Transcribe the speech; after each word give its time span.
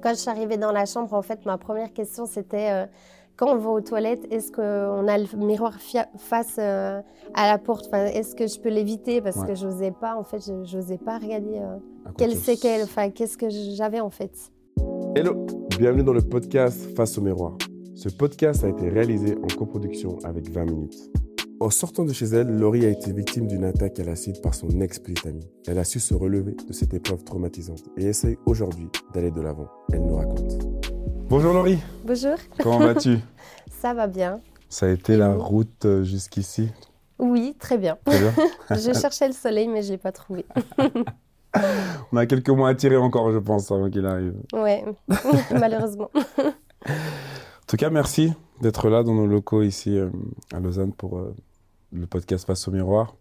Quand 0.00 0.10
je 0.10 0.20
suis 0.20 0.30
arrivée 0.30 0.56
dans 0.56 0.72
la 0.72 0.86
chambre, 0.86 1.12
en 1.14 1.22
fait, 1.22 1.44
ma 1.46 1.58
première 1.58 1.92
question, 1.92 2.26
c'était 2.26 2.70
euh, 2.70 2.86
quand 3.36 3.48
on 3.48 3.56
va 3.56 3.70
aux 3.70 3.80
toilettes, 3.80 4.26
est-ce 4.30 4.50
qu'on 4.50 5.08
a 5.08 5.18
le 5.18 5.36
miroir 5.36 5.74
face 6.16 6.56
euh, 6.58 7.00
à 7.34 7.46
la 7.50 7.58
porte? 7.58 7.86
Enfin, 7.86 8.06
Est-ce 8.06 8.34
que 8.34 8.46
je 8.46 8.58
peux 8.58 8.70
l'éviter? 8.70 9.20
Parce 9.20 9.44
que 9.44 9.54
je 9.54 9.66
n'osais 9.66 9.90
pas, 9.90 10.16
en 10.16 10.24
fait, 10.24 10.40
je 10.44 10.76
n'osais 10.76 10.98
pas 10.98 11.18
regarder 11.18 11.58
euh, 11.58 11.76
quelles 12.16 12.36
séquelles, 12.36 12.82
enfin, 12.84 13.10
qu'est-ce 13.10 13.36
que 13.36 13.48
j'avais, 13.50 14.00
en 14.00 14.10
fait. 14.10 14.32
Hello, 15.14 15.46
bienvenue 15.78 16.02
dans 16.02 16.12
le 16.12 16.22
podcast 16.22 16.94
Face 16.96 17.18
au 17.18 17.20
miroir. 17.20 17.56
Ce 17.94 18.08
podcast 18.08 18.64
a 18.64 18.68
été 18.68 18.88
réalisé 18.88 19.36
en 19.36 19.56
coproduction 19.56 20.18
avec 20.24 20.50
20 20.50 20.64
minutes. 20.64 21.23
En 21.64 21.70
sortant 21.70 22.04
de 22.04 22.12
chez 22.12 22.26
elle, 22.26 22.58
Laurie 22.58 22.84
a 22.84 22.90
été 22.90 23.10
victime 23.10 23.46
d'une 23.46 23.64
attaque 23.64 23.98
à 23.98 24.04
l'acide 24.04 24.42
par 24.42 24.54
son 24.54 24.68
ex-petite 24.82 25.24
amie. 25.24 25.48
Elle 25.66 25.78
a 25.78 25.84
su 25.84 25.98
se 25.98 26.12
relever 26.12 26.54
de 26.68 26.74
cette 26.74 26.92
épreuve 26.92 27.24
traumatisante 27.24 27.84
et 27.96 28.04
essaye 28.04 28.36
aujourd'hui 28.44 28.90
d'aller 29.14 29.30
de 29.30 29.40
l'avant. 29.40 29.68
Elle 29.90 30.02
nous 30.02 30.14
raconte. 30.14 30.58
Bonjour 31.30 31.54
Laurie. 31.54 31.78
Bonjour. 32.04 32.34
Comment 32.62 32.80
vas-tu? 32.80 33.16
Ça 33.70 33.94
va 33.94 34.06
bien. 34.08 34.42
Ça 34.68 34.84
a 34.84 34.88
été 34.90 35.16
la 35.16 35.32
route 35.32 35.86
euh, 35.86 36.04
jusqu'ici? 36.04 36.68
Oui, 37.18 37.56
très 37.58 37.78
bien. 37.78 37.96
Très 38.04 38.20
bien. 38.20 38.34
je 38.70 38.92
cherchais 38.92 39.28
le 39.28 39.32
soleil, 39.32 39.66
mais 39.66 39.80
je 39.80 39.86
ne 39.86 39.92
l'ai 39.92 39.98
pas 39.98 40.12
trouvé. 40.12 40.44
On 42.12 42.18
a 42.18 42.26
quelques 42.26 42.50
mois 42.50 42.68
à 42.68 42.74
tirer 42.74 42.98
encore, 42.98 43.32
je 43.32 43.38
pense, 43.38 43.72
avant 43.72 43.88
qu'il 43.88 44.04
arrive. 44.04 44.34
Oui, 44.52 44.82
malheureusement. 45.50 46.10
En 46.86 47.66
tout 47.66 47.78
cas, 47.78 47.88
merci 47.88 48.34
d'être 48.60 48.90
là 48.90 49.02
dans 49.02 49.14
nos 49.14 49.26
locaux 49.26 49.62
ici 49.62 49.96
euh, 49.96 50.10
à 50.52 50.60
Lausanne 50.60 50.92
pour 50.92 51.18
euh, 51.18 51.34
le 51.94 52.06
podcast 52.06 52.46
Face 52.46 52.66
au 52.68 52.72
miroir. 52.72 53.14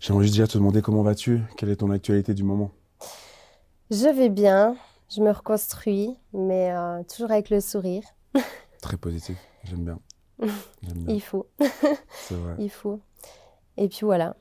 J'aimerais 0.00 0.24
juste 0.24 0.34
déjà 0.34 0.46
te 0.46 0.58
demander 0.58 0.82
comment 0.82 1.02
vas-tu? 1.02 1.42
Quelle 1.56 1.70
est 1.70 1.76
ton 1.76 1.90
actualité 1.90 2.34
du 2.34 2.42
moment? 2.42 2.70
Je 3.90 4.14
vais 4.14 4.28
bien, 4.28 4.76
je 5.08 5.20
me 5.20 5.30
reconstruis, 5.30 6.16
mais 6.32 6.72
euh, 6.72 7.02
toujours 7.04 7.30
avec 7.30 7.50
le 7.50 7.60
sourire. 7.60 8.02
Très 8.82 8.96
positif, 8.96 9.38
j'aime 9.64 9.84
bien. 9.84 9.98
Il 11.08 11.22
faut. 11.22 11.46
C'est 12.10 12.34
vrai. 12.34 12.54
Il 12.58 12.70
faut. 12.70 13.00
Et 13.76 13.88
puis 13.88 14.00
voilà, 14.02 14.36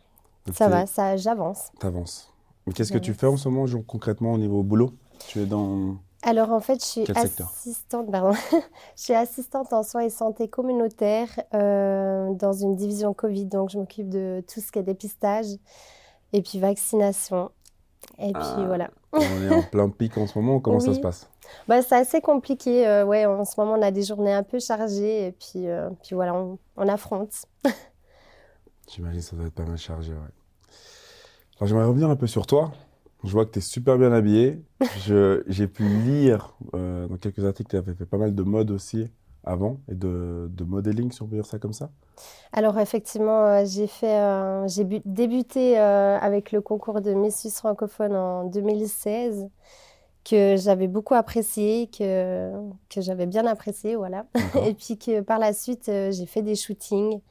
ça 0.54 0.68
va, 0.68 0.86
ça, 0.86 1.16
j'avance. 1.16 1.72
T'avances. 1.80 2.34
Qu'est-ce 2.76 2.92
que 2.92 2.98
tu 2.98 3.14
fais 3.14 3.28
en 3.28 3.38
ce 3.38 3.50
moment, 3.50 3.66
concrètement, 3.88 4.34
au 4.34 4.38
niveau 4.38 4.62
boulot? 4.64 4.94
Tu 5.28 5.40
es 5.40 5.46
dans 5.46 5.98
alors 6.24 6.52
en 6.52 6.60
fait, 6.60 6.80
je 6.80 6.86
suis 6.86 7.04
assistante, 7.16 8.08
je 8.96 9.02
suis 9.02 9.14
assistante 9.14 9.72
en 9.72 9.84
soins 9.84 10.02
et 10.02 10.10
santé 10.10 10.48
communautaire 10.48 11.30
euh, 11.54 12.34
dans 12.34 12.54
une 12.54 12.76
division 12.76 13.14
Covid, 13.14 13.46
donc 13.46 13.70
je 13.70 13.78
m'occupe 13.78 14.10
de 14.10 14.44
tout 14.52 14.60
ce 14.60 14.72
qui 14.72 14.80
est 14.80 14.84
dépistage 14.84 15.46
et 16.34 16.42
puis 16.42 16.60
vaccination. 16.60 17.52
Et 18.20 18.32
puis 18.32 18.42
ah, 18.42 18.64
voilà. 18.66 18.90
on 19.14 19.20
est 19.20 19.54
en 19.54 19.62
plein 19.72 19.90
pic 19.90 20.18
en 20.18 20.28
ce 20.28 20.38
moment. 20.40 20.60
Comment 20.60 20.80
ça 20.80 20.94
se 20.94 21.00
passe? 21.00 21.30
Bah, 21.68 21.82
c'est 21.82 21.96
assez 21.96 22.22
compliqué. 22.22 22.88
Euh, 22.88 23.06
ouais, 23.06 23.26
en 23.26 23.44
ce 23.46 23.60
moment, 23.60 23.74
on 23.74 23.82
a 23.82 23.92
des 23.92 24.04
journées 24.04 24.34
un 24.34 24.44
peu 24.44 24.60
chargées 24.60 25.28
et 25.28 25.32
puis, 25.32 25.68
euh, 25.68 25.90
puis 26.04 26.16
voilà, 26.16 26.34
on, 26.34 26.58
on 26.78 26.88
affronte. 26.88 27.34
J'imagine 28.88 29.20
que 29.20 29.26
ça 29.26 29.36
doit 29.36 29.48
être 29.48 29.54
pas 29.54 29.66
mal 29.66 29.78
chargé. 29.78 30.14
Ouais. 30.14 30.20
Alors 31.60 31.68
j'aimerais 31.68 31.86
revenir 31.86 32.10
un 32.10 32.16
peu 32.16 32.28
sur 32.28 32.46
toi. 32.46 32.72
Je 33.24 33.32
vois 33.32 33.46
que 33.46 33.52
tu 33.52 33.60
es 33.60 33.62
super 33.62 33.98
bien 33.98 34.12
habillé. 34.12 34.62
J'ai 35.48 35.68
pu 35.68 35.84
lire 35.84 36.56
euh, 36.74 37.08
dans 37.08 37.18
quelques 37.18 37.44
articles 37.44 37.70
que 37.70 37.72
tu 37.72 37.78
avais 37.78 37.94
fait 37.94 38.06
pas 38.06 38.18
mal 38.18 38.36
de 38.36 38.44
mode 38.44 38.72
aussi 38.72 39.08
avant 39.44 39.80
et 39.90 39.96
de, 39.96 40.50
de, 40.52 40.64
modeling, 40.66 41.12
si 41.12 41.22
on 41.22 41.28
peut 41.28 41.36
dire 41.36 41.46
ça 41.46 41.58
comme 41.58 41.74
ça. 41.74 41.90
Alors 42.52 42.78
effectivement, 42.80 43.46
euh, 43.46 43.66
j'ai 43.66 43.88
fait, 43.88 44.20
euh, 44.20 44.68
j'ai 44.68 44.84
débuté 45.06 45.78
avec 45.78 46.52
le 46.52 46.62
concours 46.62 47.02
de 47.02 47.14
Miss 47.14 47.40
Suisse 47.40 47.58
francophone 47.58 48.16
en 48.16 48.44
2016 48.46 49.48
que 50.30 50.58
j'avais 50.58 50.90
beaucoup 50.90 51.14
apprécié, 51.14 51.88
que, 51.88 52.52
que 52.90 53.00
j'avais 53.00 53.26
bien 53.26 53.46
apprécié, 53.46 53.96
voilà. 53.96 54.26
Et 54.66 54.74
puis 54.74 54.98
que 54.98 55.22
par 55.22 55.40
la 55.40 55.54
suite, 55.54 55.86
j'ai 55.86 56.26
fait 56.26 56.42
des 56.42 56.56
shootings. 56.56 57.22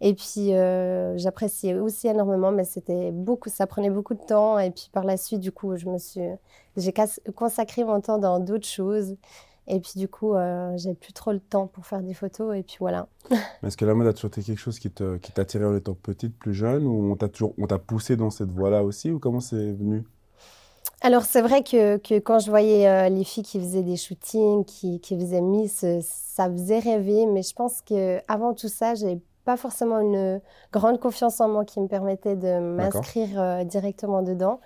Et 0.00 0.14
puis, 0.14 0.52
euh, 0.52 1.16
j'appréciais 1.16 1.74
aussi 1.78 2.06
énormément, 2.06 2.52
mais 2.52 2.64
c'était 2.64 3.12
beaucoup, 3.12 3.48
ça 3.48 3.66
prenait 3.66 3.90
beaucoup 3.90 4.14
de 4.14 4.22
temps. 4.22 4.58
Et 4.58 4.70
puis, 4.70 4.90
par 4.92 5.04
la 5.04 5.16
suite, 5.16 5.40
du 5.40 5.52
coup, 5.52 5.76
je 5.76 5.86
me 5.86 5.98
suis, 5.98 6.20
j'ai 6.76 6.92
consacré 7.34 7.84
mon 7.84 8.00
temps 8.00 8.18
dans 8.18 8.38
d'autres 8.38 8.66
choses. 8.66 9.16
Et 9.68 9.80
puis, 9.80 9.92
du 9.96 10.06
coup, 10.06 10.34
euh, 10.34 10.76
j'ai 10.76 10.94
plus 10.94 11.12
trop 11.12 11.32
le 11.32 11.40
temps 11.40 11.66
pour 11.66 11.86
faire 11.86 12.02
des 12.02 12.14
photos. 12.14 12.56
Et 12.56 12.62
puis, 12.62 12.76
voilà. 12.78 13.08
Est-ce 13.62 13.76
que 13.76 13.84
la 13.84 13.94
mode 13.94 14.06
a 14.06 14.12
toujours 14.12 14.28
été 14.28 14.42
quelque 14.42 14.58
chose 14.58 14.78
qui, 14.78 14.90
t'attirait 14.90 15.64
en 15.64 15.74
étant 15.74 15.94
petite, 15.94 16.38
plus 16.38 16.54
jeune? 16.54 16.86
Ou 16.86 17.12
on 17.12 17.16
t'a 17.16 17.28
toujours, 17.28 17.54
on 17.58 17.66
t'a 17.66 17.78
poussé 17.78 18.16
dans 18.16 18.30
cette 18.30 18.50
voie-là 18.50 18.84
aussi? 18.84 19.10
Ou 19.10 19.18
comment 19.18 19.40
c'est 19.40 19.72
venu? 19.72 20.04
Alors 21.02 21.24
c'est 21.24 21.42
vrai 21.42 21.62
que, 21.62 21.98
que, 21.98 22.18
quand 22.18 22.38
je 22.38 22.48
voyais 22.48 22.88
euh, 22.88 23.08
les 23.10 23.22
filles 23.22 23.42
qui 23.42 23.60
faisaient 23.60 23.82
des 23.82 23.96
shootings, 23.96 24.64
qui, 24.64 24.98
qui 25.00 25.18
faisaient 25.18 25.42
Miss, 25.42 25.84
ça 26.00 26.50
faisait 26.50 26.78
rêver. 26.78 27.26
Mais 27.26 27.42
je 27.42 27.52
pense 27.52 27.82
qu'avant 27.82 28.54
tout 28.54 28.68
ça, 28.68 28.94
j'ai 28.94 29.20
pas 29.46 29.56
forcément 29.56 30.00
une 30.00 30.40
grande 30.72 31.00
confiance 31.00 31.40
en 31.40 31.48
moi 31.48 31.64
qui 31.64 31.80
me 31.80 31.86
permettait 31.86 32.34
de 32.34 32.58
m'inscrire 32.58 33.40
euh, 33.40 33.64
directement 33.64 34.22
dedans. 34.22 34.60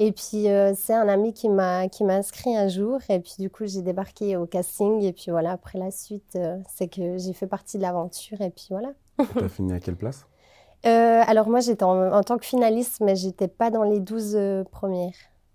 Et 0.00 0.10
puis, 0.10 0.48
euh, 0.48 0.72
c'est 0.74 0.94
un 0.94 1.06
ami 1.08 1.34
qui 1.34 1.48
m'a, 1.48 1.88
qui 1.88 2.02
m'a 2.02 2.14
inscrit 2.14 2.56
un 2.56 2.66
jour. 2.66 2.98
Et 3.10 3.20
puis, 3.20 3.34
du 3.38 3.50
coup, 3.50 3.66
j'ai 3.66 3.82
débarqué 3.82 4.36
au 4.36 4.46
casting. 4.46 5.02
Et 5.02 5.12
puis, 5.12 5.26
voilà, 5.30 5.52
après 5.52 5.78
la 5.78 5.92
suite, 5.92 6.34
euh, 6.34 6.56
c'est 6.74 6.88
que 6.88 7.18
j'ai 7.18 7.34
fait 7.34 7.46
partie 7.46 7.76
de 7.76 7.82
l'aventure. 7.82 8.40
Et 8.40 8.50
puis, 8.50 8.68
voilà. 8.70 8.88
tu 9.18 9.44
as 9.44 9.48
fini 9.48 9.72
à 9.74 9.78
quelle 9.78 9.96
place? 9.96 10.26
Alors, 10.84 11.48
moi, 11.48 11.60
j'étais 11.60 11.84
en, 11.84 12.22
tant 12.22 12.38
que 12.38 12.44
finaliste, 12.44 13.00
mais 13.00 13.16
j'étais 13.16 13.48
pas 13.48 13.70
dans 13.70 13.84
les 13.84 14.00
12 14.00 14.64
premières. 14.70 15.14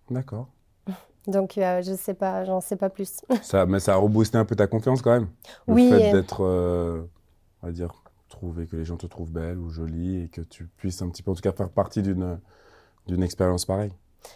D'accord. 0.10 0.48
Donc, 1.28 1.54
je 1.56 1.96
sais 2.00 2.14
pas, 2.14 2.46
j'en 2.46 2.62
sais 2.62 2.78
pas 2.78 2.90
plus. 2.90 3.22
ça, 3.42 3.66
mais 3.66 3.80
ça 3.80 3.94
a 3.94 3.98
reboosté 3.98 4.38
un 4.38 4.46
peu 4.46 4.56
ta 4.56 4.68
confiance 4.68 5.02
quand 5.02 5.12
même 5.12 5.28
Le 5.68 5.74
oui. 5.74 5.90
fait 5.90 6.12
d'être, 6.12 6.42
on 6.42 7.66
va 7.68 7.72
dire, 7.72 7.94
trouver 8.40 8.68
que 8.68 8.78
les 8.78 8.86
gens 8.86 8.96
te 8.96 9.06
trouvent 9.06 9.32
belle 9.32 9.58
ou 9.58 9.70
jolie 9.70 10.24
et 10.24 10.28
que 10.30 10.40
tu 10.40 10.66
puisses 10.78 11.02
un 11.02 11.10
petit 11.10 11.24
peu, 11.24 11.32
en 11.32 11.36
tout 11.36 11.42
cas, 11.42 11.52
faire 11.52 11.70
partie 11.70 12.02
d'une, 12.02 12.40
d'une 13.08 13.22
expérience 13.22 13.66
pareille. 13.66 13.92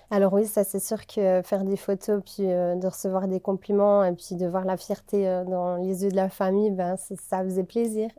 Alors 0.09 0.34
oui, 0.34 0.46
ça 0.46 0.64
c'est 0.64 0.80
sûr 0.80 1.06
que 1.06 1.41
faire 1.44 1.64
des 1.64 1.78
photos, 1.78 2.22
puis 2.24 2.52
euh, 2.52 2.75
de 2.75 2.88
recevoir 2.88 3.28
des 3.28 3.40
compliments 3.40 4.03
et 4.03 4.14
puis 4.14 4.36
de 4.36 4.47
voir 4.47 4.66
la 4.66 4.78
fierté 4.78 5.28
euh, 5.28 5.44
dans 5.44 5.78
les 5.78 6.03
yeux 6.03 6.09
de 6.09 6.16
la 6.16 6.30
famille, 6.30 6.72
ben, 6.72 6.96
ça 6.97 7.44
faisait 7.44 7.64
plaisir. 7.64 8.09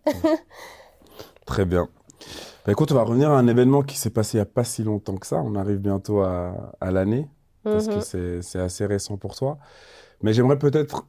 Très 1.47 1.65
bien. 1.65 1.89
Ben, 2.65 2.73
écoute, 2.73 2.93
on 2.93 2.95
va 2.95 3.03
revenir 3.03 3.31
à 3.31 3.39
un 3.39 3.47
événement 3.47 3.83
qui 3.83 3.99
s'est 3.99 4.11
passé 4.11 4.39
il 4.39 4.41
n'y 4.41 4.43
a 4.43 4.47
pas 4.47 4.65
si 4.65 4.83
longtemps 4.85 5.17
que 5.17 5.27
ça. 5.27 5.43
On 5.43 5.55
arrive 5.55 5.79
bientôt 5.79 6.23
à, 6.23 6.75
à 6.81 6.91
l'année, 6.91 7.29
parce 7.63 7.89
que 7.89 7.97
mhm. 7.97 8.01
c'est, 8.01 8.43
c'est 8.43 8.61
assez 8.61 8.87
récent 8.87 9.17
pour 9.17 9.35
toi. 9.35 9.59
Mais 10.23 10.33
j'aimerais 10.33 10.59
peut-être 10.59 11.07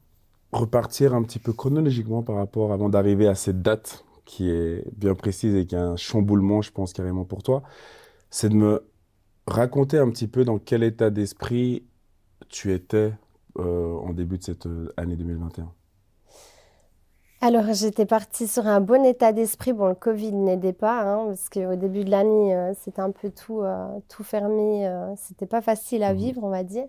repartir 0.52 1.14
un 1.14 1.24
petit 1.24 1.40
peu 1.40 1.54
chronologiquement 1.54 2.24
par 2.24 2.36
rapport, 2.36 2.72
avant 2.72 2.90
d'arriver 2.90 3.28
à 3.28 3.36
cette 3.36 3.62
date 3.62 4.06
qui 4.26 4.50
est 4.50 4.84
bien 4.98 5.16
précise 5.16 5.56
et 5.56 5.66
qui 5.66 5.76
a 5.76 5.84
un 5.84 5.96
chamboulement, 5.96 6.62
je 6.62 6.72
pense, 6.72 6.94
carrément 6.94 7.26
pour 7.26 7.44
toi, 7.44 7.64
c'est 8.30 8.50
de 8.50 8.56
me 8.56 8.84
raconter 9.48 9.98
un 9.98 10.10
petit 10.10 10.28
peu 10.28 10.44
dans 10.44 10.58
quel 10.58 10.84
état 10.84 11.10
d'esprit 11.10 11.86
tu 12.50 12.74
étais 12.74 13.14
euh, 13.60 13.96
en 14.00 14.14
début 14.14 14.38
de 14.38 14.44
cette 14.44 14.66
euh, 14.66 14.94
année 14.98 15.16
2021. 15.16 15.72
Alors, 17.42 17.74
j'étais 17.74 18.06
partie 18.06 18.48
sur 18.48 18.66
un 18.66 18.82
bon 18.82 19.06
état 19.06 19.32
d'esprit. 19.32 19.72
Bon, 19.72 19.88
le 19.88 19.96
Covid 19.96 20.32
n'aidait 20.32 20.74
pas, 20.74 21.02
hein, 21.02 21.28
parce 21.28 21.50
qu'au 21.50 21.76
début 21.76 22.04
de 22.04 22.10
l'année, 22.10 22.56
euh, 22.56 22.74
c'était 22.74 23.02
un 23.02 23.12
peu 23.12 23.30
tout, 23.30 23.62
tout 24.10 24.24
fermé. 24.24 24.92
c'était 25.16 25.46
pas 25.46 25.62
facile 25.62 26.04
à 26.04 26.14
mmh 26.14 26.18
vivre, 26.18 26.44
on 26.44 26.50
va 26.50 26.64
dire. 26.64 26.88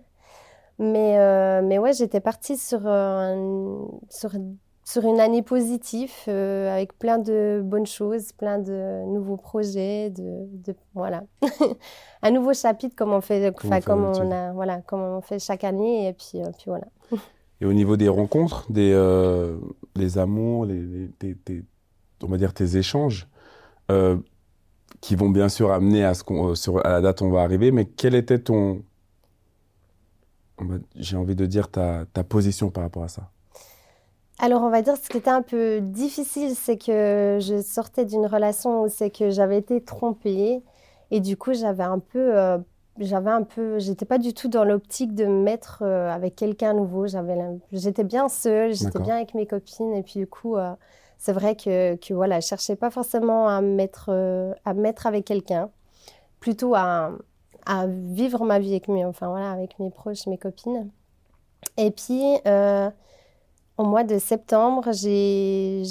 Mais, 0.79 1.61
mais 1.61 1.77
ouais, 1.77 1.93
j'étais 1.93 2.21
partie 2.21 2.57
sur, 2.57 2.79
sur 4.09 4.31
sur 4.87 5.03
une 5.03 5.19
année 5.19 5.41
positive, 5.41 6.13
euh, 6.29 6.73
avec 6.73 6.97
plein 6.97 7.17
de 7.17 7.61
bonnes 7.61 7.85
choses, 7.85 8.31
plein 8.31 8.57
de 8.57 9.03
nouveaux 9.11 9.35
projets, 9.35 10.09
de, 10.11 10.47
voilà, 10.95 11.25
un 12.21 12.31
nouveau 12.31 12.53
chapitre 12.53 12.95
comme 12.95 13.11
on 13.11 13.19
fait, 13.19 13.53
enfin, 13.53 13.81
comme 13.81 14.05
on 14.05 14.31
a, 14.31 14.53
voilà, 14.53 14.81
comme 14.83 15.01
on 15.01 15.19
fait 15.19 15.39
chaque 15.39 15.65
année 15.65 16.07
et 16.07 16.13
puis, 16.13 16.41
euh, 16.41 16.51
puis 16.57 16.67
voilà. 16.67 16.85
et 17.59 17.65
au 17.65 17.73
niveau 17.73 17.97
des 17.97 18.07
rencontres, 18.07 18.71
des, 18.71 18.93
euh, 18.93 19.57
amours, 20.15 20.65
les, 20.65 21.11
on 22.23 22.27
va 22.27 22.37
dire 22.37 22.53
tes 22.53 22.77
échanges, 22.77 23.27
qui 25.01 25.15
vont 25.17 25.29
bien 25.29 25.49
sûr 25.49 25.69
amener 25.73 26.05
à 26.05 26.13
ce 26.13 26.23
qu'on, 26.23 26.55
sur 26.55 26.85
à 26.85 26.91
la 26.91 27.01
date 27.01 27.19
où 27.19 27.25
on 27.25 27.31
va 27.31 27.41
arriver, 27.41 27.71
mais 27.71 27.83
quel 27.83 28.15
était 28.15 28.39
ton, 28.39 28.83
j'ai 30.95 31.17
envie 31.17 31.35
de 31.35 31.45
dire 31.45 31.69
ta, 31.69 32.05
ta 32.05 32.23
position 32.23 32.69
par 32.69 32.83
rapport 32.83 33.03
à 33.03 33.09
ça? 33.09 33.29
Alors, 34.39 34.61
on 34.61 34.69
va 34.69 34.83
dire 34.83 34.95
ce 34.97 35.09
qui 35.09 35.17
était 35.17 35.31
un 35.31 35.41
peu 35.41 35.79
difficile, 35.81 36.55
c'est 36.55 36.77
que 36.77 37.39
je 37.41 37.59
sortais 37.61 38.05
d'une 38.05 38.27
relation 38.27 38.83
où 38.83 38.87
c'est 38.87 39.09
que 39.09 39.31
j'avais 39.31 39.57
été 39.57 39.81
trompée 39.81 40.61
et 41.09 41.19
du 41.21 41.37
coup, 41.37 41.53
j'avais 41.53 41.83
un 41.83 41.97
peu, 41.97 42.37
euh, 42.37 42.59
j'avais 42.99 43.31
un 43.31 43.41
peu, 43.41 43.79
j'étais 43.79 44.05
pas 44.05 44.19
du 44.19 44.35
tout 44.35 44.47
dans 44.47 44.63
l'optique 44.63 45.15
de 45.15 45.25
me 45.25 45.41
mettre 45.41 45.79
euh, 45.81 46.11
avec 46.11 46.35
quelqu'un 46.35 46.73
nouveau. 46.73 47.07
J'avais, 47.07 47.35
j'étais 47.71 48.03
bien 48.03 48.29
seule, 48.29 48.75
j'étais 48.75 48.99
bien 48.99 49.15
avec 49.15 49.33
mes 49.33 49.47
copines 49.47 49.93
et 49.93 50.03
puis 50.03 50.19
du 50.19 50.27
coup, 50.27 50.55
euh, 50.55 50.73
c'est 51.17 51.33
vrai 51.33 51.55
que, 51.55 51.95
que 51.95 52.13
voilà, 52.13 52.39
je 52.39 52.47
cherchais 52.47 52.75
pas 52.75 52.91
forcément 52.91 53.47
à 53.47 53.61
me 53.61 53.73
mettre, 53.73 54.11
à 54.65 54.73
mettre 54.75 55.07
avec 55.07 55.25
quelqu'un, 55.25 55.71
plutôt 56.39 56.75
à, 56.75 57.11
à 57.65 57.87
vivre 57.87 58.45
ma 58.45 58.59
vie 58.59 58.71
avec 58.71 58.87
mes, 58.87 59.03
enfin 59.03 59.29
voilà, 59.29 59.51
avec 59.51 59.79
mes 59.79 59.89
proches, 59.89 60.27
mes 60.27 60.37
copines. 60.37 60.91
Et 61.77 61.89
puis, 61.89 62.21
au 63.77 63.83
mois 63.83 64.03
de 64.03 64.17
septembre, 64.19 64.91
j'ai, 64.91 65.83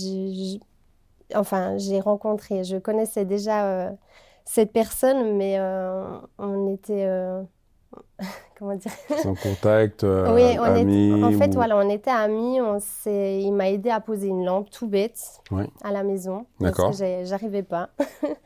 enfin, 1.34 1.78
j'ai 1.78 2.00
rencontré, 2.00 2.64
je 2.64 2.76
connaissais 2.76 3.24
déjà 3.24 3.66
euh, 3.66 3.90
cette 4.44 4.72
personne, 4.72 5.36
mais 5.36 5.58
on 6.38 6.74
était 6.74 7.06
comment 8.58 8.74
dire? 8.74 8.92
Sans 9.22 9.34
contact, 9.34 10.04
euh, 10.04 10.34
oui, 10.34 10.56
amis. 10.58 11.22
en 11.22 11.32
fait, 11.32 11.54
voilà, 11.54 11.76
on 11.76 11.88
était 11.88 12.10
amis. 12.10 12.60
On 12.60 12.78
il 13.06 13.52
m'a 13.52 13.70
aidé 13.70 13.90
à 13.90 14.00
poser 14.00 14.28
une 14.28 14.44
lampe 14.44 14.70
tout 14.70 14.86
bête 14.86 15.40
à 15.82 15.92
la 15.92 16.02
maison 16.02 16.46
parce 16.58 16.98
que 16.98 17.24
j'arrivais 17.24 17.62
pas. 17.62 17.90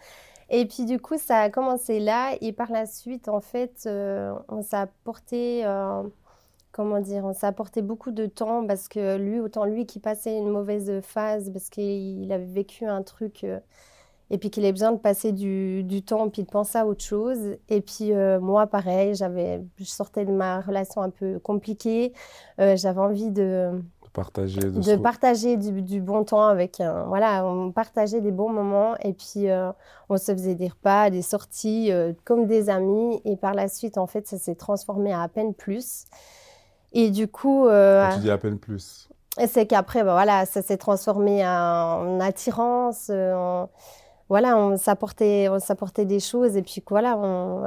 et 0.51 0.67
puis 0.67 0.85
du 0.85 0.99
coup, 0.99 1.19
ça 1.19 1.39
a 1.41 1.51
commencé 1.51 2.01
là 2.01 2.35
et 2.41 2.53
par 2.53 2.71
la 2.71 2.87
suite, 2.87 3.29
en 3.29 3.41
fait, 3.41 3.85
euh, 3.87 4.33
on 4.49 4.63
s'est 4.63 4.77
apporté, 4.77 5.63
euh, 5.65 6.03
comment 6.73 7.01
dire, 7.01 7.25
on 7.25 7.33
s'est 7.33 7.47
apporté 7.47 7.83
beaucoup 7.83 8.11
de 8.11 8.27
temps 8.27 8.67
parce 8.67 8.89
que 8.89 9.17
lui, 9.17 9.41
autant 9.41 9.65
lui 9.65 9.87
qui 9.87 9.99
passait 9.99 10.37
une 10.37 10.49
mauvaise 10.49 11.01
phase 11.03 11.51
parce 11.53 11.71
qu'il 11.71 12.31
avait 12.33 12.45
vécu 12.45 12.87
un 12.87 13.03
truc 13.03 13.45
et 14.31 14.39
puis 14.39 14.51
qu'il 14.51 14.65
ait 14.65 14.73
besoin 14.73 14.93
de 14.93 14.99
passer 14.99 15.33
du, 15.33 15.83
du, 15.83 16.03
temps 16.03 16.29
puis 16.31 16.45
de 16.45 16.49
penser 16.49 16.79
à 16.79 16.87
autre 16.87 17.05
chose. 17.05 17.57
Et 17.69 17.81
puis 17.81 18.13
euh, 18.13 18.41
moi, 18.41 18.67
pareil, 18.69 19.15
j'avais, 19.15 19.63
je 19.77 19.85
sortais 19.85 20.25
de 20.25 20.33
ma 20.33 20.61
relation 20.61 21.03
un 21.03 21.11
peu 21.11 21.39
compliquée. 21.41 22.13
Euh, 22.61 22.77
j'avais 22.77 23.01
envie 23.01 23.31
de, 23.31 23.83
partager, 24.13 24.61
de, 24.61 24.97
partager 24.97 25.57
du, 25.57 25.83
du, 25.83 26.01
bon 26.01 26.23
temps 26.23 26.47
avec 26.47 26.81
un, 26.81 27.05
voilà, 27.05 27.45
on 27.45 27.73
partageait 27.73 28.21
des 28.21 28.31
bons 28.31 28.51
moments 28.51 28.95
et 29.03 29.13
puis 29.13 29.51
euh, 29.51 29.73
on 30.09 30.17
se 30.17 30.33
faisait 30.33 30.55
des 30.55 30.69
repas, 30.69 31.11
des 31.11 31.23
sorties 31.23 31.91
comme 32.25 32.47
des 32.47 32.71
amis. 32.71 33.21
Et 33.25 33.37
par 33.37 33.55
la 33.55 33.67
suite, 33.67 33.99
en 33.99 34.07
fait, 34.07 34.29
ça 34.29 34.39
s'est 34.39 34.55
transformé 34.55 35.13
à 35.13 35.23
à 35.23 35.29
peine 35.29 35.55
plus. 35.55 36.07
Et 36.93 37.11
du 37.11 37.29
coup, 37.29 37.67
Quand 37.67 38.11
tu 38.15 38.21
dis 38.21 38.31
à 38.31 38.39
peine 38.39 38.59
plus. 38.59 39.09
C'est 39.47 39.67
qu'après, 39.67 40.03
ben, 40.03 40.13
voilà, 40.13 40.45
ça 40.45 40.61
s'est 40.61 40.77
transformé 40.77 41.47
en 41.47 42.19
attirance, 42.21 43.11
en 43.11 43.69
voilà, 44.31 44.57
on 44.57 44.77
s'apportait, 44.77 45.49
on 45.51 45.59
s'apportait 45.59 46.05
des 46.07 46.21
choses 46.21 46.57
et 46.57 46.63
puis 46.63 46.83
voilà, 46.89 47.19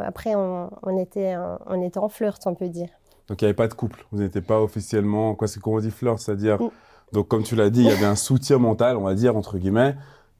après 0.07 0.33
on, 0.33 0.97
était, 0.97 1.35
on 1.67 1.81
était 1.81 1.99
en 1.99 2.07
flirt, 2.07 2.39
on 2.45 2.55
peut 2.55 2.69
dire. 2.69 2.87
Donc 3.27 3.41
il 3.41 3.45
n'y 3.45 3.49
avait 3.49 3.55
pas 3.55 3.67
de 3.67 3.73
couple, 3.73 4.05
vous 4.11 4.19
n'étiez 4.19 4.41
pas 4.41 4.61
officiellement, 4.61 5.35
quoi, 5.35 5.49
c'est 5.49 5.59
qu'on 5.59 5.77
dit 5.79 5.91
flirt, 5.91 6.19
c'est-à-dire, 6.19 6.61
mm. 6.61 6.69
donc 7.11 7.27
comme 7.27 7.43
tu 7.43 7.57
l'as 7.57 7.69
dit, 7.69 7.81
il 7.81 7.87
y 7.87 7.91
avait 7.91 8.05
un 8.05 8.15
soutien 8.15 8.59
mental, 8.59 8.95
on 8.95 9.03
va 9.03 9.13
dire 9.13 9.35
entre 9.35 9.57
guillemets. 9.57 9.95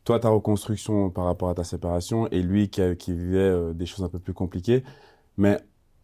Toi, 0.06 0.20
ta 0.20 0.30
reconstruction 0.30 1.10
par 1.10 1.26
rapport 1.26 1.50
à 1.50 1.56
ta 1.56 1.64
séparation 1.64 2.28
et 2.30 2.42
lui 2.42 2.70
qui, 2.70 2.82
qui 2.98 3.14
vivait 3.14 3.40
euh, 3.40 3.74
des 3.74 3.86
choses 3.86 4.04
un 4.04 4.10
peu 4.10 4.20
plus 4.20 4.34
compliquées, 4.34 4.84
mais 5.38 5.60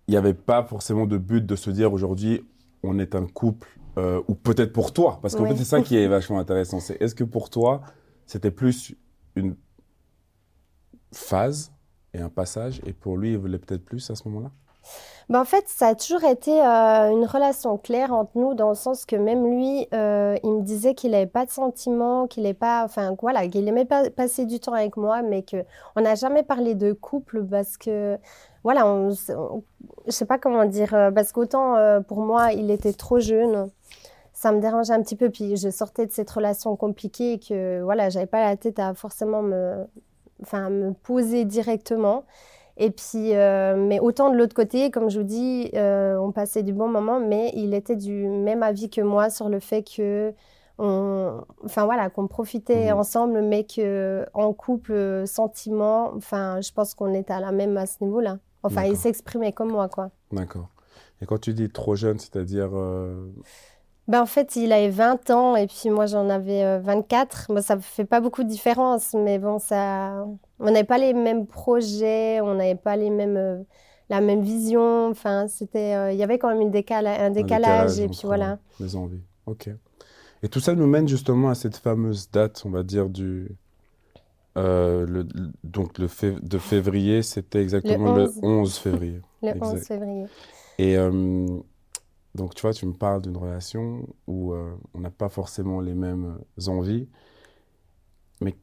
il 0.07 0.11
n'y 0.11 0.17
avait 0.17 0.33
pas 0.33 0.63
forcément 0.63 1.05
de 1.05 1.17
but 1.17 1.45
de 1.45 1.55
se 1.55 1.69
dire 1.69 1.93
aujourd'hui 1.93 2.45
on 2.83 2.99
est 2.99 3.15
un 3.15 3.25
couple 3.25 3.67
euh, 3.97 4.21
ou 4.27 4.35
peut-être 4.35 4.73
pour 4.73 4.93
toi, 4.93 5.19
parce 5.21 5.35
qu'en 5.35 5.45
fait 5.45 5.55
c'est 5.57 5.65
ça 5.65 5.81
qui 5.81 5.97
est 5.97 6.07
vachement 6.07 6.39
intéressant. 6.39 6.79
C'est 6.79 7.01
est-ce 7.01 7.15
que 7.15 7.23
pour 7.23 7.49
toi 7.49 7.81
c'était 8.25 8.51
plus 8.51 8.95
une 9.35 9.55
phase 11.11 11.71
et 12.13 12.19
un 12.19 12.29
passage, 12.29 12.81
et 12.85 12.93
pour 12.93 13.17
lui, 13.17 13.31
il 13.31 13.37
voulait 13.37 13.59
peut-être 13.59 13.85
plus 13.85 14.09
à 14.09 14.15
ce 14.15 14.27
moment-là? 14.27 14.51
Ben 15.29 15.41
en 15.41 15.45
fait, 15.45 15.65
ça 15.67 15.89
a 15.89 15.95
toujours 15.95 16.23
été 16.23 16.51
euh, 16.51 17.11
une 17.11 17.25
relation 17.25 17.77
claire 17.77 18.11
entre 18.13 18.31
nous, 18.35 18.55
dans 18.55 18.69
le 18.69 18.75
sens 18.75 19.05
que 19.05 19.15
même 19.15 19.45
lui, 19.45 19.87
euh, 19.93 20.35
il 20.43 20.51
me 20.53 20.61
disait 20.63 20.95
qu'il 20.95 21.11
n'avait 21.11 21.27
pas 21.27 21.45
de 21.45 21.51
sentiments, 21.51 22.25
qu'il 22.25 22.43
n'aimait 22.43 22.55
pas, 22.55 22.83
enfin 22.83 23.15
voilà, 23.21 23.47
qu'il 23.47 23.67
aimait 23.67 23.85
pas 23.85 24.09
passer 24.09 24.45
du 24.47 24.59
temps 24.59 24.73
avec 24.73 24.97
moi, 24.97 25.21
mais 25.21 25.43
que 25.43 25.63
on 25.95 26.01
n'a 26.01 26.15
jamais 26.15 26.41
parlé 26.41 26.73
de 26.73 26.93
couple 26.93 27.45
parce 27.45 27.77
que 27.77 28.17
voilà, 28.63 28.88
on, 28.88 29.11
je 29.11 30.11
sais 30.11 30.25
pas 30.25 30.38
comment 30.38 30.65
dire, 30.65 30.94
euh, 30.94 31.11
parce 31.11 31.31
qu'autant 31.31 31.75
pour 32.07 32.19
moi, 32.21 32.53
il 32.53 32.71
était 32.71 32.94
trop 32.94 33.19
jeune, 33.19 33.69
ça 34.33 34.51
me 34.51 34.59
dérangeait 34.61 34.94
un 34.94 35.01
petit 35.01 35.15
peu, 35.15 35.29
puis 35.29 35.57
je 35.57 35.69
sortais 35.69 36.06
de 36.06 36.11
cette 36.11 36.29
relation 36.29 36.75
compliquée 36.75 37.33
et 37.33 37.39
que 37.39 37.81
voilà, 37.81 38.09
j'avais 38.09 38.25
pas 38.25 38.41
la 38.41 38.57
tête 38.57 38.79
à 38.79 38.94
forcément 38.94 39.41
me 39.41 39.85
enfin, 40.41 40.69
me 40.69 40.94
poser 40.94 41.45
directement. 41.45 42.23
Et 42.77 42.91
puis, 42.91 43.35
euh, 43.35 43.75
mais 43.75 44.00
autant 44.00 44.29
de 44.29 44.38
l'autre 44.38 44.56
côté, 44.56 44.89
comme 44.89 45.09
je 45.09 45.19
vous 45.19 45.25
dis, 45.25 45.69
euh, 45.75 46.17
on 46.17 46.31
passait 46.31 46.63
du 46.63 46.71
bon 46.71 46.88
moment, 46.88 47.19
mais 47.19 47.51
il 47.53 47.73
était 47.73 47.97
du 47.97 48.27
même 48.27 48.63
avis 48.63 48.89
que 48.89 49.01
moi 49.01 49.29
sur 49.29 49.50
le 49.50 49.59
fait 49.59 49.83
que, 49.83 50.33
on, 50.77 51.41
enfin 51.65 51.83
voilà, 51.83 52.09
qu'on 52.09 52.27
profitait 52.27 52.94
mhm. 52.94 53.00
ensemble, 53.00 53.41
mais 53.41 53.65
que 53.65 54.25
en 54.33 54.53
couple, 54.53 55.27
sentiment, 55.27 56.13
enfin, 56.15 56.62
je 56.62 56.71
pense 56.71 56.94
qu'on 56.94 57.13
était 57.13 57.33
à 57.33 57.41
la 57.41 57.51
même 57.51 57.75
à 57.77 57.85
ce 57.85 58.01
niveau-là. 58.01 58.38
Enfin, 58.63 58.83
il 58.83 58.97
s'exprimait 58.97 59.53
comme 59.53 59.71
moi, 59.71 59.88
quoi. 59.88 60.11
D'accord. 60.31 60.69
Et 61.21 61.25
quand 61.25 61.39
tu 61.39 61.53
dis 61.53 61.69
trop 61.69 61.95
jeune, 61.95 62.19
c'est-à-dire 62.19 62.69
euh, 62.73 63.31
ben, 64.09 64.23
en 64.23 64.25
fait, 64.25 64.56
il 64.56 64.73
avait 64.73 64.89
20 64.89 65.29
ans 65.29 65.56
et 65.56 65.67
puis 65.67 65.91
moi 65.91 66.07
j'en 66.07 66.29
avais 66.29 66.79
24. 66.79 67.47
Euh, 67.51 67.53
bon, 67.53 67.61
ça 67.61 67.75
ne 67.75 67.79
fait 67.79 68.06
pas 68.06 68.19
beaucoup 68.21 68.44
de 68.44 68.50
différence, 68.50 69.13
mais 69.13 69.38
bon, 69.38 69.59
ça... 69.59 70.25
on 70.59 70.65
n'avait 70.65 70.83
pas 70.83 70.97
les 70.97 71.13
mêmes 71.13 71.45
projets, 71.45 72.41
on 72.41 72.56
n'avait 72.56 72.73
pas 72.73 72.95
les 72.95 73.11
mêmes, 73.11 73.38
euh, 73.38 73.61
la 74.09 74.19
même 74.19 74.41
vision. 74.41 75.09
Enfin, 75.09 75.47
c'était, 75.47 75.94
euh, 75.94 76.12
il 76.12 76.17
y 76.17 76.23
avait 76.23 76.39
quand 76.39 76.47
même 76.47 76.62
une 76.62 76.71
décala... 76.71 77.23
un, 77.23 77.29
décalage, 77.29 78.00
et 78.00 78.07
puis 78.07 78.21
voilà. 78.23 78.57
Les 78.79 78.95
envies. 78.95 79.21
Ok. 79.45 79.69
Et 80.41 80.50
tout 80.50 80.59
ça 80.59 80.73
nous 80.73 80.88
mène 80.88 81.07
justement 81.07 81.50
à 81.50 81.55
cette 81.55 81.77
fameuse 81.77 82.31
date, 82.31 82.63
on 82.65 82.71
va 82.71 82.81
dire, 82.81 83.09
du. 83.09 83.55
Le, 84.56 85.28
donc 85.63 85.98
le 85.98 86.07
de 86.42 86.57
février, 86.57 87.24
c'était 87.24 87.62
exactement 87.62 88.13
le 88.13 88.31
11, 88.42 88.78
février. 88.78 89.22
le 89.42 89.54
11 89.62 89.80
février. 89.84 90.25
Et 90.78 90.98
donc, 92.36 92.54
tu 92.56 92.62
vois, 92.62 92.74
tu 92.74 92.86
me 92.86 92.94
parles 92.94 93.22
d'une 93.22 93.38
relation 93.38 94.07
où 94.28 94.54
euh, 94.54 94.75
on 94.94 95.00
n'a 95.00 95.10
pas 95.10 95.30
forcément 95.30 95.81
les 95.81 95.96
mêmes 95.96 96.38
euh, 96.60 96.68
envies. 96.68 97.07
Mais 98.40 98.56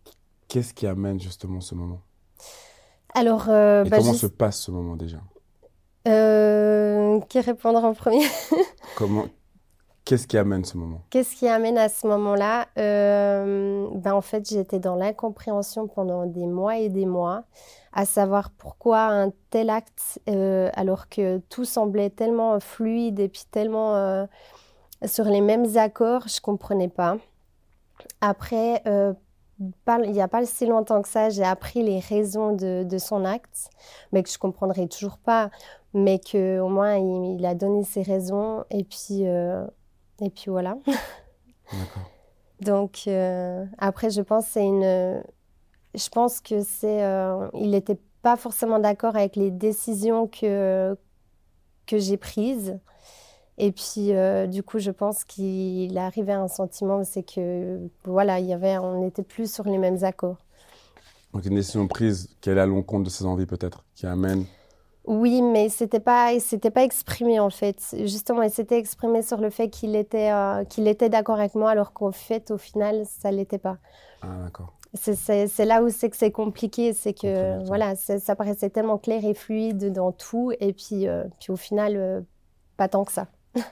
qu'est-ce 0.49 0.73
qui 0.73 0.87
amène 0.87 1.21
justement 1.21 1.61
ce 1.61 1.75
moment? 1.75 2.00
Alors, 3.15 3.49
euh, 3.49 3.85
Et 3.85 3.91
bah, 3.91 3.99
comment 3.99 4.15
se 4.15 4.27
passe 4.27 4.61
ce 4.62 4.71
moment 4.71 4.97
déjà? 4.97 5.21
Qui 7.29 7.41
répondra 7.41 7.88
en 7.88 7.94
premier? 7.94 8.25
Comment 8.97 9.27
Qu'est-ce 10.06 10.29
qui 10.29 10.38
amène 10.38 10.64
ce 10.64 10.79
moment? 10.79 11.03
Qu'est-ce 11.11 11.35
qui 11.35 11.49
amène 11.49 11.76
à 11.76 11.88
ce 11.88 12.06
moment-là? 12.06 12.69
Ben, 12.76 14.12
En 14.12 14.20
fait, 14.20 14.49
j'étais 14.49 14.79
dans 14.79 14.94
l'incompréhension 14.94 15.88
pendant 15.88 16.26
des 16.26 16.47
mois 16.47 16.79
et 16.79 16.88
des 16.88 17.06
mois 17.06 17.43
à 17.97 18.05
savoir 18.05 18.50
pourquoi 18.50 19.06
un 19.06 19.32
tel 19.49 19.70
acte, 19.70 20.20
euh, 20.29 20.70
alors 20.75 21.08
que 21.08 21.38
tout 21.49 21.64
semblait 21.64 22.11
tellement 22.11 22.61
fluide 22.61 23.19
et 23.19 23.29
puis 23.29 23.44
tellement 23.50 23.97
euh, 23.97 24.26
sur 25.06 25.25
les 25.25 25.41
mêmes 25.41 25.79
accords, 25.79 26.29
je 26.29 26.37
ne 26.37 26.43
comprenais 26.43 26.88
pas. 26.88 27.16
Après, 28.21 28.83
euh, 28.87 29.14
il 29.59 30.12
n'y 30.12 30.21
a 30.21 30.28
pas 30.28 30.45
si 30.45 30.66
longtemps 30.66 31.00
que 31.00 31.09
ça, 31.09 31.30
j'ai 31.30 31.42
appris 31.42 31.83
les 31.83 31.99
raisons 31.99 32.52
de, 32.54 32.99
son 32.99 33.25
acte, 33.25 33.71
mais 34.12 34.23
que 34.23 34.28
je 34.28 34.37
ne 34.37 34.40
comprendrai 34.40 34.87
toujours 34.88 35.16
pas, 35.16 35.50
mais 35.95 36.21
qu'au 36.21 36.69
moins 36.69 36.97
il, 36.97 37.40
il, 37.40 37.47
a 37.47 37.54
donné 37.54 37.83
ses 37.83 38.02
raisons 38.02 38.64
et 38.69 38.85
puis, 38.85 39.25
et 40.20 40.30
puis 40.30 40.50
voilà. 40.50 40.78
Donc, 42.61 43.08
après, 43.78 44.11
je 44.11 44.23
pense 44.23 44.46
c'est 44.46 44.64
une 44.64 45.23
je 45.96 46.08
pense 46.11 46.40
que 46.40 46.62
c'est, 46.62 47.02
euh, 47.02 47.49
il 47.54 47.70
n'était 47.70 47.99
pas 48.23 48.37
forcément 48.37 48.78
d'accord 48.78 49.16
avec 49.16 49.37
les 49.37 49.50
décisions 49.50 50.28
que 50.28 50.96
que 51.87 51.99
j'ai 51.99 52.16
prises. 52.16 52.78
Et 53.58 53.73
puis, 53.73 54.12
euh, 54.12 54.46
du 54.46 54.62
coup, 54.62 54.78
je 54.78 54.90
pense 54.90 55.25
qu'il 55.25 55.96
est 55.96 56.00
arrivé 56.00 56.32
à 56.32 56.40
un 56.40 56.49
sentiment, 56.49 57.04
c'est 57.04 57.23
que, 57.23 57.78
voilà, 58.04 58.38
il 58.38 58.46
y 58.46 58.52
avait, 58.52 58.76
on 58.76 59.00
n'était 59.00 59.23
plus 59.23 59.50
sur 59.50 59.64
les 59.64 59.78
mêmes 59.78 60.04
accords. 60.04 60.37
Donc, 61.32 61.46
une 61.46 61.54
décision 61.54 61.87
prise 61.87 62.28
qui 62.40 62.50
allait 62.50 62.61
à 62.61 62.66
l'encontre 62.66 63.04
de 63.04 63.08
ses 63.08 63.25
envies, 63.25 63.46
peut-être, 63.46 63.85
qui 63.94 64.04
amène. 64.06 64.44
Oui, 65.06 65.40
mais 65.40 65.68
c'était 65.68 66.00
pas, 66.00 66.38
c'était 66.40 66.72
pas 66.72 66.82
exprimé 66.82 67.38
en 67.38 67.50
fait. 67.50 67.94
Justement, 68.00 68.42
il 68.42 68.50
s'était 68.50 68.78
exprimé 68.78 69.22
sur 69.22 69.40
le 69.40 69.50
fait 69.50 69.70
qu'il 69.70 69.94
était, 69.94 70.32
euh, 70.32 70.64
qu'il 70.64 70.88
était 70.88 71.08
d'accord 71.08 71.38
avec 71.38 71.54
moi, 71.54 71.70
alors 71.70 71.92
qu'en 71.92 72.10
fait, 72.10 72.50
au 72.50 72.58
final, 72.58 73.04
ça 73.06 73.30
l'était 73.30 73.58
pas. 73.58 73.78
Ah, 74.22 74.36
d'accord. 74.42 74.72
C'est 74.94 75.64
là 75.64 75.82
où 75.82 75.90
c'est 75.90 76.10
que 76.10 76.16
c'est 76.16 76.32
compliqué, 76.32 76.92
c'est 76.92 77.12
que 77.12 77.64
voilà, 77.66 77.94
ça 77.96 78.34
paraissait 78.34 78.70
tellement 78.70 78.98
clair 78.98 79.25
et 79.25 79.34
fluide 79.34 79.92
dans 79.92 80.10
tout, 80.10 80.52
et 80.58 80.72
puis, 80.72 81.06
euh, 81.06 81.25
puis 81.38 81.52
au 81.52 81.56
final, 81.56 81.96
euh, 81.96 82.20
pas 82.76 82.88
tant 82.88 83.04
que 83.04 83.12
ça. 83.12 83.28
ouais, 83.54 83.62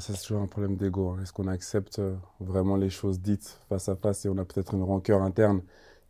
c'est 0.00 0.18
toujours 0.22 0.40
un 0.40 0.46
problème 0.46 0.76
d'ego. 0.76 1.10
Hein. 1.10 1.18
Est-ce 1.22 1.32
qu'on 1.32 1.48
accepte 1.48 2.00
vraiment 2.40 2.76
les 2.76 2.90
choses 2.90 3.20
dites 3.20 3.60
face 3.68 3.88
à 3.88 3.96
face 3.96 4.24
et 4.24 4.28
on 4.28 4.38
a 4.38 4.44
peut-être 4.44 4.72
une 4.72 4.84
rancœur 4.84 5.22
interne? 5.22 5.62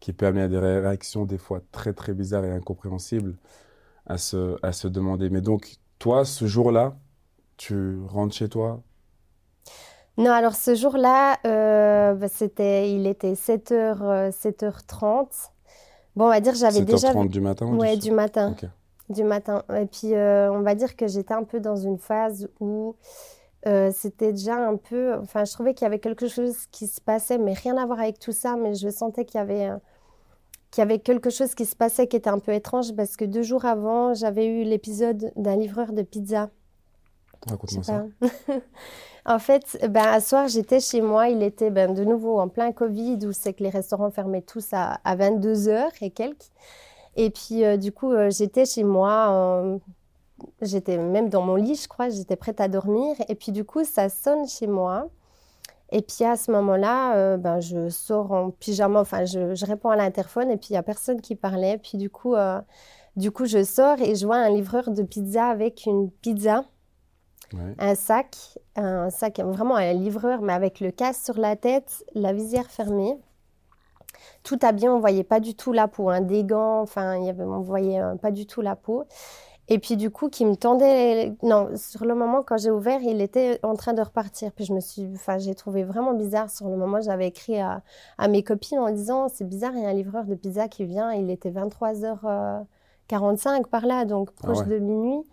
Qui 0.04 0.12
peut 0.12 0.26
amener 0.26 0.42
à 0.42 0.48
des 0.48 0.58
réactions 0.58 1.24
des 1.24 1.38
fois 1.38 1.62
très 1.72 1.94
très 1.94 2.12
bizarres 2.12 2.44
et 2.44 2.52
incompréhensibles 2.52 3.38
à 4.04 4.18
se, 4.18 4.58
à 4.62 4.72
se 4.72 4.86
demander. 4.86 5.30
Mais 5.30 5.40
donc, 5.40 5.76
toi, 5.98 6.26
ce 6.26 6.44
jour-là, 6.44 6.94
tu 7.56 7.96
rentres 8.06 8.34
chez 8.34 8.50
toi, 8.50 8.82
non, 10.18 10.30
alors 10.30 10.54
ce 10.54 10.74
jour-là, 10.76 11.38
euh, 11.44 12.14
bah, 12.14 12.28
c'était, 12.28 12.92
il 12.92 13.06
était 13.06 13.32
7h, 13.32 14.30
7h30. 14.30 15.02
Euh, 15.02 15.24
bon, 16.14 16.26
on 16.26 16.28
va 16.28 16.40
dire, 16.40 16.54
j'avais 16.54 16.82
déjà. 16.82 17.12
7h30 17.12 17.30
du 17.30 17.40
matin 17.40 17.66
Ouais, 17.74 17.96
du 17.96 18.12
matin. 18.12 18.54
du 19.08 19.24
matin. 19.24 19.64
Et 19.74 19.86
puis, 19.86 20.14
euh, 20.14 20.52
on 20.52 20.60
va 20.60 20.76
dire 20.76 20.94
que 20.94 21.08
j'étais 21.08 21.34
un 21.34 21.42
peu 21.42 21.58
dans 21.58 21.74
une 21.74 21.98
phase 21.98 22.48
où 22.60 22.94
euh, 23.66 23.90
c'était 23.92 24.30
déjà 24.30 24.54
un 24.54 24.76
peu. 24.76 25.14
Enfin, 25.14 25.44
je 25.44 25.52
trouvais 25.52 25.74
qu'il 25.74 25.84
y 25.84 25.88
avait 25.88 25.98
quelque 25.98 26.28
chose 26.28 26.66
qui 26.70 26.86
se 26.86 27.00
passait, 27.00 27.38
mais 27.38 27.54
rien 27.54 27.76
à 27.76 27.84
voir 27.84 27.98
avec 27.98 28.20
tout 28.20 28.32
ça. 28.32 28.54
Mais 28.56 28.76
je 28.76 28.90
sentais 28.90 29.24
qu'il 29.24 29.38
y 29.38 29.42
avait, 29.42 29.68
qu'il 30.74 30.82
y 30.82 30.82
avait 30.82 30.98
quelque 30.98 31.30
chose 31.30 31.54
qui 31.54 31.66
se 31.66 31.76
passait 31.76 32.08
qui 32.08 32.16
était 32.16 32.30
un 32.30 32.40
peu 32.40 32.52
étrange 32.52 32.96
parce 32.96 33.16
que 33.16 33.24
deux 33.24 33.44
jours 33.44 33.64
avant, 33.64 34.12
j'avais 34.12 34.46
eu 34.46 34.64
l'épisode 34.64 35.30
d'un 35.36 35.54
livreur 35.54 35.92
de 35.92 36.02
pizza. 36.02 36.50
Raconte-moi 37.46 37.84
ça. 37.84 38.06
en 39.24 39.38
fait, 39.38 39.78
ben, 39.88 40.02
à 40.02 40.20
soir, 40.20 40.48
j'étais 40.48 40.80
chez 40.80 41.00
moi. 41.00 41.28
Il 41.28 41.44
était 41.44 41.70
ben, 41.70 41.94
de 41.94 42.02
nouveau 42.02 42.40
en 42.40 42.48
plein 42.48 42.72
Covid 42.72 43.20
où 43.24 43.32
c'est 43.32 43.52
que 43.52 43.62
les 43.62 43.70
restaurants 43.70 44.10
fermaient 44.10 44.42
tous 44.42 44.66
à, 44.72 44.98
à 45.04 45.14
22h 45.14 45.90
et 46.00 46.10
quelques. 46.10 46.50
Et 47.14 47.30
puis, 47.30 47.64
euh, 47.64 47.76
du 47.76 47.92
coup, 47.92 48.10
euh, 48.10 48.30
j'étais 48.30 48.66
chez 48.66 48.82
moi, 48.82 49.78
j'étais 50.60 50.98
même 50.98 51.28
dans 51.28 51.42
mon 51.42 51.54
lit, 51.54 51.76
je 51.76 51.86
crois, 51.86 52.08
j'étais 52.08 52.34
prête 52.34 52.60
à 52.60 52.66
dormir. 52.66 53.14
Et 53.28 53.36
puis, 53.36 53.52
du 53.52 53.64
coup, 53.64 53.84
ça 53.84 54.08
sonne 54.08 54.48
chez 54.48 54.66
moi. 54.66 55.08
Et 55.90 56.02
puis, 56.02 56.24
à 56.24 56.36
ce 56.36 56.50
moment-là, 56.50 57.16
euh, 57.16 57.36
ben, 57.36 57.60
je 57.60 57.88
sors 57.88 58.32
en 58.32 58.50
pyjama, 58.50 59.00
enfin, 59.00 59.24
je, 59.24 59.54
je 59.54 59.66
réponds 59.66 59.90
à 59.90 59.96
l'interphone 59.96 60.50
et 60.50 60.56
puis 60.56 60.68
il 60.70 60.72
n'y 60.72 60.78
a 60.78 60.82
personne 60.82 61.20
qui 61.20 61.36
parlait. 61.36 61.78
Puis, 61.78 61.98
du 61.98 62.10
coup, 62.10 62.34
du 63.16 63.30
coup, 63.30 63.46
je 63.46 63.62
sors 63.62 64.00
et 64.00 64.14
je 64.16 64.26
vois 64.26 64.36
un 64.36 64.50
livreur 64.50 64.90
de 64.90 65.02
pizza 65.02 65.46
avec 65.46 65.86
une 65.86 66.10
pizza. 66.10 66.64
Un 67.78 67.94
sac, 67.94 68.36
un 68.74 69.10
sac, 69.10 69.38
vraiment 69.38 69.76
un 69.76 69.92
livreur, 69.92 70.42
mais 70.42 70.52
avec 70.52 70.80
le 70.80 70.90
casque 70.90 71.24
sur 71.24 71.38
la 71.38 71.54
tête, 71.54 72.04
la 72.14 72.32
visière 72.32 72.68
fermée 72.68 73.16
tout 74.42 74.58
à 74.62 74.72
bien, 74.72 74.92
on 74.94 75.00
voyait 75.00 75.24
pas 75.24 75.40
du 75.40 75.54
tout 75.54 75.72
la 75.72 75.88
peau, 75.88 76.08
un 76.10 76.20
des 76.20 76.44
gants, 76.44 76.80
enfin, 76.80 77.16
il 77.16 77.24
y 77.24 77.30
avait, 77.30 77.42
on 77.44 77.60
voyait 77.60 78.00
euh, 78.00 78.14
pas 78.16 78.30
du 78.30 78.46
tout 78.46 78.60
la 78.60 78.76
peau. 78.76 79.04
Et 79.68 79.78
puis 79.78 79.96
du 79.96 80.10
coup, 80.10 80.28
qui 80.28 80.44
me 80.44 80.56
tendait, 80.56 81.34
non, 81.42 81.70
sur 81.76 82.04
le 82.04 82.14
moment 82.14 82.42
quand 82.42 82.58
j'ai 82.58 82.70
ouvert, 82.70 83.00
il 83.00 83.22
était 83.22 83.58
en 83.62 83.74
train 83.74 83.94
de 83.94 84.02
repartir. 84.02 84.52
Puis 84.52 84.66
je 84.66 84.74
me 84.74 84.80
suis, 84.80 85.08
enfin, 85.14 85.38
j'ai 85.38 85.54
trouvé 85.54 85.84
vraiment 85.84 86.12
bizarre. 86.12 86.50
Sur 86.50 86.68
le 86.68 86.76
moment, 86.76 87.00
j'avais 87.00 87.28
écrit 87.28 87.58
à, 87.58 87.82
à, 88.18 88.28
mes 88.28 88.42
copines 88.42 88.78
en 88.78 88.90
disant, 88.90 89.28
c'est 89.28 89.48
bizarre, 89.48 89.72
il 89.74 89.82
y 89.82 89.86
a 89.86 89.88
un 89.88 89.94
livreur 89.94 90.24
de 90.24 90.34
pizza 90.34 90.68
qui 90.68 90.84
vient. 90.84 91.12
Il 91.12 91.30
était 91.30 91.50
23h45 91.50 93.66
par 93.68 93.86
là, 93.86 94.04
donc 94.04 94.28
ah 94.32 94.34
proche 94.42 94.66
de 94.66 94.78
minuit. 94.78 95.24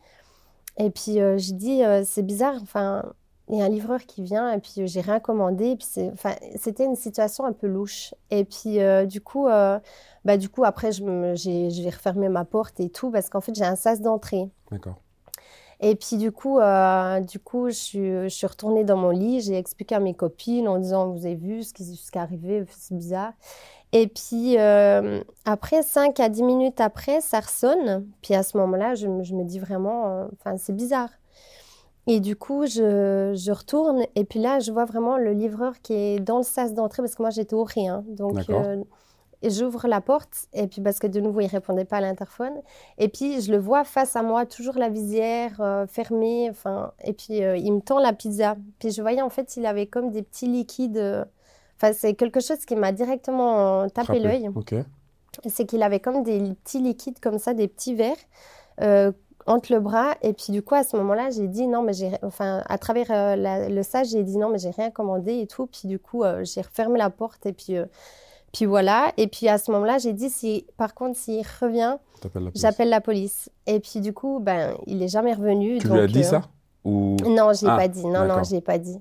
Et 0.78 0.90
puis 0.90 1.20
euh, 1.20 1.38
je 1.38 1.54
dis, 1.54 1.84
euh, 1.84 2.04
c'est 2.06 2.24
bizarre, 2.24 2.56
enfin, 2.62 3.04
il 3.52 3.58
y 3.58 3.62
a 3.62 3.66
un 3.66 3.70
livreur 3.70 4.00
qui 4.06 4.24
vient 4.24 4.52
et 4.54 4.60
puis 4.60 4.74
euh, 4.78 4.88
j'ai 4.88 5.02
rien 5.02 5.20
commandé. 5.20 5.76
puis 5.76 5.88
c'est, 5.90 6.10
enfin, 6.14 6.34
c'était 6.56 6.86
une 6.86 6.96
situation 6.96 7.46
un 7.46 7.52
peu 7.52 7.68
louche. 7.68 8.16
Et 8.30 8.46
puis 8.46 8.80
euh, 8.80 9.06
du 9.06 9.20
coup, 9.20 9.48
euh, 9.48 9.78
bah, 10.24 10.38
du 10.38 10.48
coup 10.48 10.64
après 10.64 10.92
j'ai, 10.92 11.90
refermer 11.90 12.30
ma 12.30 12.46
porte 12.46 12.80
et 12.80 12.90
tout 12.90 13.12
parce 13.12 13.30
qu'en 13.30 13.42
fait 13.42 13.54
j'ai 13.54 13.66
un 13.66 13.76
sas 13.76 14.02
d'entrée. 14.02 14.50
D'accord. 14.72 14.96
Et 15.82 15.96
puis 15.96 16.18
du 16.18 16.32
coup, 16.32 16.60
du 17.28 17.40
coup 17.40 17.70
je, 17.70 17.76
suis, 17.76 18.00
je 18.24 18.30
suis 18.30 18.46
retournée 18.46 18.84
dans 18.84 18.98
mon 18.98 19.10
lit, 19.10 19.42
j'ai 19.42 19.58
expliqué 19.58 19.96
à 19.96 20.00
mes 20.00 20.14
copines 20.14 20.68
en 20.68 20.78
disant 20.78 21.10
vous 21.10 21.26
avez 21.26 21.36
vu 21.36 21.64
ce 21.64 21.74
qui, 21.74 21.84
ce 21.84 22.12
qui 22.12 22.18
est 22.20 22.22
arrivé, 22.22 22.64
c'est 22.70 22.96
bizarre. 22.96 23.34
Et 23.92 24.08
puis 24.08 24.58
après 25.44 25.82
5 25.82 26.20
à 26.20 26.30
10 26.30 26.44
minutes 26.44 26.80
après, 26.80 27.20
ça 27.20 27.40
ressonne. 27.40 28.06
Puis 28.22 28.36
à 28.36 28.44
ce 28.44 28.58
moment-là, 28.58 28.94
je, 28.94 29.08
je 29.24 29.34
me 29.34 29.44
dis 29.44 29.58
vraiment, 29.58 30.28
enfin 30.34 30.56
c'est 30.58 30.76
bizarre. 30.76 31.10
Et 32.08 32.20
du 32.20 32.36
coup, 32.36 32.66
je, 32.66 33.34
je, 33.36 33.52
retourne 33.52 34.04
et 34.16 34.24
puis 34.24 34.40
là, 34.40 34.60
je 34.60 34.72
vois 34.72 34.86
vraiment 34.86 35.18
le 35.18 35.34
livreur 35.34 35.82
qui 35.82 35.94
est 35.94 36.20
dans 36.20 36.38
le 36.38 36.44
sas 36.44 36.74
d'entrée 36.74 37.04
parce 37.04 37.16
que 37.16 37.22
moi, 37.22 37.30
j'étais 37.30 37.54
au 37.54 37.64
rien. 37.64 38.04
Donc, 38.08 38.50
euh, 38.50 38.84
j'ouvre 39.44 39.88
la 39.88 40.02
porte 40.02 40.48
et 40.54 40.66
puis 40.66 40.82
parce 40.82 40.98
que 40.98 41.06
de 41.06 41.20
nouveau, 41.20 41.42
il 41.42 41.48
répondait 41.48 41.86
pas 41.86 41.98
à 41.98 42.02
l'interphone. 42.02 42.54
Et 42.98 43.08
puis, 43.08 43.42
je 43.42 43.52
le 43.52 43.60
vois 43.60 43.84
face 43.84 44.16
à 44.16 44.24
moi, 44.24 44.48
toujours 44.48 44.78
la 44.78 44.90
visière 44.90 45.62
euh, 45.62 45.86
fermée. 45.86 46.48
Enfin, 46.50 46.92
et 47.04 47.14
puis, 47.14 47.44
euh, 47.44 47.56
il 47.56 47.72
me 47.72 47.82
tend 47.82 48.00
la 48.00 48.14
pizza. 48.14 48.56
Puis, 48.80 48.90
je 48.92 49.02
voyais 49.02 49.22
en 49.22 49.30
fait, 49.30 49.56
il 49.56 49.66
avait 49.68 49.86
comme 49.86 50.10
des 50.10 50.24
petits 50.24 50.48
liquides. 50.48 51.28
Enfin, 51.78 51.94
c'est 51.94 52.16
quelque 52.16 52.40
chose 52.40 52.66
qui 52.66 52.76
m'a 52.76 52.92
directement 52.92 53.88
tapé 53.90 54.20
l'œil. 54.20 54.50
C'est 55.46 55.66
qu'il 55.66 55.84
avait 55.84 56.00
comme 56.00 56.24
des 56.24 56.56
petits 56.64 56.80
liquides 56.80 57.20
comme 57.20 57.38
ça, 57.38 57.54
des 57.54 57.68
petits 57.68 57.94
verres 57.94 58.18
entre 59.48 59.74
le 59.74 59.80
bras. 59.80 60.16
Et 60.22 60.34
puis, 60.34 60.52
du 60.52 60.62
coup, 60.62 60.76
à 60.76 60.84
ce 60.84 60.96
moment-là, 60.98 61.30
j'ai 61.30 61.48
dit 61.48 61.68
non, 61.68 61.82
mais 61.82 61.94
j'ai. 61.94 62.12
Enfin, 62.24 62.64
à 62.68 62.78
travers 62.78 63.08
euh, 63.10 63.70
le 63.70 63.84
sage, 63.84 64.08
j'ai 64.10 64.24
dit 64.24 64.38
non, 64.38 64.50
mais 64.50 64.60
j'ai 64.60 64.72
rien 64.72 64.92
commandé 64.92 65.40
et 65.40 65.48
tout. 65.48 65.68
Puis, 65.68 65.88
du 65.88 66.00
coup, 66.00 66.24
euh, 66.24 66.44
j'ai 66.44 66.62
refermé 66.62 66.98
la 66.98 67.10
porte 67.10 67.46
et 67.46 67.54
puis. 67.54 67.78
Euh, 67.78 67.86
puis 68.52 68.66
voilà. 68.66 69.14
Et 69.18 69.28
puis 69.28 69.48
à 69.48 69.58
ce 69.58 69.72
moment-là, 69.72 69.98
j'ai 69.98 70.14
dit 70.14 70.30
si, 70.30 70.66
par 70.78 70.94
contre, 70.94 71.18
s'il 71.18 71.42
revient, 71.62 71.98
j'appelle 72.54 72.90
la 72.90 73.00
police. 73.00 73.50
Et 73.66 73.80
puis 73.80 74.02
du 74.02 74.14
coup, 74.14 74.40
ben, 74.42 74.76
il 74.88 75.02
est 75.02 75.08
jamais 75.08 75.34
revenu. 75.34 75.78
Tu 75.78 75.88
lui 75.88 76.00
as 76.00 76.08
dit 76.08 76.24
ça 76.24 76.42
ou... 76.84 77.16
Non, 77.26 77.54
j'ai 77.54 77.68
ah, 77.70 77.78
pas 77.78 77.88
dit. 77.88 78.06
Non, 78.06 78.26
non, 78.26 78.44
j'ai 78.44 78.60
pas 78.60 78.78
dit. 78.78 79.00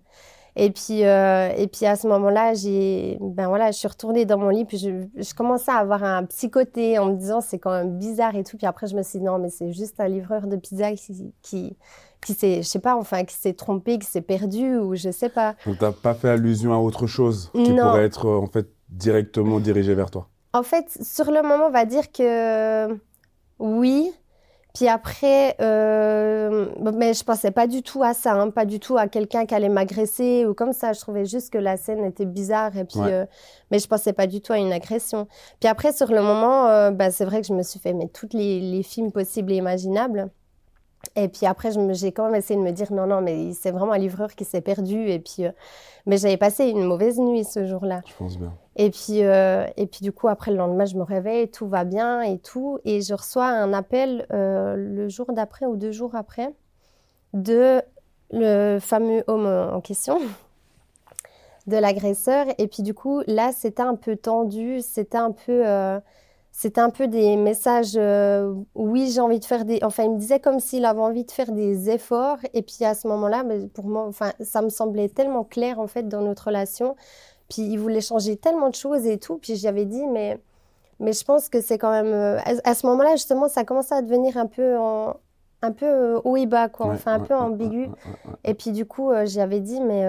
Et 0.56 0.70
puis, 0.70 1.04
euh, 1.04 1.50
et 1.56 1.66
puis 1.66 1.86
à 1.86 1.96
ce 1.96 2.06
moment-là, 2.08 2.54
j'ai, 2.54 3.18
ben 3.20 3.48
voilà, 3.48 3.70
je 3.70 3.78
suis 3.78 3.88
retournée 3.88 4.24
dans 4.24 4.38
mon 4.38 4.48
lit, 4.48 4.64
puis 4.64 4.78
je, 4.78 4.90
je 5.16 5.34
commençais 5.34 5.70
à 5.70 5.76
avoir 5.76 6.02
un 6.02 6.24
psychoté 6.24 6.98
en 6.98 7.06
me 7.06 7.14
disant 7.14 7.40
c'est 7.40 7.58
quand 7.58 7.70
même 7.70 7.98
bizarre 7.98 8.34
et 8.34 8.44
tout. 8.44 8.56
Puis 8.56 8.66
après, 8.66 8.86
je 8.86 8.96
me 8.96 9.02
suis 9.02 9.18
dit 9.18 9.24
non, 9.24 9.38
mais 9.38 9.50
c'est 9.50 9.72
juste 9.72 10.00
un 10.00 10.08
livreur 10.08 10.46
de 10.46 10.56
pizza 10.56 10.92
qui, 10.92 11.32
qui, 11.42 11.76
qui 12.20 12.34
s'est, 12.34 12.62
je 12.62 12.68
sais 12.68 12.80
pas, 12.80 12.96
enfin, 12.96 13.24
qui 13.24 13.34
s'est 13.34 13.54
trompé, 13.54 13.98
qui 13.98 14.06
s'est 14.06 14.20
perdu 14.20 14.76
ou 14.76 14.94
je 14.94 15.10
sais 15.10 15.28
pas. 15.28 15.54
Donc 15.66 15.78
t'as 15.78 15.92
pas 15.92 16.14
fait 16.14 16.30
allusion 16.30 16.72
à 16.74 16.78
autre 16.78 17.06
chose 17.06 17.50
qui 17.54 17.72
pourrait 17.72 18.04
être 18.04 18.28
en 18.28 18.46
fait 18.46 18.68
directement 18.88 19.60
dirigé 19.60 19.94
vers 19.94 20.10
toi. 20.10 20.28
En 20.52 20.64
fait, 20.64 20.98
sur 21.00 21.30
le 21.30 21.42
moment, 21.42 21.66
on 21.68 21.70
va 21.70 21.84
dire 21.84 22.10
que 22.10 22.92
oui, 23.60 24.10
puis 24.74 24.88
après, 24.88 25.56
euh, 25.60 26.66
mais 26.94 27.14
je 27.14 27.24
pensais 27.24 27.50
pas 27.50 27.66
du 27.66 27.82
tout 27.82 28.02
à 28.02 28.14
ça, 28.14 28.34
hein, 28.34 28.50
pas 28.50 28.64
du 28.64 28.78
tout 28.80 28.96
à 28.96 29.08
quelqu'un 29.08 29.46
qui 29.46 29.54
allait 29.54 29.68
m'agresser 29.68 30.46
ou 30.46 30.54
comme 30.54 30.72
ça. 30.72 30.92
Je 30.92 31.00
trouvais 31.00 31.24
juste 31.24 31.52
que 31.52 31.58
la 31.58 31.76
scène 31.76 32.04
était 32.04 32.26
bizarre 32.26 32.76
et 32.76 32.84
puis, 32.84 33.00
euh, 33.00 33.26
mais 33.70 33.78
je 33.78 33.86
pensais 33.86 34.12
pas 34.12 34.26
du 34.26 34.40
tout 34.40 34.52
à 34.52 34.58
une 34.58 34.72
agression. 34.72 35.26
Puis 35.60 35.68
après, 35.68 35.92
sur 35.92 36.10
le 36.12 36.22
moment, 36.22 36.68
euh, 36.68 36.90
bah, 36.90 37.10
c'est 37.10 37.24
vrai 37.24 37.40
que 37.40 37.46
je 37.46 37.54
me 37.54 37.62
suis 37.62 37.80
fait 37.80 37.92
mettre 37.92 38.12
tous 38.12 38.36
les, 38.36 38.60
les 38.60 38.82
films 38.82 39.12
possibles 39.12 39.52
et 39.52 39.56
imaginables. 39.56 40.30
Et 41.20 41.28
puis 41.28 41.46
après, 41.46 41.70
j'ai 41.92 42.12
quand 42.12 42.26
même 42.26 42.34
essayé 42.34 42.58
de 42.58 42.64
me 42.64 42.72
dire 42.72 42.92
non, 42.92 43.06
non, 43.06 43.20
mais 43.20 43.52
c'est 43.52 43.70
vraiment 43.70 43.92
un 43.92 43.98
livreur 43.98 44.34
qui 44.34 44.44
s'est 44.44 44.62
perdu. 44.62 45.08
Et 45.08 45.18
puis, 45.18 45.44
euh, 45.44 45.52
mais 46.06 46.16
j'avais 46.16 46.38
passé 46.38 46.66
une 46.66 46.84
mauvaise 46.84 47.18
nuit 47.18 47.44
ce 47.44 47.66
jour-là. 47.66 48.00
Je 48.06 48.14
pense 48.14 48.38
bien. 48.38 48.54
Et 48.76 48.90
puis, 48.90 49.22
euh, 49.22 49.66
et 49.76 49.86
puis 49.86 50.00
du 50.00 50.12
coup, 50.12 50.28
après 50.28 50.50
le 50.50 50.56
lendemain, 50.56 50.86
je 50.86 50.96
me 50.96 51.02
réveille, 51.02 51.50
tout 51.50 51.68
va 51.68 51.84
bien 51.84 52.22
et 52.22 52.38
tout. 52.38 52.78
Et 52.84 53.02
je 53.02 53.12
reçois 53.12 53.46
un 53.46 53.72
appel 53.74 54.26
euh, 54.32 54.76
le 54.76 55.08
jour 55.08 55.26
d'après 55.32 55.66
ou 55.66 55.76
deux 55.76 55.92
jours 55.92 56.14
après 56.14 56.54
de 57.34 57.82
le 58.32 58.78
fameux 58.80 59.22
homme 59.26 59.46
en 59.46 59.80
question, 59.80 60.18
de 61.66 61.76
l'agresseur. 61.76 62.46
Et 62.58 62.66
puis 62.66 62.82
du 62.82 62.94
coup, 62.94 63.22
là, 63.26 63.52
c'était 63.52 63.82
un 63.82 63.96
peu 63.96 64.16
tendu, 64.16 64.80
c'était 64.80 65.18
un 65.18 65.32
peu 65.32 65.62
c'était 66.60 66.82
un 66.82 66.90
peu 66.90 67.08
des 67.08 67.36
messages, 67.36 67.94
euh, 67.96 68.52
oui, 68.74 69.10
j'ai 69.10 69.22
envie 69.22 69.40
de 69.40 69.46
faire 69.46 69.64
des... 69.64 69.78
Enfin, 69.82 70.02
il 70.02 70.10
me 70.10 70.18
disait 70.18 70.40
comme 70.40 70.60
s'il 70.60 70.84
avait 70.84 71.00
envie 71.00 71.24
de 71.24 71.30
faire 71.30 71.52
des 71.52 71.88
efforts. 71.88 72.36
Et 72.52 72.60
puis 72.60 72.84
à 72.84 72.94
ce 72.94 73.08
moment-là, 73.08 73.42
pour 73.72 73.86
moi, 73.86 74.04
enfin, 74.06 74.32
ça 74.40 74.60
me 74.60 74.68
semblait 74.68 75.08
tellement 75.08 75.42
clair, 75.42 75.80
en 75.80 75.86
fait, 75.86 76.06
dans 76.06 76.20
notre 76.20 76.48
relation. 76.48 76.96
Puis 77.48 77.62
il 77.62 77.78
voulait 77.78 78.02
changer 78.02 78.36
tellement 78.36 78.68
de 78.68 78.74
choses 78.74 79.06
et 79.06 79.16
tout. 79.16 79.38
Puis 79.38 79.56
j'avais 79.56 79.86
dit, 79.86 80.06
mais, 80.06 80.38
mais 80.98 81.14
je 81.14 81.24
pense 81.24 81.48
que 81.48 81.62
c'est 81.62 81.78
quand 81.78 81.92
même... 81.92 82.12
Euh, 82.12 82.38
à, 82.62 82.74
ce 82.74 82.86
moment-là, 82.88 83.12
justement, 83.12 83.48
ça 83.48 83.64
commençait 83.64 83.94
à 83.94 84.02
devenir 84.02 84.36
un 84.36 84.46
peu 84.46 84.76
en, 84.76 85.16
un 85.62 85.72
peu 85.72 85.86
euh, 85.86 86.20
haut 86.24 86.36
et 86.36 86.44
bas, 86.44 86.68
quoi. 86.68 86.88
enfin, 86.88 87.14
un 87.14 87.20
peu 87.20 87.34
ambigu. 87.34 87.88
et 88.44 88.52
puis 88.52 88.72
du 88.72 88.84
coup, 88.84 89.12
j'avais 89.24 89.60
dit, 89.60 89.80
mais... 89.80 90.04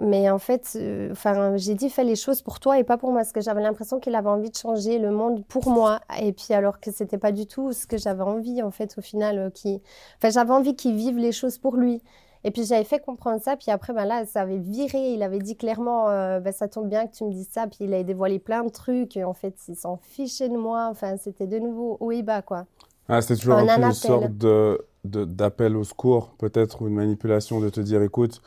Mais 0.00 0.28
en 0.28 0.38
fait, 0.38 0.72
euh, 0.76 1.12
enfin, 1.12 1.56
j'ai 1.56 1.74
dit 1.74 1.88
fais 1.88 2.04
les 2.04 2.16
choses 2.16 2.42
pour 2.42 2.60
toi 2.60 2.78
et 2.78 2.84
pas 2.84 2.96
pour 2.96 3.10
moi, 3.10 3.20
parce 3.20 3.32
que 3.32 3.40
j'avais 3.40 3.62
l'impression 3.62 4.00
qu'il 4.00 4.14
avait 4.14 4.28
envie 4.28 4.50
de 4.50 4.56
changer 4.56 4.98
le 4.98 5.10
monde 5.10 5.44
pour 5.46 5.68
moi. 5.68 6.00
Et 6.20 6.32
puis 6.32 6.52
alors 6.52 6.80
que 6.80 6.90
c'était 6.90 7.18
pas 7.18 7.32
du 7.32 7.46
tout 7.46 7.72
ce 7.72 7.86
que 7.86 7.96
j'avais 7.96 8.22
envie, 8.22 8.62
en 8.62 8.70
fait, 8.70 8.94
au 8.98 9.02
final, 9.02 9.38
euh, 9.38 9.50
qui, 9.50 9.80
enfin, 10.18 10.30
j'avais 10.30 10.52
envie 10.52 10.74
qu'il 10.74 10.96
vive 10.96 11.18
les 11.18 11.32
choses 11.32 11.58
pour 11.58 11.76
lui. 11.76 12.02
Et 12.46 12.50
puis 12.50 12.64
j'avais 12.64 12.84
fait 12.84 12.98
comprendre 12.98 13.40
ça, 13.40 13.56
puis 13.56 13.70
après, 13.70 13.94
ben 13.94 14.04
là, 14.04 14.26
ça 14.26 14.42
avait 14.42 14.58
viré. 14.58 15.14
Il 15.14 15.22
avait 15.22 15.38
dit 15.38 15.56
clairement, 15.56 16.10
euh, 16.10 16.40
ben, 16.40 16.52
ça 16.52 16.68
tombe 16.68 16.88
bien 16.88 17.06
que 17.06 17.14
tu 17.14 17.24
me 17.24 17.30
dises 17.30 17.48
ça. 17.50 17.66
Puis 17.66 17.78
il 17.80 17.94
avait 17.94 18.04
dévoilé 18.04 18.38
plein 18.38 18.62
de 18.64 18.68
trucs. 18.68 19.16
Et 19.16 19.24
en 19.24 19.32
fait, 19.32 19.54
il 19.68 19.76
s'en 19.76 19.96
fichait 19.96 20.50
de 20.50 20.56
moi. 20.56 20.88
Enfin, 20.90 21.16
c'était 21.16 21.46
de 21.46 21.58
nouveau 21.58 21.96
haut 22.00 22.12
et 22.12 22.22
bas, 22.22 22.42
quoi. 22.42 22.66
Ah, 23.08 23.22
c'était 23.22 23.36
toujours 23.36 23.54
un 23.54 23.82
une 23.82 23.92
sorte 23.92 24.32
de 24.36 24.84
d'appel 25.04 25.76
au 25.76 25.84
secours, 25.84 26.34
peut-être, 26.38 26.80
ou 26.80 26.88
une 26.88 26.94
manipulation 26.94 27.60
de 27.60 27.68
te 27.68 27.78
dire, 27.78 28.00
écoute, 28.00 28.40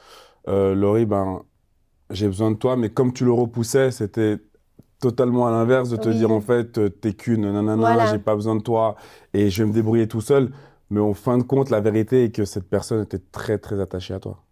euh, 0.48 0.76
Laurie, 0.76 1.06
ben, 1.06 1.42
j'ai 2.10 2.28
besoin 2.28 2.52
de 2.52 2.58
toi, 2.58 2.76
mais 2.78 2.90
comme 2.90 3.14
tu 3.14 3.26
le 3.26 3.32
repoussais, 3.32 3.92
c'était 3.92 4.38
totalement 5.00 5.48
à 5.48 5.52
l'inverse 5.52 5.90
de 5.90 5.98
te 5.98 6.10
dire 6.10 6.32
en 6.32 6.42
fait, 6.42 6.78
euh, 6.78 6.90
t'es 6.90 7.14
qu'une, 7.14 7.42
nanana, 7.42 7.76
voilà. 7.76 8.12
j'ai 8.12 8.20
pas 8.20 8.36
besoin 8.36 8.56
de 8.56 8.62
toi 8.62 8.96
et 9.34 9.50
je 9.50 9.64
vais 9.64 9.70
me 9.70 9.74
débrouiller 9.74 10.08
tout 10.08 10.22
seul. 10.22 10.52
Mais 10.90 11.00
en 11.02 11.14
fin 11.14 11.38
de 11.38 11.44
compte, 11.44 11.70
la 11.70 11.82
vérité 11.82 12.26
est 12.26 12.32
que 12.32 12.46
cette 12.46 12.70
personne 12.70 13.04
était 13.04 13.20
très 13.32 13.58
très 13.58 13.80
attachée 13.82 14.14
à 14.14 14.20
toi. 14.20 14.47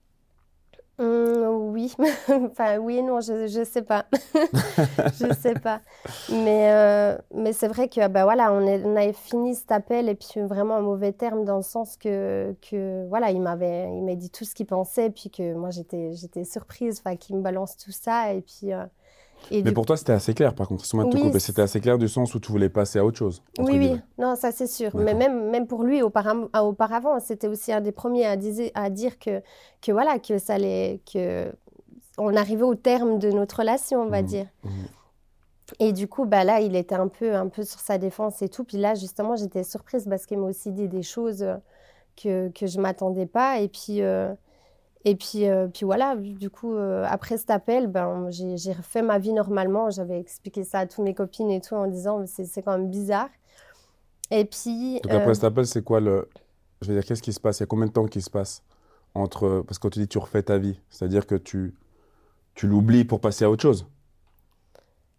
Oui 2.00 2.10
enfin, 2.52 2.78
oui 2.78 3.02
non, 3.02 3.22
je, 3.22 3.48
je 3.48 3.64
sais 3.64 3.82
pas. 3.82 4.06
je 4.34 5.34
sais 5.34 5.54
pas. 5.56 5.82
Mais, 6.30 6.72
euh, 6.72 7.18
mais 7.34 7.54
c'est 7.54 7.68
vrai 7.68 7.90
que, 7.90 8.08
bah 8.08 8.24
voilà, 8.24 8.52
on, 8.54 8.66
est, 8.66 8.84
on 8.84 8.96
avait 8.96 9.14
fini 9.14 9.56
cet 9.56 9.72
appel 9.72 10.10
et 10.10 10.16
puis 10.16 10.42
vraiment 10.42 10.76
en 10.76 10.82
mauvais 10.82 11.12
terme 11.12 11.46
dans 11.46 11.58
le 11.58 11.64
sens 11.64 11.98
que, 11.98 12.56
que 12.70 13.08
voilà, 13.10 13.32
il 13.32 13.42
m'avait, 13.42 13.90
il 13.96 14.04
m'a 14.04 14.16
dit 14.16 14.30
tout 14.30 14.46
ce 14.46 14.56
qu'il 14.56 14.66
pensait, 14.66 15.10
puis 15.10 15.30
que 15.30 15.54
moi, 15.54 15.70
j'étais, 15.70 16.14
j'étais 16.14 16.44
surprise, 16.44 17.02
qu'il 17.20 17.36
me 17.38 17.42
balance 17.42 17.78
tout 17.78 17.92
ça 17.92 18.34
et 18.34 18.42
puis. 18.42 18.74
Euh, 18.74 18.86
mais 19.52 19.72
pour 19.72 19.86
toi, 19.86 19.98
c'était 19.98 20.14
assez 20.14 20.34
clair, 20.34 20.56
par 20.56 20.68
contre. 20.68 20.84
Oui, 20.94 21.40
c'était 21.40 21.62
assez 21.62 21.80
clair 21.80 21.98
du 21.98 22.08
sens 22.08 22.34
où 22.34 22.40
tu 22.40 22.52
voulais 22.52 22.70
passer 22.70 23.00
à 23.00 23.06
autre 23.06 23.18
chose. 23.18 23.44
Oui, 23.60 23.78
oui, 23.78 24.02
non, 24.18 24.36
ça 24.36 24.52
c'est 24.52 24.68
sûr. 24.68 24.96
Mais 24.96 25.14
même, 25.14 25.50
même 25.50 25.68
pour 25.68 25.84
lui, 25.84 26.02
auparavant, 26.02 26.48
auparavant 26.60 27.20
c'était 27.20 27.48
aussi 27.48 27.72
un 27.72 27.82
des 27.82 27.92
premiers 27.92 28.26
à, 28.26 28.36
à 28.74 28.90
dire 28.90 29.20
que, 29.20 29.42
que 29.82 29.92
voilà, 29.92 30.20
que 30.20 30.40
ça 30.40 30.56
allait, 30.56 31.02
que 31.12 31.52
on 32.18 32.36
arrivait 32.36 32.64
au 32.64 32.76
terme 32.76 33.20
de 33.20 33.32
notre 33.32 33.60
relation, 33.60 34.02
on 34.02 34.10
va 34.10 34.22
mmh, 34.22 34.26
dire. 34.26 34.48
Mmh. 34.64 34.70
Et 35.80 35.94
du 35.94 36.08
coup, 36.08 36.26
bah 36.26 36.44
là, 36.44 36.62
il 36.62 36.76
était 36.76 36.96
un 36.96 37.08
peu, 37.08 37.36
un 37.36 37.48
peu 37.48 37.64
sur 37.64 37.80
sa 37.80 37.98
défense 37.98 38.42
et 38.42 38.50
tout. 38.50 38.64
Puis 38.64 38.78
là, 38.78 38.96
justement, 38.96 39.36
j'étais 39.36 39.64
surprise 39.64 40.06
parce 40.08 40.26
qu'il 40.26 40.38
m'a 40.38 40.48
aussi 40.48 40.72
dit 40.72 40.88
des 40.88 41.04
choses 41.04 41.42
euh, 41.42 41.56
que, 42.16 42.50
que 42.50 42.68
je 42.68 42.80
m'attendais 42.80 43.26
pas. 43.26 43.60
Et 43.60 43.68
puis, 43.68 44.02
euh, 44.02 44.34
et 45.08 45.16
puis, 45.16 45.48
euh, 45.48 45.68
puis 45.68 45.86
voilà, 45.86 46.16
du 46.16 46.50
coup, 46.50 46.74
euh, 46.74 47.06
après 47.08 47.38
cet 47.38 47.52
appel, 47.52 47.88
ben, 47.88 48.28
j'ai 48.32 48.74
refait 48.74 49.04
ma 49.04 49.20
vie 49.20 49.34
normalement. 49.34 49.92
J'avais 49.92 50.20
expliqué 50.20 50.64
ça 50.64 50.80
à 50.80 50.88
toutes 50.88 51.06
mes 51.06 51.14
copines 51.14 51.52
et 51.52 51.62
tout 51.62 51.76
en 51.76 51.86
disant 51.88 52.26
c'est 52.26 52.64
quand 52.64 52.78
même 52.78 52.90
bizarre. 52.90 53.30
Et 54.32 54.46
puis. 54.46 55.00
Donc 55.04 55.14
après 55.14 55.36
cet 55.36 55.44
appel, 55.44 55.68
c'est 55.68 55.84
quoi 55.84 56.00
le. 56.00 56.28
Je 56.82 56.88
veux 56.88 56.96
dire, 56.96 57.06
qu'est-ce 57.06 57.22
qui 57.22 57.34
se 57.34 57.40
passe? 57.40 57.60
Il 57.60 57.62
y 57.62 57.64
a 57.64 57.68
combien 57.68 57.86
de 57.86 57.92
temps 57.92 58.08
qui 58.08 58.22
se 58.22 58.32
passe 58.32 58.64
entre. 59.14 59.64
Parce 59.68 59.78
que 59.78 59.84
quand 59.84 59.92
tu 59.92 60.00
dis 60.00 60.08
tu 60.08 60.18
refais 60.18 60.42
ta 60.42 60.58
vie, 60.58 60.80
c'est-à-dire 60.90 61.28
que 61.28 61.36
tu, 61.36 61.76
tu 62.56 62.68
l'oublies 62.68 63.06
pour 63.06 63.20
passer 63.20 63.46
à 63.46 63.50
autre 63.50 63.62
chose 63.62 63.86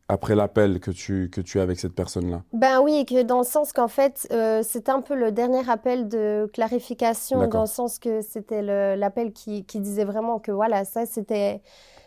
après 0.09 0.37
l'appel 0.37 0.78
que 0.78 0.90
tu, 0.90 1.31
que 1.31 1.40
tu 1.40 1.59
as 1.59 1.62
avec 1.62 1.81
cette 1.81 1.95
personne-là 1.95 2.43
Ben 2.52 2.81
oui, 2.81 3.05
que 3.05 3.23
dans 3.23 3.38
le 3.38 3.45
sens 3.45 3.73
qu'en 3.73 3.88
fait, 3.88 4.28
euh, 4.31 4.62
c'était 4.62 4.93
un 4.93 5.00
peu 5.00 5.16
le 5.16 5.33
dernier 5.33 5.69
appel 5.69 6.09
de 6.09 6.49
clarification, 6.52 7.49
dans 7.49 7.62
le 7.62 7.66
sens 7.66 7.99
que 7.99 8.21
c'était 8.21 8.62
l'appel 8.97 9.33
qui, 9.33 9.64
qui, 9.64 9.81
disait 9.81 10.05
vraiment 10.05 10.38
que 10.38 10.52
voilà, 10.52 10.85
ça 10.85 11.07
c'était 11.07 11.61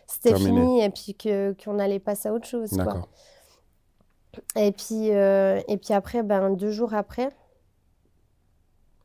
fini 0.07 0.81
et 0.81 0.89
puis 0.89 1.15
qu'on 1.61 1.77
allait 1.77 1.99
passer 1.99 2.29
à 2.29 2.33
autre 2.33 2.47
chose. 2.47 2.71
D'accord. 2.71 3.09
Et 4.55 4.71
puis, 4.71 5.11
euh, 5.11 5.59
et 5.67 5.75
puis 5.77 5.93
après, 5.93 6.23
ben, 6.23 6.51
deux 6.51 6.71
jours 6.71 6.93
après, 6.93 7.29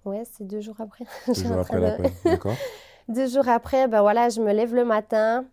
ouais, 0.04 0.22
c'est 0.32 0.46
deux 0.46 0.60
jours 0.60 0.76
après. 0.78 1.04
Deux 1.26 1.34
jours 1.34 1.58
après 1.58 1.80
l'appel, 1.80 2.12
d'accord. 2.24 2.54
deux 3.08 3.26
jours 3.26 3.48
après, 3.48 3.88
ben 3.88 4.02
voilà, 4.02 4.28
je 4.28 4.40
me 4.40 4.52
lève 4.52 4.74
le 4.74 4.84
matin. 4.84 5.46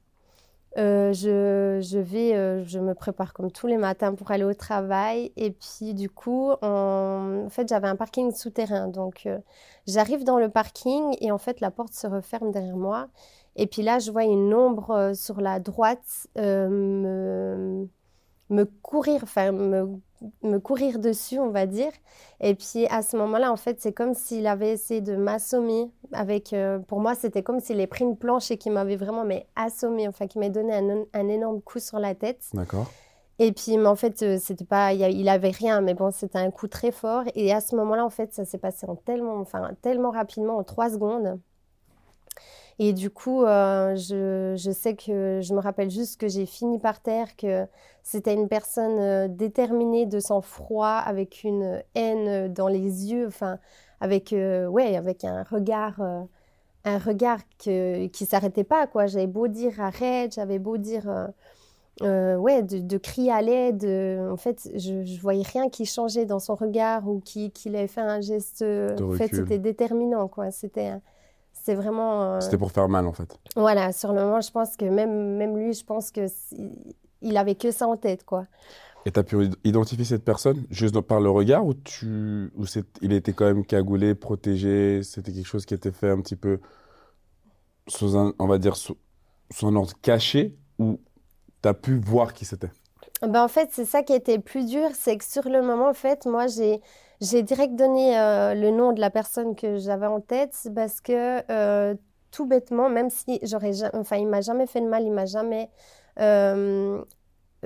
Euh, 0.78 1.12
je, 1.12 1.82
je, 1.82 1.98
vais, 2.00 2.34
euh, 2.34 2.64
je 2.66 2.80
me 2.80 2.94
prépare 2.94 3.34
comme 3.34 3.52
tous 3.52 3.68
les 3.68 3.78
matins 3.78 4.16
pour 4.16 4.32
aller 4.32 4.44
au 4.44 4.54
travail. 4.54 5.32
Et 5.36 5.52
puis, 5.52 5.94
du 5.94 6.10
coup, 6.10 6.52
en, 6.62 7.48
fait, 7.50 7.68
j'avais 7.68 7.88
un 7.88 7.96
parking 7.96 8.32
souterrain. 8.32 8.88
Donc, 8.88 9.24
euh, 9.26 9.40
j'arrive 9.88 10.24
dans 10.24 10.40
le 10.40 10.50
parking 10.50 11.16
et 11.20 11.32
en 11.32 11.38
fait, 11.38 11.60
la 11.60 11.72
porte 11.72 11.94
se 11.94 12.08
referme 12.08 12.52
derrière 12.52 12.78
moi. 12.78 13.10
Et 13.58 13.68
puis 13.68 13.82
là, 13.82 14.00
je 14.00 14.12
vois 14.12 14.24
une 14.24 14.54
ombre 14.54 15.12
sur 15.14 15.42
la 15.42 15.60
droite 15.60 16.28
me, 16.38 17.88
me 18.52 18.66
courir, 18.66 19.22
enfin, 19.24 19.52
me 19.52 20.00
me 20.44 20.58
courir 20.60 21.00
dessus, 21.00 21.40
on 21.40 21.50
va 21.50 21.66
dire. 21.66 21.92
Et 22.40 22.56
puis 22.56 22.86
à 22.88 23.02
ce 23.02 23.18
moment-là, 23.18 23.52
en 23.52 23.58
fait, 23.58 23.82
c'est 23.82 23.92
comme 23.92 24.14
s'il 24.14 24.48
avait 24.48 24.72
essayé 24.72 25.02
de 25.02 25.16
m'assommer. 25.16 25.92
Avec, 26.12 26.54
euh, 26.54 26.80
pour 26.80 27.00
moi, 27.00 27.16
c'était 27.16 27.44
comme 27.44 27.60
s'il 27.60 27.78
avait 27.78 27.88
pris 27.88 28.04
une 28.04 28.18
planche 28.18 28.52
et 28.52 28.58
qu'il 28.58 28.72
m'avait 28.72 28.96
vraiment 28.96 29.24
mais 29.24 29.48
assommé, 29.56 30.08
enfin, 30.08 30.28
qu'il 30.28 30.40
m'ait 30.40 30.50
donné 30.50 30.74
un, 31.14 31.28
énorme 31.30 31.62
coup 31.62 31.80
sur 31.80 32.00
la 32.00 32.16
tête. 32.16 32.44
D'accord. 32.54 32.90
Et 33.40 33.52
puis, 33.52 33.78
mais 33.78 33.88
en 33.88 33.96
fait, 33.96 34.22
euh, 34.22 34.38
c'était 34.40 34.66
pas, 34.66 34.94
il 34.94 35.30
avait 35.30 35.50
rien, 35.50 35.82
mais 35.82 35.94
bon, 35.94 36.12
c'était 36.12 36.38
un 36.38 36.52
coup 36.52 36.68
très 36.68 36.92
fort. 36.92 37.24
Et 37.34 37.52
à 37.52 37.62
ce 37.62 37.76
moment-là, 37.76 38.06
en 38.06 38.10
fait, 38.10 38.34
ça 38.34 38.46
s'est 38.46 38.60
passé 38.60 38.86
en 38.88 38.96
tellement, 38.96 39.38
enfin, 39.38 39.72
tellement 39.82 40.12
rapidement, 40.12 40.58
en 40.58 40.64
trois 40.64 40.90
secondes. 40.92 41.40
Et 42.84 42.94
du 42.94 43.12
coup, 43.12 43.44
euh, 43.44 43.96
je, 43.96 44.56
je, 44.58 44.72
sais 44.72 44.96
que 44.96 45.40
je 45.44 45.54
me 45.54 45.60
rappelle 45.60 45.92
juste 45.92 46.20
que 46.20 46.28
j'ai 46.28 46.48
fini 46.48 46.80
par 46.80 47.00
terre, 47.00 47.36
que 47.38 47.68
c'était 48.02 48.34
une 48.34 48.48
personne 48.48 48.98
euh, 48.98 49.28
déterminée, 49.28 50.08
de 50.08 50.20
sang-froid, 50.20 50.88
avec 50.88 51.44
une 51.44 51.84
haine 51.94 52.52
dans 52.52 52.68
les 52.68 53.12
yeux, 53.12 53.28
enfin, 53.28 53.60
avec, 54.00 54.34
euh, 54.34 54.66
ouais, 54.66 54.98
avec 54.98 55.24
un 55.26 55.44
regard, 55.44 56.02
un 56.84 56.98
regard 56.98 57.38
que, 57.64 58.08
qui 58.08 58.26
s'arrêtait 58.26 58.64
pas, 58.64 58.88
quoi. 58.88 59.06
J'avais 59.06 59.28
beau 59.28 59.48
dire 59.48 59.80
arrête, 59.80 60.34
j'avais 60.34 60.58
beau 60.58 60.78
dire, 60.78 61.06
ouais, 62.02 62.64
de, 62.64 62.80
de, 62.80 62.98
crier 62.98 63.32
à 63.32 63.44
l'aide. 63.44 63.86
en 64.28 64.38
fait, 64.38 64.72
je, 64.74 65.06
je 65.06 65.22
voyais 65.22 65.44
rien 65.44 65.70
qui 65.70 65.86
changeait 65.86 66.26
dans 66.26 66.40
son 66.40 66.56
regard 66.56 67.08
ou 67.08 67.20
qu'il 67.20 67.52
qui 67.52 67.70
avait 67.70 67.86
fait 67.86 68.02
un 68.02 68.22
geste. 68.22 68.64
en 68.64 69.12
fait, 69.12 69.36
c'était 69.36 69.60
déterminant, 69.60 70.28
quoi. 70.28 70.50
C'était 70.50 70.94
c'est 71.64 71.76
vraiment. 71.76 72.24
Euh, 72.24 72.40
C'était 72.40 72.58
pour 72.58 72.72
faire 72.72 72.90
mal, 72.90 73.08
en 73.08 73.14
fait. 73.14 73.38
Voilà, 73.56 73.92
sur 73.92 74.14
le 74.14 74.22
moment, 74.22 74.42
je 74.42 74.52
pense 74.52 74.76
que 74.78 74.86
même, 74.86 75.38
même 75.38 75.58
lui, 75.58 75.74
je 75.74 75.84
pense 75.84 76.12
que 76.12 76.26
il 77.22 77.38
avait 77.38 77.56
que 77.56 77.72
ça 77.72 77.88
en 77.88 77.98
tête, 77.98 78.24
quoi. 78.24 78.46
Et 79.06 79.12
tu 79.12 79.20
as 79.20 79.24
pu 79.24 79.50
identifier 79.64 80.06
cette 80.06 80.24
personne 80.24 80.64
juste 80.70 81.00
par 81.02 81.20
le 81.20 81.30
regard 81.30 81.66
ou, 81.66 81.74
tu, 81.74 82.52
ou 82.56 82.66
il 83.02 83.14
était 83.14 83.34
quand 83.34 83.46
même 83.46 83.66
cagoulé, 83.66 84.14
protégé 84.14 85.02
C'était 85.04 85.32
quelque 85.32 85.48
chose 85.48 85.66
qui 85.66 85.74
était 85.74 85.92
fait 85.92 86.10
un 86.10 86.22
petit 86.22 86.36
peu 86.36 86.60
sous 87.88 88.16
un, 88.16 88.34
on 88.38 88.48
va 88.48 88.60
dire, 88.60 88.76
sous, 88.76 88.96
un 89.64 89.76
ordre 89.76 89.94
caché 90.02 90.56
ou 90.78 91.00
tu 91.64 91.70
as 91.70 91.74
pu 91.74 92.00
voir 92.00 92.34
qui 92.34 92.46
c'était? 92.46 92.70
Ben, 93.22 93.44
En 93.44 93.48
fait, 93.48 93.70
c'est 93.72 93.86
ça 93.86 94.04
qui 94.04 94.14
était 94.14 94.40
plus 94.40 94.66
dur, 94.68 94.90
c'est 94.94 95.18
que 95.18 95.26
sur 95.26 95.50
le 95.50 95.62
moment, 95.62 95.90
en 95.90 95.94
fait, 95.96 96.26
moi, 96.28 96.46
j'ai 96.46 96.80
j'ai 97.22 97.44
direct 97.44 97.76
donné 97.76 98.18
euh, 98.18 98.56
le 98.56 98.72
nom 98.72 98.94
de 98.94 99.00
la 99.00 99.12
personne 99.12 99.56
que 99.56 99.78
j'avais 99.78 100.08
en 100.08 100.20
tête 100.20 100.68
parce 100.74 101.02
que 101.02 101.44
euh, 101.52 101.96
tout 102.32 102.48
bêtement, 102.48 102.90
même 102.90 103.12
si 103.12 103.40
j'aurais, 103.44 103.84
enfin, 103.94 104.18
il 104.18 104.28
m'a 104.28 104.42
jamais 104.42 104.66
fait 104.66 104.82
de 104.82 104.88
mal, 104.88 105.04
il 105.04 105.12
m'a 105.12 105.28
jamais 105.28 105.70
euh, 106.20 107.00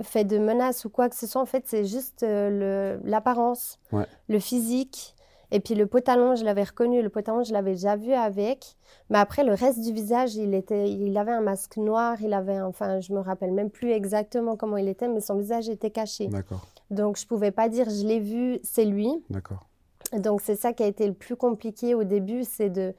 fait 0.03 0.25
de 0.25 0.37
menaces 0.37 0.83
ou 0.83 0.89
quoi 0.89 1.07
que 1.07 1.15
ce 1.15 1.25
soit. 1.25 1.41
En 1.41 1.45
fait, 1.45 1.63
c'est 1.67 1.85
juste 1.85 2.21
le, 2.21 2.99
l'apparence, 3.05 3.79
le 4.27 4.39
physique. 4.39 5.15
Et 5.51 5.59
puis 5.61 5.75
le 5.75 5.85
potalon, 5.85 6.35
je 6.35 6.43
l'avais 6.43 6.63
reconnu, 6.63 7.01
le 7.01 7.09
potalon, 7.09 7.43
je 7.43 7.53
l'avais 7.53 7.73
déjà 7.73 7.95
vu 7.95 8.11
avec. 8.11 8.75
Mais 9.09 9.19
après, 9.19 9.45
le 9.45 9.53
reste 9.53 9.79
du 9.79 9.93
visage, 9.93 10.35
il, 10.35 10.53
était, 10.53 10.89
il 10.89 11.15
avait 11.17 11.31
un 11.31 11.39
masque 11.41 11.77
noir, 11.77 12.17
il 12.19 12.33
avait, 12.33 12.59
enfin, 12.59 12.99
je 12.99 13.13
me 13.13 13.19
rappelle 13.19 13.51
même 13.51 13.69
plus 13.69 13.91
exactement 13.91 14.57
comment 14.57 14.75
il 14.75 14.89
était, 14.89 15.07
mais 15.07 15.21
son 15.21 15.35
visage 15.35 15.69
était 15.69 15.91
caché. 15.91 16.27
D'accord. 16.27 16.65
Donc, 16.91 17.17
je 17.17 17.25
pouvais 17.25 17.51
pas 17.51 17.69
dire 17.69 17.89
je 17.89 18.05
l'ai 18.05 18.19
vu, 18.19 18.59
c'est 18.63 18.85
lui. 18.85 19.09
D'accord. 19.29 19.67
Donc, 20.13 20.41
c'est 20.41 20.55
ça 20.55 20.73
qui 20.73 20.83
a 20.83 20.87
été 20.87 21.07
le 21.07 21.13
plus 21.13 21.35
compliqué 21.35 21.95
au 21.95 22.03
début, 22.03 22.43
c'est 22.43 22.69
de, 22.69 22.93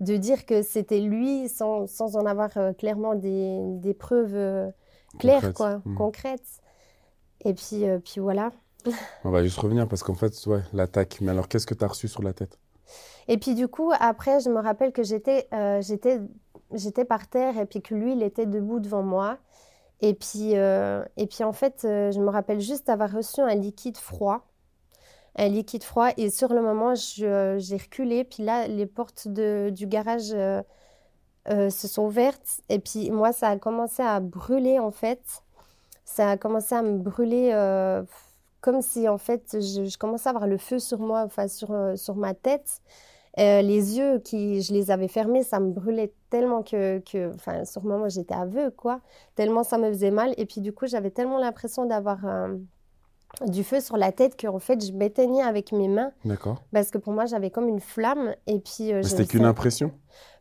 de 0.00 0.16
dire 0.16 0.46
que 0.46 0.62
c'était 0.62 1.00
lui 1.00 1.48
sans, 1.48 1.86
sans, 1.86 2.16
en 2.16 2.24
avoir 2.26 2.56
euh, 2.56 2.72
clairement 2.72 3.14
des, 3.14 3.58
des 3.78 3.94
preuves 3.94 4.34
euh, 4.34 4.70
claires, 5.18 5.52
quoi, 5.54 5.80
mmh. 5.84 5.94
concrètes. 5.96 6.60
Et 7.44 7.54
puis, 7.54 7.88
euh, 7.88 7.98
puis 7.98 8.20
voilà. 8.20 8.52
On 9.24 9.30
va 9.30 9.42
juste 9.42 9.58
revenir 9.58 9.88
parce 9.88 10.02
qu'en 10.02 10.14
fait, 10.14 10.34
ouais, 10.46 10.62
l'attaque. 10.72 11.18
Mais 11.20 11.30
alors, 11.30 11.48
qu'est-ce 11.48 11.66
que 11.66 11.74
tu 11.74 11.84
as 11.84 11.88
reçu 11.88 12.08
sur 12.08 12.22
la 12.22 12.32
tête? 12.32 12.58
Et 13.28 13.38
puis, 13.38 13.54
du 13.54 13.68
coup, 13.68 13.92
après, 13.98 14.40
je 14.40 14.50
me 14.50 14.60
rappelle 14.60 14.92
que 14.92 15.04
j'étais 15.04 15.46
j'étais 15.80 16.20
j'étais 16.74 17.04
par 17.04 17.28
terre 17.28 17.58
et 17.58 17.66
puis 17.66 17.80
que 17.82 17.94
lui, 17.94 18.12
il 18.12 18.22
était 18.22 18.46
debout 18.46 18.80
devant 18.80 19.02
moi. 19.02 19.38
Et 20.02 20.14
puis, 20.14 20.56
euh, 20.56 21.04
et 21.16 21.28
puis 21.28 21.44
en 21.44 21.52
fait, 21.52 21.84
euh, 21.84 22.10
je 22.10 22.20
me 22.20 22.28
rappelle 22.28 22.60
juste 22.60 22.88
avoir 22.88 23.10
reçu 23.12 23.40
un 23.40 23.54
liquide 23.54 23.96
froid. 23.96 24.44
Un 25.36 25.48
liquide 25.48 25.84
froid. 25.84 26.10
Et 26.16 26.28
sur 26.28 26.52
le 26.52 26.60
moment, 26.60 26.94
j'ai 26.96 27.76
reculé. 27.76 28.24
Puis 28.24 28.42
là, 28.42 28.66
les 28.66 28.86
portes 28.86 29.28
du 29.28 29.86
garage 29.86 30.32
euh, 30.34 30.62
se 31.46 31.88
sont 31.88 32.06
ouvertes. 32.06 32.60
Et 32.68 32.80
puis 32.80 33.10
moi, 33.12 33.32
ça 33.32 33.48
a 33.50 33.56
commencé 33.58 34.02
à 34.02 34.18
brûler 34.20 34.80
en 34.80 34.90
fait. 34.90 35.22
Ça 36.04 36.30
a 36.30 36.36
commencé 36.36 36.74
à 36.74 36.82
me 36.82 36.98
brûler 36.98 37.52
comme 38.60 38.82
si 38.82 39.08
en 39.08 39.18
fait, 39.18 39.44
je, 39.54 39.84
je, 39.86 39.98
commençais 39.98 40.28
à 40.28 40.30
avoir 40.30 40.46
le 40.46 40.58
feu 40.58 40.78
sur 40.78 40.98
moi, 40.98 41.22
enfin 41.24 41.48
sur, 41.48 41.74
sur 41.96 42.16
ma 42.16 42.34
tête. 42.34 42.80
Les 43.38 43.98
yeux, 43.98 44.18
qui, 44.18 44.62
je 44.62 44.72
les 44.72 44.90
avais 44.90 45.08
fermés, 45.08 45.44
ça 45.44 45.60
me 45.60 45.70
brûlait 45.70 46.12
tellement 46.32 46.62
que, 46.62 46.98
que 47.00 47.34
enfin, 47.34 47.66
sur 47.66 47.82
le 47.82 47.90
moment, 47.90 48.08
j'étais 48.08 48.34
aveugle, 48.34 48.72
quoi. 48.74 49.00
Tellement 49.34 49.62
ça 49.62 49.76
me 49.76 49.88
faisait 49.88 50.10
mal. 50.10 50.32
Et 50.38 50.46
puis, 50.46 50.62
du 50.62 50.72
coup, 50.72 50.86
j'avais 50.86 51.10
tellement 51.10 51.38
l'impression 51.38 51.84
d'avoir 51.84 52.24
euh, 52.24 52.56
du 53.46 53.62
feu 53.62 53.80
sur 53.80 53.98
la 53.98 54.12
tête 54.12 54.40
qu'en 54.40 54.58
fait, 54.58 54.82
je 54.82 54.92
m'éteignais 54.92 55.42
avec 55.42 55.72
mes 55.72 55.88
mains. 55.88 56.10
D'accord. 56.24 56.62
Parce 56.72 56.90
que 56.90 56.96
pour 56.96 57.12
moi, 57.12 57.26
j'avais 57.26 57.50
comme 57.50 57.68
une 57.68 57.80
flamme. 57.80 58.34
Et 58.46 58.60
puis. 58.60 58.94
Euh, 58.94 59.02
c'était 59.02 59.26
qu'une 59.26 59.44
impression? 59.44 59.92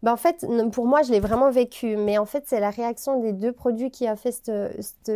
Ben, 0.02 0.14
En 0.14 0.18
fait, 0.18 0.46
pour 0.72 0.88
moi, 0.88 1.02
je 1.02 1.12
l'ai 1.12 1.20
vraiment 1.20 1.52
vécu. 1.52 1.98
Mais 1.98 2.18
en 2.18 2.26
fait, 2.26 2.46
c'est 2.48 2.62
la 2.62 2.70
réaction 2.70 3.20
des 3.20 3.34
deux 3.34 3.52
produits 3.52 3.92
qui 3.92 4.08
a 4.08 4.16
fait 4.16 4.32
cette, 4.32 4.82
cette 4.82 5.12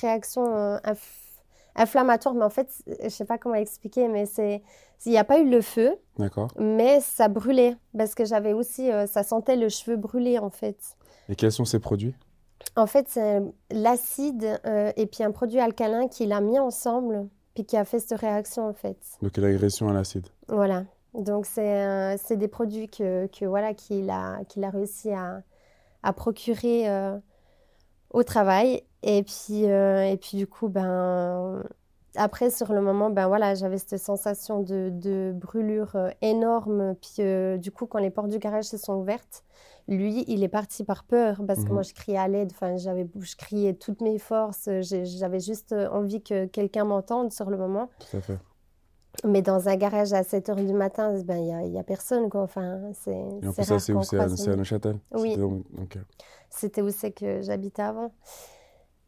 réaction 0.00 0.76
inflammatoire, 1.74 2.34
mais 2.34 2.44
en 2.44 2.50
fait, 2.50 2.68
je 3.02 3.08
sais 3.08 3.24
pas 3.24 3.38
comment 3.38 3.54
expliquer, 3.54 4.08
mais 4.08 4.26
c'est, 4.26 4.62
il 5.06 5.12
n'y 5.12 5.18
a 5.18 5.24
pas 5.24 5.38
eu 5.38 5.48
le 5.48 5.60
feu. 5.60 5.96
Mais 6.58 7.00
ça 7.00 7.28
brûlait 7.28 7.76
parce 7.96 8.14
que 8.14 8.24
j'avais 8.24 8.52
aussi, 8.52 8.90
euh, 8.90 9.06
ça 9.06 9.22
sentait 9.22 9.56
le 9.56 9.68
cheveu 9.68 9.96
brûler 9.96 10.38
en 10.38 10.50
fait. 10.50 10.78
Et 11.28 11.36
quels 11.36 11.52
sont 11.52 11.64
ces 11.64 11.78
produits? 11.78 12.14
En 12.76 12.86
fait, 12.86 13.08
c'est 13.08 13.42
l'acide 13.70 14.60
euh, 14.66 14.92
et 14.96 15.06
puis 15.06 15.24
un 15.24 15.32
produit 15.32 15.58
alcalin 15.58 16.08
qu'il 16.08 16.32
a 16.32 16.40
mis 16.40 16.58
ensemble, 16.58 17.28
puis 17.54 17.64
qui 17.64 17.76
a 17.76 17.84
fait 17.84 17.98
cette 17.98 18.18
réaction, 18.18 18.66
en 18.68 18.72
fait. 18.72 18.96
Donc, 19.20 19.36
l'agression 19.36 19.88
à 19.88 19.92
l'acide. 19.92 20.26
Voilà. 20.48 20.84
Donc, 21.12 21.44
c'est 21.44 22.16
c'est 22.18 22.36
des 22.36 22.48
produits 22.48 22.88
que, 22.88 23.26
que 23.26 23.44
voilà, 23.44 23.74
qu'il 23.74 24.08
a, 24.10 24.44
qu'il 24.48 24.64
a 24.64 24.70
réussi 24.70 25.10
à, 25.10 25.42
à 26.02 26.12
procurer 26.12 26.88
euh, 26.88 27.18
au 28.10 28.22
travail. 28.22 28.84
Et 29.02 29.22
puis, 29.24 29.70
euh, 29.70 30.04
et 30.04 30.16
puis, 30.16 30.36
du 30.36 30.46
coup, 30.46 30.68
ben, 30.68 31.62
après, 32.16 32.50
sur 32.50 32.72
le 32.72 32.80
moment, 32.80 33.10
ben 33.10 33.26
voilà, 33.26 33.54
j'avais 33.54 33.78
cette 33.78 33.98
sensation 33.98 34.60
de, 34.60 34.90
de 34.92 35.32
brûlure 35.34 35.96
énorme. 36.20 36.94
Puis, 37.00 37.22
du 37.58 37.70
coup, 37.72 37.86
quand 37.86 37.98
les 37.98 38.10
portes 38.10 38.28
du 38.28 38.38
garage 38.38 38.64
se 38.64 38.76
sont 38.76 38.94
ouvertes, 38.94 39.44
lui, 39.88 40.24
il 40.28 40.44
est 40.44 40.48
parti 40.48 40.84
par 40.84 41.02
peur 41.04 41.40
parce 41.46 41.60
que 41.60 41.68
Mhm. 41.68 41.72
moi, 41.74 41.82
je 41.82 41.92
criais 41.94 42.18
à 42.18 42.28
l'aide. 42.28 42.50
Enfin, 42.52 42.76
j'avais, 42.76 43.08
je 43.18 43.36
criais 43.36 43.74
toutes 43.74 44.00
mes 44.00 44.18
forces. 44.18 44.68
J'avais 44.80 45.40
juste 45.40 45.72
euh, 45.72 45.88
envie 45.90 46.22
que 46.22 46.46
quelqu'un 46.46 46.84
m'entende 46.84 47.32
sur 47.32 47.50
le 47.50 47.56
moment. 47.56 47.88
Tout 47.98 48.16
à 48.18 48.20
fait. 48.20 48.38
Mais 49.24 49.42
dans 49.42 49.68
un 49.68 49.76
garage 49.76 50.12
à 50.12 50.22
7 50.22 50.48
heures 50.48 50.56
du 50.56 50.72
matin, 50.72 51.12
ben, 51.24 51.36
il 51.36 51.70
n'y 51.70 51.76
a, 51.76 51.80
a 51.80 51.84
personne, 51.84 52.30
quoi. 52.30 52.42
Enfin, 52.42 52.80
c'est 52.94 53.10
Et 53.10 53.48
en 53.48 53.52
plus, 53.52 53.64
ça, 53.64 53.78
c'est 53.78 53.92
où? 53.92 54.02
C'est 54.02 54.18
à, 54.18 54.56
Neuchâtel? 54.56 54.98
Oui. 55.14 55.36
C'était 56.48 56.82
où 56.82 56.90
c'est 56.90 57.12
que 57.12 57.42
j'habitais 57.42 57.82
avant. 57.82 58.12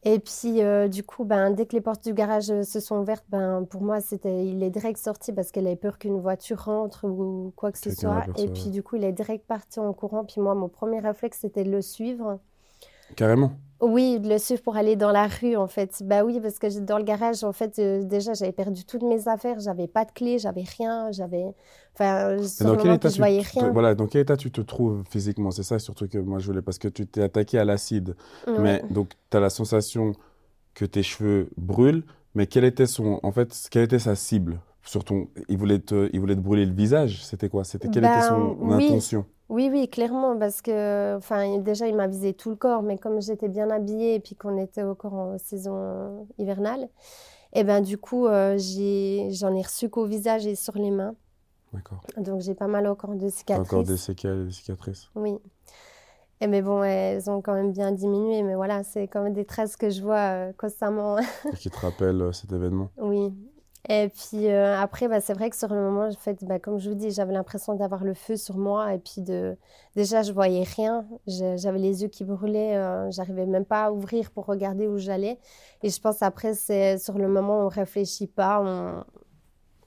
Et 0.07 0.19
puis, 0.19 0.63
euh, 0.63 0.87
du 0.87 1.03
coup, 1.03 1.25
ben, 1.25 1.51
dès 1.51 1.65
que 1.65 1.75
les 1.75 1.81
portes 1.81 2.05
du 2.05 2.13
garage 2.13 2.51
euh, 2.51 2.63
se 2.63 2.79
sont 2.79 2.97
ouvertes, 2.97 3.25
ben, 3.31 3.65
pour 3.69 3.81
moi, 3.81 4.03
c'était, 4.03 4.47
il 4.47 4.63
est 4.63 4.71
direct 4.71 4.99
sorti 4.99 5.33
parce 5.33 5.51
qu'elle 5.51 5.67
avait 5.67 5.77
peur 5.77 5.99
qu'une 5.99 6.21
voiture 6.21 6.65
rentre 6.65 7.07
ou 7.07 7.55
quoi 7.57 7.73
que 7.73 7.79
ce 7.79 7.91
soit. 7.91 8.27
Et 8.37 8.49
puis, 8.49 8.69
du 8.69 8.83
coup, 8.83 8.97
il 8.97 9.05
est 9.05 9.13
direct 9.13 9.47
parti 9.47 9.81
en 9.81 9.93
courant. 9.95 10.25
Puis 10.25 10.43
moi, 10.43 10.55
mon 10.55 10.69
premier 10.69 11.01
réflexe, 11.01 11.39
c'était 11.41 11.65
de 11.65 11.71
le 11.71 11.81
suivre. 11.81 12.39
Carrément. 13.17 13.53
Oui, 13.85 14.21
de 14.21 14.29
le 14.29 14.39
suivre 14.39 14.63
pour 14.63 14.77
aller 14.77 14.97
dans 14.97 15.11
la 15.13 15.27
rue, 15.27 15.57
en 15.57 15.67
fait. 15.69 16.03
Bah 16.05 16.25
oui, 16.25 16.41
parce 16.41 16.59
que 16.59 16.79
dans 16.81 16.97
le 16.99 17.05
garage, 17.05 17.45
en 17.45 17.53
fait, 17.53 17.79
euh, 17.79 18.03
déjà, 18.05 18.33
j'avais 18.35 18.53
perdu 18.53 18.85
toutes 18.85 19.03
mes 19.03 19.29
affaires. 19.29 19.61
J'avais 19.61 19.89
pas 19.89 20.05
de 20.05 20.13
clé, 20.13 20.39
j'avais 20.39 20.63
rien. 20.79 21.11
J'avais... 21.13 21.45
Enfin, 21.95 22.43
sur 22.47 22.71
dans 22.71 22.77
le 22.77 22.77
quel 22.77 22.93
moment, 22.93 22.99
état 22.99 23.11
puis 23.11 23.11
je 23.11 23.19
voyais 23.19 23.43
te- 23.57 23.65
rien. 23.65 23.67
voilà, 23.67 23.95
dans 23.95 24.07
quel 24.07 24.23
état 24.23 24.37
tu 24.37 24.51
te 24.51 24.61
trouves 24.61 25.05
physiquement? 25.11 25.51
C'est 25.51 25.63
ça 25.63 25.79
surtout 25.79 26.09
que 26.09 26.19
moi 26.19 26.39
je 26.39 26.47
voulais, 26.47 26.63
parce 26.63 26.79
que 26.79 26.89
tu 26.89 27.07
t'es 27.07 27.23
attaqué 27.23 27.59
à 27.59 27.65
l'acide. 27.65 28.17
Mais 28.57 28.85
donc, 28.91 29.13
tu 29.31 29.37
as 29.37 29.41
la 29.41 29.51
sensation 29.51 30.13
que 30.75 30.85
tes 30.87 31.03
cheveux 31.05 31.51
brûlent, 31.59 32.05
mais 32.35 32.47
quelle 32.49 32.65
était 32.65 32.87
son, 32.87 33.21
en 33.23 33.33
fait, 33.33 33.69
quelle 33.71 33.85
était 33.85 34.01
sa 34.01 34.17
cible 34.17 34.61
sur 34.85 35.05
ton, 35.05 35.29
il 35.49 35.59
voulait 35.59 35.81
te, 35.81 36.11
il 36.15 36.21
voulait 36.21 36.37
te 36.37 36.41
brûler 36.41 36.67
le 36.67 36.75
visage, 36.75 37.25
c'était 37.27 37.49
quoi? 37.51 37.65
C'était, 37.65 37.89
quelle 37.91 38.05
était 38.05 38.21
Ben, 38.21 38.23
son 38.23 38.57
oui. 38.61 38.71
intention? 38.71 39.27
Oui, 39.51 39.69
oui, 39.71 39.89
clairement, 39.89 40.39
parce 40.39 40.63
que, 40.63 41.17
enfin, 41.17 41.59
déjà, 41.59 41.87
il 41.87 41.95
m'a 41.95 42.07
visé 42.07 42.33
tout 42.33 42.51
le 42.51 42.57
corps, 42.57 42.83
mais 42.83 42.97
comme 42.97 43.21
j'étais 43.21 43.49
bien 43.49 43.69
habillée 43.71 44.15
et 44.15 44.21
puis 44.21 44.35
qu'on 44.35 44.57
était 44.59 44.83
encore 44.83 45.13
en 45.15 45.39
saison 45.39 46.27
hivernale, 46.39 46.89
et 47.53 47.63
ben 47.63 47.81
du 47.83 47.99
coup, 47.99 48.27
euh, 48.27 48.57
j'en 48.59 49.55
ai 49.55 49.63
reçu 49.63 49.89
qu'au 49.91 50.07
visage 50.07 50.47
et 50.47 50.55
sur 50.55 50.77
les 50.77 50.91
mains. 50.91 51.15
D'accord. 51.73 52.01
Donc, 52.17 52.41
j'ai 52.41 52.55
pas 52.55 52.69
mal 52.69 52.87
encore 52.87 53.15
de 53.15 53.29
T'as 53.47 53.59
encore 53.59 53.83
des 53.85 53.97
cicatrices. 53.97 54.01
séquelles, 54.03 54.41
et 54.41 54.45
des 54.47 54.53
cicatrices? 54.53 55.11
Oui. 55.15 55.37
Et 56.41 56.47
mais 56.47 56.63
bon, 56.63 56.83
elles 56.83 57.31
ont 57.31 57.41
quand 57.41 57.55
même 57.55 57.73
bien 57.73 57.93
diminué, 57.93 58.43
mais 58.43 58.55
voilà, 58.55 58.83
c'est 58.83 59.07
quand 59.09 59.23
même 59.23 59.35
des 59.35 59.45
traces 59.45 59.77
que 59.77 59.89
je 59.91 60.03
vois 60.03 60.17
euh, 60.17 60.53
constamment. 60.59 61.19
Et 61.19 61.57
qui 61.57 61.71
te 61.71 61.79
rappellent 61.79 62.21
euh, 62.23 62.33
cet 62.33 62.53
événement? 62.53 62.91
Oui. 62.99 63.33
Et 63.91 64.09
puis 64.09 64.49
euh, 64.49 64.79
après, 64.81 65.09
bah, 65.09 65.21
c'est 65.21 65.35
vrai 65.35 65.51
que 65.51 65.57
sur 65.57 65.69
le 65.69 65.81
moment, 65.81 66.07
en 66.09 66.13
fait, 66.13 66.43
bah, 66.45 66.59
comme 66.59 66.79
je 66.79 66.89
vous 66.89 66.95
dis, 66.95 67.11
j'avais 67.11 67.35
l'impression 67.35 67.75
d'avoir 67.75 68.03
le 68.03 68.15
feu 68.15 68.37
sur 68.37 68.57
moi. 68.57 68.95
Et 68.95 68.99
puis 68.99 69.21
de... 69.21 69.57
déjà, 69.95 70.23
je 70.23 70.33
voyais 70.33 70.63
rien. 70.65 71.07
J'avais 71.27 71.79
les 71.79 72.03
yeux 72.03 72.09
qui 72.09 72.25
brûlaient. 72.25 72.77
euh, 72.77 73.11
j'arrivais 73.11 73.45
même 73.47 73.67
pas 73.67 73.85
à 73.87 73.93
ouvrir 73.93 74.31
pour 74.31 74.47
regarder 74.47 74.87
où 74.89 74.97
j'allais. 74.99 75.39
Et 75.83 75.91
je 75.91 76.01
pense 76.01 76.23
après, 76.23 76.55
c'est 76.55 76.97
sur 76.99 77.19
le 77.19 77.29
moment, 77.29 77.67
on 77.67 77.69
réfléchit 77.69 78.27
pas, 78.27 78.61
on, 78.63 79.05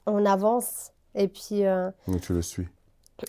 on 0.06 0.24
avance. 0.26 0.92
Et 1.16 1.26
puis, 1.26 1.66
euh, 1.66 1.90
Donc 2.06 2.20
tu 2.20 2.32
le 2.34 2.42
suis. 2.42 2.68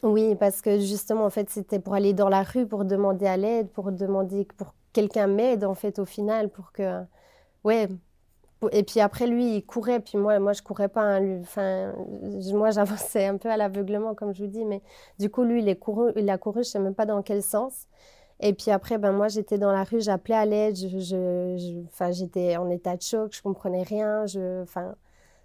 oui, 0.03 0.35
parce 0.35 0.61
que 0.61 0.79
justement, 0.79 1.25
en 1.25 1.29
fait, 1.31 1.49
c'était 1.49 1.79
pour 1.79 1.95
aller 1.95 2.13
dans 2.13 2.29
la 2.29 2.43
rue, 2.43 2.67
pour 2.67 2.85
demander 2.85 3.25
à 3.25 3.37
l'aide, 3.37 3.69
pour 3.71 3.91
demander 3.91 4.45
pour 4.57 4.67
que 4.67 4.73
quelqu'un 4.93 5.27
m'aide, 5.27 5.63
en 5.65 5.73
fait, 5.75 5.97
au 5.99 6.05
final, 6.05 6.49
pour 6.49 6.71
que... 6.71 7.01
Ouais. 7.63 7.87
Et 8.71 8.83
puis 8.83 8.99
après, 8.99 9.25
lui, 9.27 9.55
il 9.57 9.63
courait, 9.65 9.99
puis 10.01 10.17
moi, 10.17 10.37
moi 10.39 10.53
je 10.53 10.61
courais 10.61 10.89
pas. 10.89 11.01
hein, 11.01 11.19
lui. 11.21 11.39
Enfin, 11.41 11.93
moi, 12.53 12.71
j'avançais 12.71 13.25
un 13.27 13.37
peu 13.37 13.49
à 13.49 13.57
l'aveuglement, 13.57 14.15
comme 14.15 14.33
je 14.33 14.43
vous 14.43 14.49
dis, 14.49 14.65
mais 14.65 14.81
du 15.19 15.29
coup, 15.29 15.43
lui, 15.43 15.61
il 15.61 15.69
est 15.69 15.75
couru, 15.77 16.11
il 16.17 16.29
a 16.29 16.37
couru, 16.37 16.63
je 16.63 16.69
sais 16.69 16.79
même 16.79 16.95
pas 16.95 17.05
dans 17.05 17.21
quel 17.21 17.41
sens. 17.43 17.87
Et 18.41 18.53
puis 18.53 18.71
après, 18.71 18.97
ben, 18.97 19.11
moi, 19.13 19.27
j'étais 19.29 19.57
dans 19.59 19.71
la 19.73 19.83
rue, 19.83 20.01
j'appelais 20.01 20.35
à 20.35 20.45
l'aide, 20.45 20.75
je, 20.77 20.87
je, 20.89 21.57
je- 21.57 22.11
j'étais 22.13 22.57
en 22.57 22.69
état 22.71 22.97
de 22.97 23.01
choc, 23.03 23.33
je 23.35 23.41
comprenais 23.43 23.83
rien, 23.83 24.25
je, 24.27 24.63
enfin, 24.63 24.95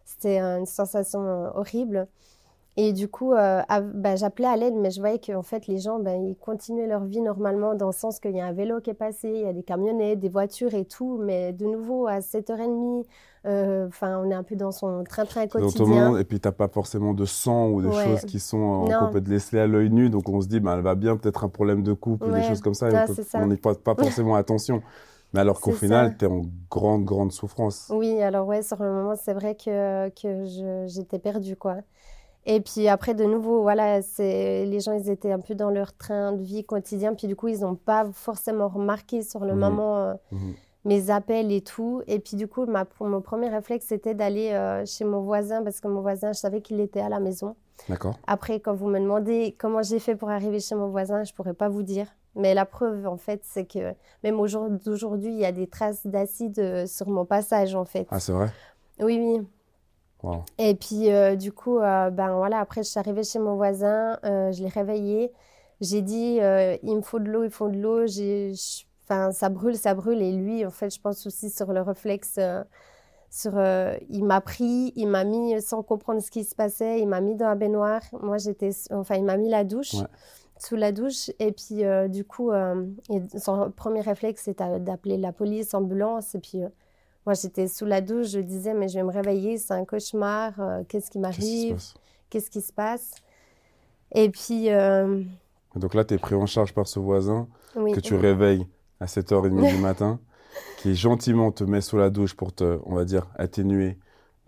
c'était 0.04 0.38
une 0.40 0.66
sensation 0.66 1.20
euh, 1.26 1.50
horrible. 1.54 2.08
Et 2.76 2.92
du 2.92 3.06
coup, 3.08 3.32
euh, 3.34 3.62
ben, 3.94 4.16
j'appelais 4.16 4.48
à 4.48 4.56
l'aide, 4.56 4.74
mais 4.74 4.90
je 4.90 4.98
voyais 4.98 5.20
qu'en 5.20 5.42
fait, 5.44 5.68
les 5.68 5.78
gens, 5.78 6.00
ben, 6.00 6.20
ils 6.28 6.36
continuaient 6.36 6.88
leur 6.88 7.04
vie 7.04 7.20
normalement, 7.20 7.74
dans 7.76 7.86
le 7.86 7.92
sens 7.92 8.18
qu'il 8.18 8.34
y 8.34 8.40
a 8.40 8.46
un 8.46 8.52
vélo 8.52 8.80
qui 8.80 8.90
est 8.90 8.94
passé, 8.94 9.28
il 9.32 9.42
y 9.42 9.46
a 9.46 9.52
des 9.52 9.62
camionnettes, 9.62 10.18
des 10.18 10.28
voitures 10.28 10.74
et 10.74 10.84
tout, 10.84 11.18
mais 11.22 11.52
de 11.52 11.66
nouveau, 11.66 12.08
à 12.08 12.20
7h30, 12.20 13.06
euh, 13.46 13.88
on 14.02 14.28
est 14.30 14.34
un 14.34 14.42
peu 14.42 14.56
dans 14.56 14.72
son 14.72 15.04
train-train 15.04 15.46
Dans 15.46 15.60
quotidien. 15.60 16.08
monde, 16.10 16.18
et 16.18 16.24
puis 16.24 16.40
t'as 16.40 16.50
pas 16.50 16.66
forcément 16.66 17.14
de 17.14 17.24
sang 17.24 17.68
ou 17.70 17.80
des 17.80 17.88
Ouais. 17.90 18.04
choses 18.04 18.24
qui 18.24 18.40
sont, 18.40 18.88
euh, 18.88 18.92
qu'on 18.94 19.06
peut 19.08 19.22
te 19.22 19.30
laisser 19.30 19.58
à 19.60 19.68
l'œil 19.68 19.90
nu, 19.90 20.10
donc 20.10 20.28
on 20.28 20.40
se 20.40 20.48
dit, 20.48 20.58
bah, 20.58 20.74
elle 20.76 20.82
va 20.82 20.96
bien, 20.96 21.16
peut-être 21.16 21.44
un 21.44 21.48
problème 21.48 21.84
de 21.84 21.92
couple 21.92 22.24
ou 22.24 22.32
des 22.32 22.38
Ouais. 22.38 22.42
choses 22.42 22.60
comme 22.60 22.74
ça, 22.74 22.90
et 22.90 22.94
on 23.36 23.46
n'y 23.46 23.56
porte 23.56 23.82
pas 23.84 23.94
forcément 23.96 24.34
attention. 24.34 24.82
Mais 25.32 25.40
alors 25.40 25.60
qu'au 25.60 25.72
final, 25.72 26.16
tu 26.18 26.24
es 26.24 26.28
en 26.28 26.42
grande, 26.70 27.04
grande 27.04 27.32
souffrance. 27.32 27.90
Oui, 27.90 28.20
alors 28.22 28.46
ouais, 28.46 28.62
sur 28.62 28.82
le 28.82 28.90
moment, 28.90 29.14
c'est 29.16 29.34
vrai 29.34 29.54
que, 29.56 30.08
que 30.10 30.86
j'étais 30.88 31.18
perdue, 31.18 31.56
quoi. 31.56 31.76
Et 32.46 32.60
puis 32.60 32.88
après, 32.88 33.14
de 33.14 33.24
nouveau, 33.24 33.62
voilà, 33.62 34.00
les 34.18 34.80
gens, 34.80 34.92
ils 34.92 35.08
étaient 35.10 35.32
un 35.32 35.40
peu 35.40 35.54
dans 35.54 35.70
leur 35.70 35.96
train 35.96 36.32
de 36.32 36.42
vie 36.42 36.64
quotidien, 36.64 37.14
puis 37.14 37.26
du 37.26 37.36
coup, 37.36 37.48
ils 37.48 37.60
n'ont 37.60 37.74
pas 37.74 38.04
forcément 38.12 38.68
remarqué 38.68 39.22
sur 39.22 39.44
le 39.44 39.54
Mhm. 39.54 39.58
moment 39.60 39.98
euh, 39.98 40.14
Mhm. 40.32 40.54
mes 40.84 41.10
appels 41.10 41.50
et 41.52 41.62
tout. 41.62 42.02
Et 42.06 42.18
puis 42.18 42.36
du 42.36 42.46
coup, 42.46 42.66
ma, 42.66 42.84
mon 43.00 43.22
premier 43.22 43.48
réflexe, 43.48 43.86
c'était 43.86 44.14
d'aller 44.14 44.50
euh, 44.52 44.84
chez 44.84 45.04
mon 45.04 45.20
voisin, 45.20 45.62
parce 45.62 45.80
que 45.80 45.88
mon 45.88 46.02
voisin, 46.02 46.32
je 46.32 46.38
savais 46.38 46.60
qu'il 46.60 46.80
était 46.80 47.00
à 47.00 47.08
la 47.08 47.20
maison. 47.20 47.56
D'accord? 47.88 48.16
Après, 48.26 48.60
quand 48.60 48.74
vous 48.74 48.86
me 48.88 49.00
demandez 49.00 49.56
comment 49.58 49.82
j'ai 49.82 49.98
fait 49.98 50.14
pour 50.14 50.30
arriver 50.30 50.60
chez 50.60 50.74
mon 50.74 50.88
voisin, 50.88 51.24
je 51.24 51.32
pourrais 51.32 51.54
pas 51.54 51.68
vous 51.68 51.82
dire. 51.82 52.06
Mais 52.36 52.52
la 52.52 52.66
preuve, 52.66 53.06
en 53.06 53.16
fait, 53.16 53.40
c'est 53.44 53.64
que 53.64 53.94
même 54.22 54.38
au 54.40 54.46
jour 54.46 54.68
d'aujourd'hui, 54.68 55.32
il 55.32 55.38
y 55.38 55.44
a 55.44 55.52
des 55.52 55.66
traces 55.66 56.06
d'acide 56.06 56.58
euh, 56.58 56.86
sur 56.86 57.08
mon 57.08 57.24
passage, 57.24 57.74
en 57.74 57.84
fait. 57.84 58.06
Ah, 58.10 58.20
c'est 58.20 58.32
vrai? 58.32 58.48
Oui, 59.00 59.18
oui. 59.18 59.46
Wow. 60.24 60.42
Et 60.56 60.74
puis, 60.74 61.12
euh, 61.12 61.36
du 61.36 61.52
coup, 61.52 61.78
euh, 61.78 62.08
ben 62.08 62.34
voilà, 62.34 62.58
après, 62.60 62.82
je 62.82 62.88
suis 62.88 62.98
arrivée 62.98 63.24
chez 63.24 63.38
mon 63.38 63.56
voisin, 63.56 64.18
euh, 64.24 64.50
je 64.52 64.62
l'ai 64.62 64.68
réveillé. 64.70 65.30
J'ai 65.82 66.00
dit, 66.00 66.38
il 66.82 66.96
me 66.96 67.02
faut 67.02 67.18
de 67.18 67.28
l'eau, 67.30 67.44
il 67.44 67.50
faut 67.50 67.68
de 67.68 67.76
l'eau. 67.76 68.06
Enfin, 69.02 69.32
ça 69.32 69.50
brûle, 69.50 69.76
ça 69.76 69.92
brûle. 69.94 70.22
Et 70.22 70.32
lui, 70.32 70.64
en 70.64 70.70
fait, 70.70 70.94
je 70.94 70.98
pense 71.00 71.26
aussi 71.26 71.50
sur 71.50 71.72
le 71.74 71.82
réflexe, 71.82 72.38
sur, 73.28 73.52
il 74.08 74.24
m'a 74.24 74.40
pris, 74.40 74.92
il 74.96 75.08
m'a 75.08 75.24
mis, 75.24 75.60
sans 75.60 75.82
comprendre 75.82 76.22
ce 76.22 76.30
qui 76.30 76.44
se 76.44 76.54
passait, 76.54 77.00
il 77.00 77.08
m'a 77.08 77.20
mis 77.20 77.34
dans 77.34 77.48
la 77.48 77.54
baignoire. 77.56 78.00
Moi, 78.22 78.38
j'étais, 78.38 78.70
enfin, 78.92 79.16
il 79.16 79.24
m'a 79.24 79.36
mis 79.36 79.50
la 79.50 79.64
douche, 79.64 79.94
Ouais. 79.94 80.06
sous 80.58 80.76
la 80.76 80.90
douche. 80.92 81.30
Et 81.38 81.52
puis, 81.52 81.82
du 82.08 82.24
coup, 82.24 82.50
et 82.52 83.38
son 83.38 83.70
premier 83.72 84.00
réflexe, 84.00 84.44
c'était 84.44 84.78
d'appeler 84.80 85.18
la 85.18 85.32
police, 85.32 85.74
ambulance. 85.74 86.34
Et 86.34 86.38
puis, 86.38 86.62
moi, 87.26 87.34
j'étais 87.34 87.68
sous 87.68 87.86
la 87.86 88.00
douche, 88.00 88.28
je 88.28 88.40
disais, 88.40 88.74
mais 88.74 88.88
je 88.88 88.98
vais 88.98 89.04
me 89.04 89.12
réveiller, 89.12 89.58
c'est 89.58 89.72
un 89.74 89.84
cauchemar, 89.84 90.58
euh, 90.60 90.82
qu'est-ce 90.88 91.10
qui 91.10 91.18
Qu'est-ce 91.30 91.50
qui 91.50 91.56
se 91.58 91.66
m'arrive, 91.66 91.74
passe? 91.74 91.94
qu'est-ce 92.30 92.50
qui 92.50 92.60
se 92.60 92.72
passe? 92.72 93.12
Et 94.14 94.30
puis, 94.30 94.70
euh, 94.70 95.22
donc 95.76 95.94
là, 95.94 96.04
tu 96.04 96.14
es 96.14 96.18
pris 96.18 96.34
en 96.34 96.46
charge 96.46 96.72
par 96.74 96.86
ce 96.86 96.98
voisin 97.00 97.48
oui, 97.76 97.92
que 97.92 98.00
tu 98.00 98.14
réveilles 98.14 98.66
à 99.00 99.06
7h30 99.06 99.66
du 99.66 99.78
matin, 99.78 100.20
qui 100.76 100.94
gentiment 100.94 101.50
te 101.52 101.64
met 101.64 101.80
sous 101.80 101.96
la 101.96 102.10
douche 102.10 102.34
pour 102.34 102.52
te, 102.54 102.78
on 102.84 102.94
va 102.94 103.04
dire, 103.04 103.26
atténuer 103.36 103.98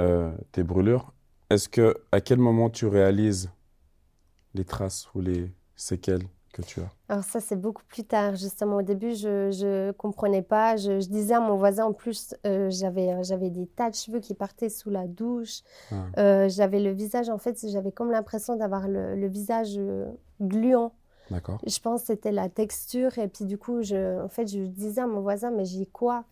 euh, 0.01 0.31
tes 0.53 0.63
brûlures. 0.63 1.13
Est-ce 1.51 1.69
que, 1.69 1.97
à 2.13 2.21
quel 2.21 2.39
moment 2.39 2.71
tu 2.71 2.87
réalises 2.87 3.51
les 4.55 4.65
traces 4.65 5.09
ou 5.15 5.21
les 5.21 5.53
séquelles? 5.77 6.27
Que 6.57 6.63
tu 6.63 6.81
as? 6.81 6.91
alors 7.09 7.25
ça, 7.25 7.41
c'est 7.41 7.57
beaucoup 7.57 7.85
plus 7.87 8.05
tard, 8.05 8.35
justement. 8.35 8.77
Au 8.77 8.83
début, 8.83 9.15
je 9.15 9.51
je 9.51 9.93
comprenais 9.93 10.43
pas. 10.43 10.77
Je, 10.77 11.01
je 11.01 11.09
disais 11.09 11.35
à 11.35 11.41
mon 11.41 11.57
voisin, 11.57 11.85
en 11.85 11.93
plus, 11.93 12.35
euh, 12.47 12.69
j'avais, 12.71 13.13
euh, 13.13 13.23
j'avais 13.23 13.51
des 13.51 13.67
tas 13.67 13.91
de 13.91 13.95
cheveux 13.95 14.21
qui 14.21 14.35
partaient 14.35 14.71
sous 14.71 14.91
la 14.91 15.07
douche. 15.07 15.61
Ah. 15.93 15.95
Euh, 16.19 16.49
j'avais 16.49 16.81
le 16.81 16.91
visage, 16.91 17.29
en 17.29 17.39
fait, 17.39 17.65
j'avais 17.69 17.93
comme 17.93 18.11
l'impression 18.11 18.57
d'avoir 18.57 18.89
le, 18.89 19.15
le 19.15 19.27
visage 19.29 19.79
gluant. 20.41 20.93
D'accord? 21.31 21.59
Je 21.67 21.79
pense 21.79 22.03
que 22.03 22.07
c'était 22.09 22.33
la 22.33 22.49
texture. 22.49 23.19
Et 23.19 23.29
puis 23.29 23.45
du 23.45 23.59
coup, 23.59 23.83
je, 23.83 24.23
en 24.23 24.29
fait, 24.29 24.47
je 24.47 24.61
disais 24.61 25.03
à 25.03 25.07
mon 25.07 25.21
voisin, 25.21 25.51
mais 25.51 25.65
j'ai 25.65 25.87
quoi? 25.87 26.25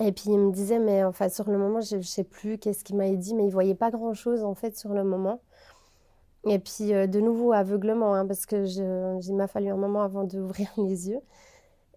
Et 0.00 0.12
puis 0.12 0.24
il 0.26 0.38
me 0.38 0.52
disait, 0.52 0.78
mais 0.78 1.04
enfin, 1.04 1.28
sur 1.28 1.50
le 1.50 1.58
moment, 1.58 1.80
je 1.80 1.96
ne 1.96 2.02
sais 2.02 2.24
plus 2.24 2.58
qu'est-ce 2.58 2.84
qu'il 2.84 2.96
m'avait 2.96 3.16
dit, 3.16 3.34
mais 3.34 3.44
il 3.44 3.50
voyait 3.50 3.74
pas 3.74 3.90
grand-chose, 3.90 4.44
en 4.44 4.54
fait, 4.54 4.76
sur 4.76 4.92
le 4.92 5.04
moment. 5.04 5.40
Et 6.44 6.58
puis 6.58 6.92
euh, 6.92 7.06
de 7.06 7.20
nouveau, 7.20 7.52
aveuglement, 7.52 8.14
hein, 8.14 8.26
parce 8.26 8.46
que 8.46 8.64
je, 8.64 9.20
il 9.26 9.34
m'a 9.34 9.46
fallu 9.46 9.68
un 9.68 9.76
moment 9.76 10.02
avant 10.02 10.24
d'ouvrir 10.24 10.68
les 10.76 11.08
yeux. 11.10 11.20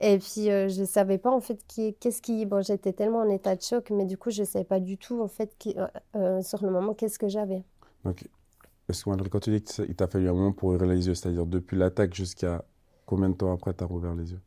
Et 0.01 0.19
puis, 0.19 0.51
euh, 0.51 0.67
je 0.67 0.81
ne 0.81 0.86
savais 0.86 1.17
pas 1.17 1.31
en 1.31 1.39
fait 1.39 1.60
qu'est-ce 1.99 2.21
qui. 2.21 2.45
Bon, 2.45 2.62
j'étais 2.62 2.93
tellement 2.93 3.19
en 3.19 3.29
état 3.29 3.55
de 3.55 3.62
choc, 3.62 3.89
mais 3.91 4.05
du 4.05 4.17
coup, 4.17 4.29
je 4.29 4.41
ne 4.41 4.45
savais 4.45 4.65
pas 4.65 4.79
du 4.79 4.97
tout 4.97 5.21
en 5.21 5.27
fait 5.27 5.55
qui, 5.58 5.75
euh, 6.15 6.41
sur 6.41 6.63
le 6.63 6.69
moment 6.69 6.93
qu'est-ce 6.93 7.17
que 7.17 7.29
j'avais. 7.29 7.63
Que 8.03 9.29
quand 9.29 9.39
tu 9.39 9.49
dis 9.51 9.63
qu'il 9.63 9.95
t'a 9.95 10.08
fallu 10.08 10.29
un 10.29 10.34
moment 10.34 10.51
pour 10.51 10.69
ouvrir 10.69 10.86
les 10.86 11.08
yeux, 11.08 11.15
c'est-à-dire 11.15 11.45
depuis 11.45 11.77
l'attaque 11.77 12.13
jusqu'à 12.13 12.63
combien 13.05 13.29
de 13.29 13.36
temps 13.36 13.51
après 13.51 13.73
tu 13.73 13.84
as 13.84 13.88
rouvert 13.88 14.13
les 14.13 14.31
yeux? 14.31 14.41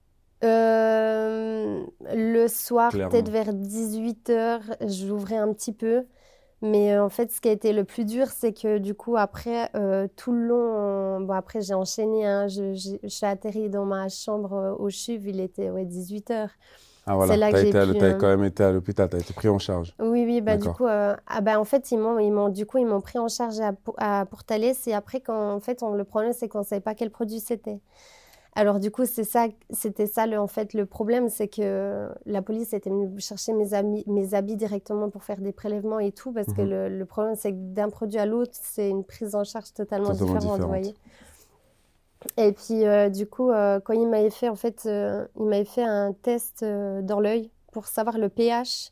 Le 2.15 2.47
soir, 2.47 2.93
peut-être 2.93 3.31
vers 3.31 3.53
18h, 3.53 4.61
j'ouvrais 4.87 5.39
un 5.39 5.53
petit 5.53 5.73
peu. 5.73 6.05
Mais 6.61 6.93
euh, 6.93 7.05
en 7.05 7.09
fait, 7.09 7.31
ce 7.31 7.41
qui 7.41 7.49
a 7.49 7.53
été 7.53 7.73
le 7.73 7.85
plus 7.85 8.05
dur, 8.05 8.27
c'est 8.27 8.53
que 8.53 8.79
du 8.79 8.95
coup, 8.95 9.17
après, 9.17 9.71
euh, 9.77 10.09
tout 10.17 10.33
le 10.33 10.47
long, 10.47 11.21
bon, 11.21 11.33
après, 11.33 11.61
j'ai 11.61 11.75
enchaîné. 11.75 12.27
Hein, 12.27 12.49
je, 12.49 12.75
suis 13.07 13.27
atterri 13.27 13.69
dans 13.69 13.85
ma 13.85 14.09
chambre 14.09 14.53
euh, 14.55 14.75
au 14.75 14.91
CHUV, 14.91 15.31
il 15.31 15.41
était 15.41 15.71
ouais, 15.71 15.85
18 15.85 16.31
h 16.31 16.49
Ah 17.07 17.15
voilà, 17.15 17.53
tu 17.53 17.77
as, 17.77 18.15
quand 18.15 18.27
même 18.27 18.45
été 18.45 18.65
à 18.65 18.73
l'hôpital, 18.73 19.09
tu 19.09 19.17
as 19.17 19.21
été 19.21 19.33
pris 19.33 19.49
en 19.49 19.61
charge. 19.61 19.95
Oui, 20.01 20.25
oui, 20.25 20.41
bah, 20.41 20.57
du 20.57 20.69
coup, 20.69 20.87
ah, 20.87 21.41
bah, 21.43 21.61
en 21.61 21.65
fait, 21.65 21.93
ils 21.93 21.99
m'ont, 21.99 22.19
ils 22.19 22.33
m'ont, 22.33 22.49
du 22.49 22.67
coup, 22.67 22.79
ils 22.79 22.87
m'ont 22.87 23.01
pris 23.01 23.21
en 23.21 23.29
charge 23.29 23.61
à, 23.61 23.73
à 23.99 24.27
Portales. 24.27 24.75
Et 24.87 24.95
après, 24.95 25.21
quand, 25.21 25.55
en 25.55 25.61
fait, 25.61 25.85
on, 25.85 25.93
le 25.93 26.05
problème, 26.05 26.33
c'est 26.33 26.49
qu'on 26.49 26.61
ne 26.61 26.65
savait 26.65 26.81
pas 26.81 26.97
quel 26.97 27.11
produit 27.11 27.39
c'était. 27.39 27.79
Alors 28.59 28.81
du 28.81 28.91
coup, 28.91 29.07
c'est 29.07 29.23
ça, 29.23 29.47
c'était 29.71 30.09
ça 30.09 30.27
le, 30.27 30.37
en 30.37 30.49
fait 30.49 30.75
le 30.75 30.85
problème, 30.85 31.29
c'est 31.29 31.47
que 31.47 32.09
la 32.27 32.43
police 32.43 32.73
était 32.73 32.91
venue 32.91 33.09
chercher 33.21 33.53
mes, 33.53 33.73
amis, 33.73 34.03
mes 34.09 34.35
habits 34.35 34.57
directement 34.57 35.11
pour 35.11 35.23
faire 35.23 35.39
des 35.39 35.53
prélèvements 35.53 36.01
et 36.01 36.11
tout, 36.11 36.33
parce 36.33 36.53
que 36.53 36.63
mhm. 36.63 36.99
le, 36.99 37.05
problème, 37.05 37.37
c'est 37.37 37.53
que 37.53 37.57
d'un 37.57 37.89
produit 37.89 38.19
à 38.19 38.27
l'autre, 38.27 38.51
c'est 38.55 38.91
une 38.91 39.05
prise 39.05 39.37
en 39.37 39.45
charge 39.45 39.73
totalement, 39.75 40.11
différente, 40.11 40.61
voyez. 40.63 40.93
Et 42.37 42.51
puis 42.51 42.85
euh, 42.85 43.11
du 43.11 43.29
coup, 43.29 43.49
euh, 43.53 43.79
quand 43.79 43.93
il 43.93 44.09
m'avait 44.09 44.29
fait, 44.29 44.49
en 44.49 44.57
fait, 44.57 44.87
euh, 44.87 45.25
il 45.39 45.47
m'avait 45.47 45.65
fait 45.65 45.85
un 45.85 46.13
test 46.13 46.65
dans 46.65 47.21
l'œil 47.21 47.53
pour 47.71 47.87
savoir 47.87 48.19
le 48.19 48.29
pH, 48.29 48.91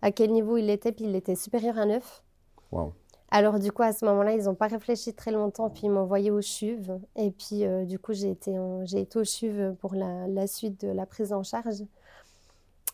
à 0.00 0.12
quel 0.12 0.30
niveau 0.30 0.58
il 0.58 0.70
était, 0.70 0.92
puis 0.92 1.06
il 1.06 1.16
était 1.16 1.34
supérieur 1.34 1.76
à 1.76 1.86
9. 1.86 2.22
Wow. 2.70 2.92
Alors 3.30 3.58
du 3.58 3.72
coup, 3.72 3.82
à 3.82 3.92
ce 3.92 4.04
moment-là, 4.06 4.32
ils 4.32 4.44
n'ont 4.44 4.54
pas 4.54 4.68
réfléchi 4.68 5.12
très 5.12 5.30
longtemps, 5.30 5.68
puis 5.68 5.82
ils 5.84 5.90
m'ont 5.90 6.00
envoyé 6.00 6.30
au 6.30 6.40
CHUV. 6.40 6.92
Et 7.16 7.30
puis 7.30 7.64
euh, 7.64 7.84
du 7.84 7.98
coup, 7.98 8.14
j'ai 8.14 8.30
été, 8.30 8.56
j'ai 8.84 9.00
été 9.00 9.18
au 9.18 9.24
CHUV 9.24 9.74
pour 9.78 9.94
la, 9.94 10.46
suite 10.46 10.84
de 10.84 10.88
la 10.88 11.04
prise 11.04 11.32
en 11.32 11.42
charge. 11.42 11.82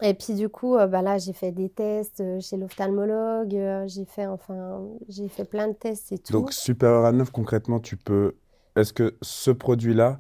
Et 0.02 0.12
puis 0.14 0.34
du 0.34 0.48
coup, 0.48 0.76
euh, 0.76 0.88
bah, 0.88 1.02
là, 1.02 1.18
j'ai 1.18 1.32
fait 1.32 1.52
des 1.52 1.68
tests 1.68 2.20
euh, 2.20 2.40
chez 2.40 2.56
l'ophtalmologue, 2.56 3.56
j'ai 3.86 4.04
fait, 4.04 4.26
enfin, 4.26 4.82
j'ai 5.08 5.28
fait 5.28 5.44
plein 5.44 5.68
de 5.68 5.74
tests 5.74 6.10
et 6.10 6.18
tout. 6.18 6.32
Donc 6.32 6.52
supérieur 6.52 7.04
à 7.04 7.12
9, 7.12 7.30
concrètement, 7.30 7.78
tu 7.78 7.96
peux... 7.96 8.34
Est-ce 8.74 8.92
que 8.92 9.16
ce 9.22 9.52
produit-là 9.52 10.18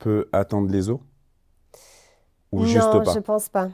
peut 0.00 0.28
atteindre 0.32 0.68
les 0.68 0.90
os? 0.90 0.98
Ou 2.50 2.60
non, 2.60 2.66
juste 2.66 2.90
pas? 2.90 3.14
je 3.14 3.20
pense 3.20 3.48
pas. 3.48 3.70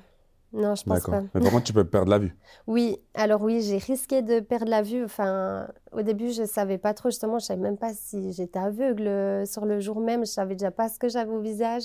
Non, 0.52 0.74
je 0.74 0.82
pense 0.82 1.02
pas. 1.02 1.22
Mais 1.34 1.40
par 1.40 1.50
contre, 1.52 1.64
tu 1.64 1.72
peux 1.72 1.84
perdre 1.84 2.10
la 2.10 2.18
vue. 2.18 2.36
Oui, 2.66 2.98
alors 3.14 3.42
oui, 3.42 3.62
j'ai 3.62 3.78
risqué 3.78 4.22
de 4.22 4.40
perdre 4.40 4.68
la 4.68 4.82
vue. 4.82 5.04
Enfin, 5.04 5.68
au 5.92 6.02
début, 6.02 6.30
je 6.30 6.44
savais 6.44 6.78
pas 6.78 6.94
trop, 6.94 7.10
justement, 7.10 7.38
je 7.38 7.46
savais 7.46 7.60
même 7.60 7.78
pas 7.78 7.94
si 7.94 8.32
j'étais 8.32 8.58
aveugle 8.58 9.06
euh, 9.06 9.44
sur 9.44 9.64
le 9.64 9.80
jour 9.80 10.00
même. 10.00 10.24
Je 10.26 10.30
savais 10.30 10.54
déjà 10.54 10.70
pas 10.70 10.88
ce 10.88 10.98
que 10.98 11.08
j'avais 11.08 11.30
au 11.30 11.40
visage. 11.40 11.84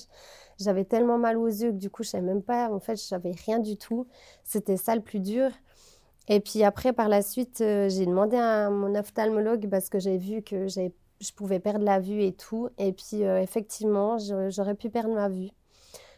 J'avais 0.59 0.83
tellement 0.83 1.17
mal 1.17 1.37
aux 1.37 1.47
yeux 1.47 1.71
que 1.71 1.77
du 1.77 1.89
coup, 1.89 2.03
je 2.03 2.09
savais 2.09 2.25
même 2.25 2.41
pas. 2.43 2.69
En 2.71 2.79
fait, 2.79 2.95
je 2.95 3.03
savais 3.03 3.33
rien 3.45 3.59
du 3.59 3.77
tout. 3.77 4.07
C'était 4.43 4.77
ça 4.77 4.95
le 4.95 5.01
plus 5.01 5.19
dur. 5.19 5.51
Et 6.27 6.39
puis 6.39 6.63
après, 6.63 6.93
par 6.93 7.07
la 7.07 7.21
suite, 7.21 7.61
euh, 7.61 7.87
j'ai 7.89 8.05
demandé 8.05 8.37
à 8.37 8.69
mon 8.69 8.95
ophtalmologue 8.95 9.69
parce 9.69 9.89
que 9.89 9.99
j'ai 9.99 10.17
vu 10.17 10.41
que 10.41 10.67
je 10.67 11.33
pouvais 11.35 11.59
perdre 11.59 11.85
la 11.85 11.99
vue 11.99 12.23
et 12.23 12.33
tout. 12.33 12.69
Et 12.77 12.93
puis, 12.93 13.23
euh, 13.23 13.41
effectivement, 13.41 14.17
j'aurais 14.49 14.75
pu 14.75 14.89
perdre 14.89 15.13
ma 15.13 15.29
vue. 15.29 15.49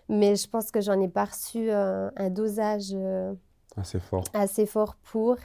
Mais 0.09 0.35
je 0.35 0.47
pense 0.47 0.71
que 0.71 0.81
j'en 0.81 0.99
ai 1.01 1.07
pas 1.07 1.25
reçu 1.25 1.69
euh, 1.69 2.09
un 2.15 2.29
dosage 2.29 2.91
euh, 2.93 3.33
assez 3.75 3.99
fort. 3.99 4.23
Assez 4.33 4.65
fort 4.65 4.95
pour. 5.03 5.35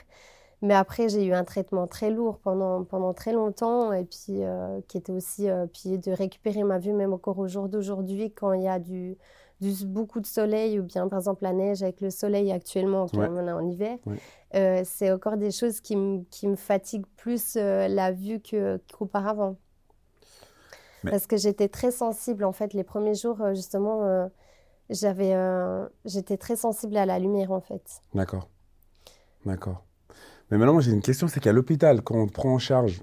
Mais 0.61 0.73
après, 0.73 1.09
j'ai 1.09 1.25
eu 1.25 1.33
un 1.33 1.43
traitement 1.43 1.87
très 1.87 2.09
lourd 2.09 2.39
pendant, 2.39 2.85
pendant 2.85 3.13
très 3.13 3.33
longtemps 3.33 3.91
et 3.91 4.05
puis 4.05 4.43
euh, 4.45 4.79
qui 4.87 4.97
était 4.97 5.11
aussi 5.11 5.49
puis 5.73 5.99
de 5.99 6.11
récupérer 6.11 6.63
ma 6.63 6.79
vue 6.79 6.93
même 6.93 7.11
encore 7.11 7.37
au 7.39 7.49
jour 7.49 7.67
d'aujourd'hui 7.67 8.31
quand 8.31 8.53
il 8.53 8.63
y 8.63 8.69
a 8.69 8.79
du, 8.79 9.17
du, 9.59 9.85
beaucoup 9.85 10.21
de 10.21 10.25
soleil 10.25 10.79
ou 10.79 10.83
bien 10.83 11.09
par 11.09 11.19
exemple 11.19 11.43
la 11.43 11.51
neige 11.51 11.83
avec 11.83 11.99
le 11.99 12.09
soleil 12.09 12.49
actuellement 12.53 13.07
on 13.13 13.45
est 13.45 13.51
en 13.51 13.67
hiver. 13.67 13.97
c'est 14.85 15.11
encore 15.11 15.35
des 15.35 15.51
choses 15.51 15.81
qui, 15.81 15.97
qui 16.29 16.47
me 16.47 16.55
fatiguent 16.55 17.07
plus 17.17 17.55
la 17.55 18.13
vue 18.13 18.41
qu'auparavant. 18.89 19.57
Parce 21.03 21.27
que 21.27 21.35
j'étais 21.35 21.67
très 21.67 21.91
sensible 21.91 22.45
en 22.45 22.53
fait 22.53 22.73
les 22.73 22.85
premiers 22.85 23.15
jours 23.15 23.53
justement 23.53 24.29
j'avais, 24.89 25.33
j'étais 26.05 26.37
très 26.37 26.55
sensible 26.55 26.97
à 26.97 27.05
la 27.05 27.19
lumière 27.19 27.51
en 27.51 27.61
fait. 27.61 28.01
D'accord, 28.13 28.49
d'accord. 29.45 29.85
Mais 30.51 30.57
maintenant, 30.57 30.73
moi 30.73 30.81
j'ai 30.81 30.91
une 30.91 31.01
question, 31.01 31.27
c'est 31.27 31.39
qu'à 31.39 31.53
l'hôpital, 31.53 32.01
quand 32.01 32.15
on 32.15 32.27
te 32.27 32.33
prend 32.33 32.53
en 32.53 32.59
charge 32.59 33.01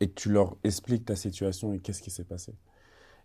et 0.00 0.08
que 0.08 0.14
tu 0.14 0.30
leur 0.30 0.56
expliques 0.64 1.04
ta 1.04 1.16
situation 1.16 1.72
et 1.72 1.78
qu'est-ce 1.78 2.02
qui 2.02 2.10
s'est 2.10 2.24
passé, 2.24 2.54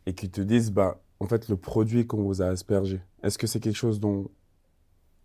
et 0.05 0.13
qu'ils 0.13 0.31
te 0.31 0.41
disent, 0.41 0.71
bah, 0.71 1.01
en 1.19 1.27
fait, 1.27 1.49
le 1.49 1.57
produit 1.57 2.05
qu'on 2.05 2.23
vous 2.23 2.41
a 2.41 2.45
aspergé, 2.45 3.01
est-ce 3.23 3.37
que 3.37 3.47
c'est 3.47 3.59
quelque 3.59 3.75
chose 3.75 3.99
dont 3.99 4.29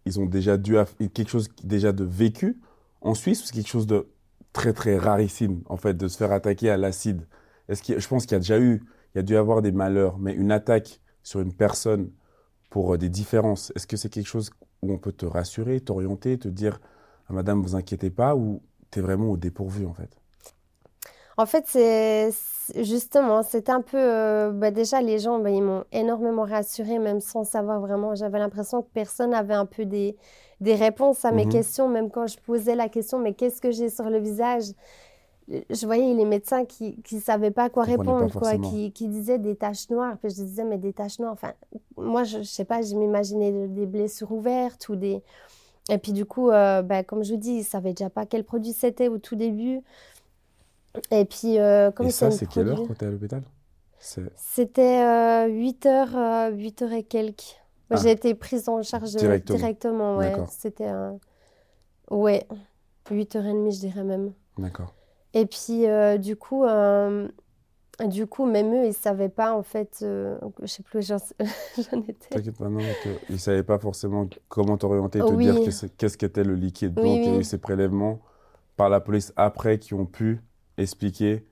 ils 0.04 0.18
ont 0.18 0.26
déjà 0.26 0.56
dû, 0.56 0.76
quelque 1.14 1.28
chose 1.28 1.48
déjà 1.62 1.92
de 1.92 2.04
vécu 2.04 2.60
en 3.00 3.14
Suisse 3.14 3.42
ou 3.42 3.46
c'est 3.46 3.54
quelque 3.54 3.68
chose 3.68 3.86
de 3.86 4.08
très 4.52 4.72
très 4.72 4.98
rarissime, 4.98 5.62
en 5.66 5.76
fait, 5.76 5.94
de 5.94 6.08
se 6.08 6.16
faire 6.16 6.32
attaquer 6.32 6.70
à 6.70 6.76
l'acide? 6.76 7.26
Est-ce 7.68 7.82
que 7.82 7.98
je 7.98 8.08
pense 8.08 8.24
qu'il 8.24 8.32
y 8.32 8.36
a 8.36 8.40
déjà 8.40 8.58
eu, 8.58 8.82
il 9.14 9.18
y 9.18 9.20
a 9.20 9.22
dû 9.22 9.36
avoir 9.36 9.62
des 9.62 9.72
malheurs, 9.72 10.18
mais 10.18 10.34
une 10.34 10.50
attaque 10.50 11.00
sur 11.22 11.40
une 11.40 11.52
personne 11.52 12.10
pour 12.72 12.94
euh, 12.94 12.98
des 12.98 13.10
différences 13.10 13.70
Est-ce 13.76 13.86
que 13.86 13.96
c'est 13.96 14.08
quelque 14.08 14.26
chose 14.26 14.50
où 14.82 14.92
on 14.92 14.98
peut 14.98 15.12
te 15.12 15.26
rassurer, 15.26 15.80
t'orienter, 15.80 16.38
te 16.38 16.48
dire 16.48 16.80
ah, 17.28 17.34
Madame, 17.34 17.62
vous 17.62 17.76
inquiétez 17.76 18.10
pas 18.10 18.34
ou 18.34 18.62
tu 18.90 18.98
es 18.98 19.02
vraiment 19.02 19.28
au 19.30 19.36
dépourvu 19.36 19.86
en 19.86 19.92
fait? 19.92 20.10
En 21.36 21.46
fait, 21.46 21.64
c'est 21.66 22.30
justement, 22.82 23.42
c'est 23.42 23.70
un 23.70 23.80
peu. 23.80 23.98
Euh, 23.98 24.50
bah, 24.52 24.70
déjà, 24.70 25.00
les 25.00 25.18
gens, 25.18 25.38
bah, 25.38 25.50
ils 25.50 25.62
m'ont 25.62 25.84
énormément 25.92 26.44
rassuré, 26.44 26.98
même 26.98 27.20
sans 27.20 27.44
savoir 27.44 27.80
vraiment. 27.80 28.14
J'avais 28.14 28.38
l'impression 28.38 28.82
que 28.82 28.88
personne 28.92 29.32
avait 29.32 29.54
un 29.54 29.64
peu 29.64 29.84
des, 29.84 30.16
des 30.60 30.74
réponses 30.74 31.24
à 31.24 31.32
mes 31.32 31.46
mhm. 31.46 31.52
questions, 31.52 31.88
même 31.88 32.10
quand 32.10 32.26
je 32.26 32.36
posais 32.38 32.74
la 32.74 32.88
question 32.88 33.18
Mais 33.18 33.32
qu'est-ce 33.32 33.60
que 33.60 33.70
j'ai 33.70 33.88
sur 33.88 34.10
le 34.10 34.18
visage? 34.18 34.64
Je 35.70 35.86
voyais 35.86 36.14
les 36.14 36.24
médecins 36.24 36.64
qui 36.64 36.96
ne 37.12 37.20
savaient 37.20 37.50
pas 37.50 37.68
quoi 37.68 37.84
répondre, 37.84 38.32
quoi, 38.32 38.56
qui, 38.56 38.92
qui, 38.92 39.08
disaient 39.08 39.38
des 39.38 39.56
taches 39.56 39.90
noires. 39.90 40.16
Puis 40.18 40.30
je 40.30 40.36
disais, 40.36 40.64
mais 40.64 40.78
des 40.78 40.92
taches 40.92 41.18
noires, 41.18 41.32
enfin, 41.32 41.52
moi, 41.96 42.24
je 42.24 42.38
ne 42.38 42.42
sais 42.42 42.64
pas, 42.64 42.82
je 42.82 42.94
m'imaginais 42.94 43.68
des 43.68 43.86
blessures 43.86 44.32
ouvertes 44.32 44.88
ou 44.88 44.96
des... 44.96 45.22
Et 45.90 45.98
puis 45.98 46.12
du 46.12 46.24
coup, 46.24 46.50
euh, 46.50 46.80
bah, 46.82 47.02
comme 47.02 47.24
je 47.24 47.32
vous 47.32 47.40
dis, 47.40 47.52
ils 47.52 47.58
ne 47.58 47.64
savaient 47.64 47.92
déjà 47.92 48.08
pas 48.08 48.24
quel 48.24 48.44
produit 48.44 48.72
c'était 48.72 49.08
au 49.08 49.18
tout 49.18 49.34
début. 49.34 49.80
Et 51.10 51.24
puis, 51.24 51.58
euh, 51.58 51.90
comme 51.90 52.06
et 52.06 52.10
ça, 52.10 52.30
c'est 52.30 52.46
quelle 52.46 52.68
heure 52.68 52.82
quand 52.86 52.96
tu 52.96 53.04
es 53.04 53.08
à 53.08 53.10
l'hôpital? 53.10 53.42
C'était 53.98 55.46
8 55.48 55.86
euh, 55.86 55.88
heures, 55.88 56.52
8 56.52 56.82
heures 56.82 56.92
et 56.92 57.02
quelques. 57.02 57.56
Ah. 57.90 57.96
J'ai 57.96 58.12
été 58.12 58.34
prise 58.34 58.68
en 58.68 58.82
charge 58.82 59.14
directement, 59.16 59.58
directement 59.58 60.16
ouais. 60.16 60.32
C'était. 60.48 60.90
Ouais, 62.10 62.46
8h30, 63.10 63.74
je 63.74 63.80
dirais 63.80 64.04
même. 64.04 64.32
D'accord. 64.58 64.94
Et 65.34 65.46
puis, 65.46 65.86
euh, 65.86 66.18
du 66.18 66.36
coup, 66.36 66.64
euh, 66.64 67.28
du 68.04 68.26
coup, 68.26 68.46
même 68.46 68.72
eux, 68.72 68.84
ils 68.84 68.88
ne 68.88 68.92
savaient 68.92 69.28
pas, 69.28 69.54
en 69.54 69.62
fait, 69.62 70.00
euh, 70.02 70.36
je 70.58 70.62
ne 70.62 70.66
sais 70.66 70.82
plus, 70.82 71.02
j'en 71.06 71.16
étais. 72.02 72.28
T'inquiète 72.30 72.56
pas, 72.56 72.68
non, 72.68 72.80
ils 73.28 73.32
ne 73.32 73.38
savaient 73.38 73.62
pas 73.62 73.78
forcément 73.78 74.28
comment 74.48 74.76
t'orienter, 74.76 75.20
te 75.20 75.34
dire 75.34 75.56
qu'est-ce 75.96 76.18
qu'était 76.18 76.44
le 76.44 76.54
liquide. 76.54 76.94
Donc, 76.94 77.18
il 77.18 77.32
y 77.32 77.36
a 77.36 77.38
eu 77.38 77.44
ces 77.44 77.58
prélèvements 77.58 78.20
par 78.76 78.88
la 78.88 79.00
police 79.00 79.32
après 79.36 79.78
qui 79.78 79.94
ont 79.94 80.06
pu 80.06 80.40
expliquer 80.78 81.46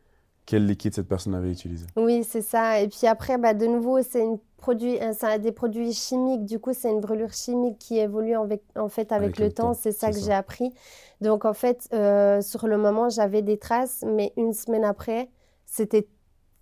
quel 0.46 0.66
liquide 0.66 0.94
cette 0.94 1.08
personne 1.08 1.34
avait 1.34 1.52
utilisé. 1.52 1.86
Oui, 1.96 2.24
c'est 2.24 2.42
ça. 2.42 2.80
Et 2.80 2.88
puis 2.88 3.06
après, 3.06 3.38
bah, 3.38 3.54
de 3.54 3.66
nouveau, 3.66 4.02
c'est 4.02 4.24
une 4.24 4.38
produit, 4.60 4.98
ça 5.12 5.38
des 5.38 5.52
produits 5.52 5.92
chimiques. 5.92 6.44
Du 6.44 6.58
coup, 6.58 6.72
c'est 6.72 6.90
une 6.90 7.00
brûlure 7.00 7.32
chimique 7.32 7.78
qui 7.78 7.98
évolue 7.98 8.36
en, 8.36 8.48
en 8.76 8.88
fait 8.88 9.12
avec, 9.12 9.38
le, 9.38 9.52
temps. 9.52 9.74
C'est 9.74 9.92
ça 9.92 10.10
que 10.10 10.18
j'ai 10.18 10.32
appris. 10.32 10.72
Donc, 11.20 11.44
en 11.44 11.52
fait, 11.52 11.88
euh, 11.92 12.40
sur 12.40 12.66
le 12.66 12.78
moment, 12.78 13.08
j'avais 13.08 13.42
des 13.42 13.58
traces, 13.58 14.04
mais 14.06 14.32
une 14.36 14.52
semaine 14.52 14.84
après, 14.84 15.28
c'était 15.66 16.06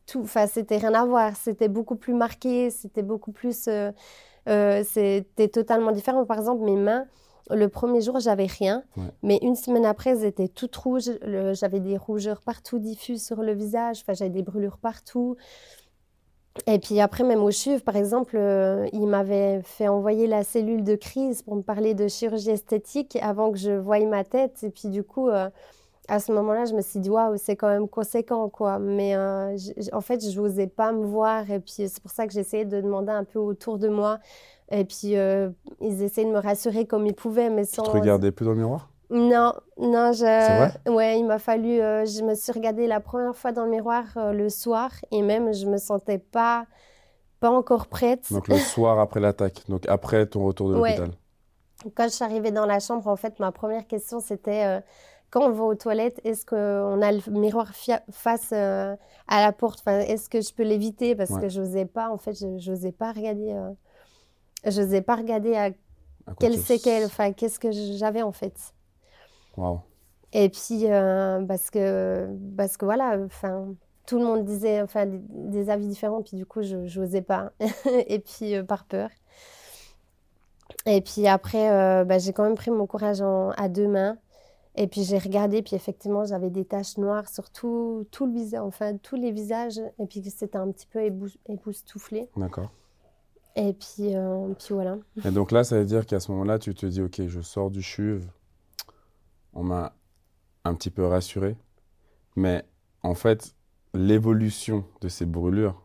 tout. 0.07 0.23
Enfin, 0.23 0.47
c'était 0.47 0.79
rien 0.79 0.95
à 0.95 1.05
voir. 1.05 1.37
C'était 1.37 1.69
beaucoup 1.69 1.97
plus 1.97 2.15
marqué. 2.15 2.71
C'était 2.71 3.03
beaucoup 3.03 3.33
plus. 3.33 3.69
Euh, 3.69 3.93
euh, 4.49 4.83
c'était 4.85 5.49
totalement 5.49 5.93
différent. 5.93 6.25
Par 6.25 6.39
exemple, 6.39 6.65
mes 6.65 6.77
mains 6.77 7.07
le 7.51 7.69
premier 7.69 8.03
jour, 8.03 8.21
j'avais 8.21 8.45
rien, 8.45 8.83
mais 9.23 9.39
une 9.41 9.55
semaine 9.55 9.87
après, 9.87 10.11
elles 10.11 10.25
étaient 10.25 10.49
toutes 10.49 10.77
rouges. 10.77 11.11
J'avais 11.53 11.81
des 11.81 11.97
rougeurs 11.97 12.43
partout 12.43 12.79
diffuses 12.79 13.25
sur 13.25 13.43
le 13.43 13.55
visage. 13.55 14.01
Enfin, 14.03 14.13
j'avais 14.13 14.31
des 14.31 14.43
brûlures 14.43 14.77
partout. 14.77 15.37
Et 16.67 16.79
puis 16.79 17.01
après, 17.01 17.25
même 17.25 17.43
au 17.43 17.51
CHUV, 17.51 17.81
par 17.81 17.97
exemple, 17.97 18.37
euh, 18.37 18.87
il 18.93 19.07
m'avait 19.07 19.61
fait 19.63 19.89
envoyer 19.89 20.27
la 20.27 20.45
cellule 20.45 20.85
de 20.85 20.97
crise 20.97 21.43
pour 21.43 21.57
me 21.57 21.63
parler 21.63 21.95
de 21.95 22.09
chirurgie 22.09 22.51
esthétique 22.51 23.17
avant 23.23 23.51
que 23.53 23.59
je 23.59 23.71
voie 23.71 23.99
ma 24.01 24.25
tête. 24.25 24.63
Et 24.63 24.71
puis 24.71 24.89
du 24.89 25.03
coup, 25.03 25.29
euh, 25.29 25.49
à 26.09 26.21
ce 26.21 26.33
moment-là, 26.33 26.65
je 26.65 26.75
me 26.75 26.81
suis 26.81 26.99
dit, 27.01 27.11
waouh, 27.11 27.37
c'est 27.37 27.55
quand 27.55 27.69
même 27.69 27.87
conséquent, 27.87 28.49
quoi. 28.49 28.79
Mais 28.79 29.15
euh, 29.15 29.57
en 29.93 30.01
fait, 30.01 30.27
je 30.27 30.41
n'osais 30.41 30.67
pas 30.67 30.91
me 30.93 31.05
voir. 31.05 31.51
Et 31.51 31.61
puis, 31.61 31.75
c'est 31.89 32.01
pour 32.01 32.11
ça 32.11 32.27
que 32.27 32.33
j'essayais 32.33 32.65
de 32.65 32.81
demander 32.81 33.13
un 33.13 33.25
peu 33.25 33.39
autour 33.39 33.79
de 33.79 33.89
moi. 33.89 34.19
Et 34.71 34.85
puis, 34.85 35.17
euh, 35.17 35.51
ils 35.81 36.03
essayaient 36.03 36.27
de 36.27 36.33
me 36.33 36.41
rassurer 36.41 36.87
comme 36.87 37.07
ils 37.07 37.15
pouvaient, 37.15 37.51
mais 37.51 37.65
sans... 37.65 37.83
Tu 37.83 37.91
te 37.91 37.97
regardais 37.97 38.33
plus 38.33 38.47
dans 38.47 38.53
le 38.53 38.59
miroir? 38.59 38.91
Non, 39.11 39.55
non, 39.79 40.13
je... 40.13 40.25
Vrai? 40.25 40.73
Ouais, 40.87 41.19
il 41.19 41.25
m'a 41.25 41.39
fallu... 41.39 41.81
Euh, 41.81 42.05
je 42.05 42.23
me 42.23 42.35
suis 42.35 42.53
regardée 42.53 42.87
la 42.87 43.01
première 43.01 43.37
fois 43.37 43.53
dans 43.53 43.65
le 43.65 43.71
miroir 43.71 44.05
le 44.17 44.49
soir. 44.49 44.91
Et 45.11 45.23
même, 45.23 45.53
je 45.55 45.67
me 45.67 45.79
sentais 45.79 46.19
pas, 46.19 46.67
pas 47.41 47.51
encore 47.51 47.87
prête. 47.87 48.31
Donc, 48.31 48.49
le 48.49 48.59
soir 48.59 48.99
après 48.99 49.21
l'attaque. 49.21 49.63
Donc, 49.69 49.89
après 49.89 50.27
ton 50.27 50.45
retour 50.45 50.71
de 50.71 50.75
l'hôpital. 50.75 51.11
Quand 51.95 52.05
je 52.05 52.09
suis 52.09 52.25
arrivée 52.25 52.51
dans 52.51 52.67
la 52.67 52.81
chambre, 52.81 53.07
en 53.07 53.17
fait, 53.17 53.39
ma 53.39 53.53
première 53.53 53.87
question, 53.87 54.21
c'était 54.21 54.83
quand 55.31 55.43
on 55.43 55.51
va 55.51 55.65
aux 55.65 55.75
toilettes, 55.75 56.21
est-ce 56.25 56.47
qu'on 56.47 57.03
a 57.03 57.13
le 57.13 57.21
miroir 57.31 57.73
face 58.11 58.51
euh, 58.53 58.97
à 59.27 59.43
la 59.43 59.53
porte? 59.53 59.81
Enfin, 59.81 60.01
Est-ce 60.01 60.29
que 60.29 60.41
je 60.41 60.53
peux 60.53 60.63
l'éviter? 60.63 61.15
Parce 61.15 61.37
que 61.39 61.49
je 61.49 61.61
n'osais 61.61 61.85
pas, 61.85 62.11
en 62.11 62.17
fait, 62.17 62.35
je 62.35 62.71
n'osais 62.71 62.93
pas 62.93 63.13
regarder, 63.13 63.53
euh, 63.53 63.71
je 64.65 64.81
n'osais 64.81 65.03
pas 65.03 65.17
regarder 65.17 65.55
à, 65.55 65.71
quelle 66.41 66.59
séquelle, 66.59 67.05
enfin, 67.05 67.33
qu'est-ce 67.33 67.59
que 67.59 67.71
j'avais 67.73 68.23
en 68.23 68.33
fait. 68.33 68.55
Wow. 69.59 69.81
Et 70.33 70.49
puis, 70.49 70.85
euh, 70.85 71.45
parce, 71.45 71.71
que, 71.71 72.29
parce 72.57 72.77
que 72.77 72.85
voilà, 72.85 73.19
enfin, 73.25 73.75
tout 74.07 74.19
le 74.19 74.25
monde 74.25 74.45
disait 74.45 74.83
enfin, 74.83 75.07
des, 75.07 75.71
avis 75.71 75.89
différents, 75.89 76.23
puis 76.23 76.37
du 76.37 76.47
coup, 76.47 76.63
je 76.63 76.77
n'osais 76.77 77.23
pas. 77.23 77.53
Et 78.07 78.19
puis, 78.19 78.63
par 78.63 78.85
peur. 78.85 79.11
Et 80.87 81.01
puis 81.01 81.27
après, 81.27 82.05
bah, 82.05 82.19
j'ai 82.19 82.33
quand 82.33 82.45
même 82.45 82.55
pris 82.55 82.71
mon 82.71 82.87
courage 82.87 83.23
à 83.23 83.69
deux 83.69 83.89
mains. 83.89 84.17
Et 84.81 84.87
puis 84.87 85.03
j'ai 85.03 85.19
regardé, 85.19 85.61
puis 85.61 85.75
effectivement, 85.75 86.25
j'avais 86.25 86.51
des 86.51 86.65
taches 86.65 86.99
noires 86.99 87.29
sur 87.29 87.51
tout, 87.51 88.07
tout 88.13 88.27
le 88.27 88.33
visage, 88.33 88.61
enfin 88.61 88.97
tous 88.97 89.17
les 89.17 89.33
visages, 89.33 89.81
et 89.99 90.07
puis 90.07 90.23
c'était 90.31 90.57
un 90.57 90.71
petit 90.71 90.87
peu 90.87 91.01
époustouflé. 91.49 92.29
D'accord. 92.37 92.71
Et 93.57 93.73
puis, 93.73 94.15
euh, 94.15 94.55
puis 94.57 94.75
voilà. 94.75 94.99
Et 95.25 95.33
donc 95.33 95.51
là, 95.51 95.65
ça 95.65 95.79
veut 95.79 95.85
dire 95.85 96.07
qu'à 96.07 96.21
ce 96.21 96.31
moment-là, 96.31 96.61
tu 96.61 96.73
te 96.77 96.87
dis, 96.87 97.03
ok, 97.03 97.27
je 97.27 97.41
sors 97.41 97.73
du 97.73 97.83
chuve, 97.83 98.25
on 99.59 99.65
m'a 99.65 99.93
un 100.65 100.75
petit 100.75 100.91
peu 100.91 101.05
rassuré, 101.05 101.57
mais 102.37 102.65
en 103.03 103.15
fait, 103.15 103.55
l'évolution 103.93 104.85
de 105.01 105.09
ces 105.09 105.27
brûlures 105.27 105.83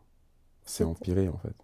s'est 0.64 0.84
empirée 0.84 1.28
en 1.28 1.38
fait. 1.38 1.54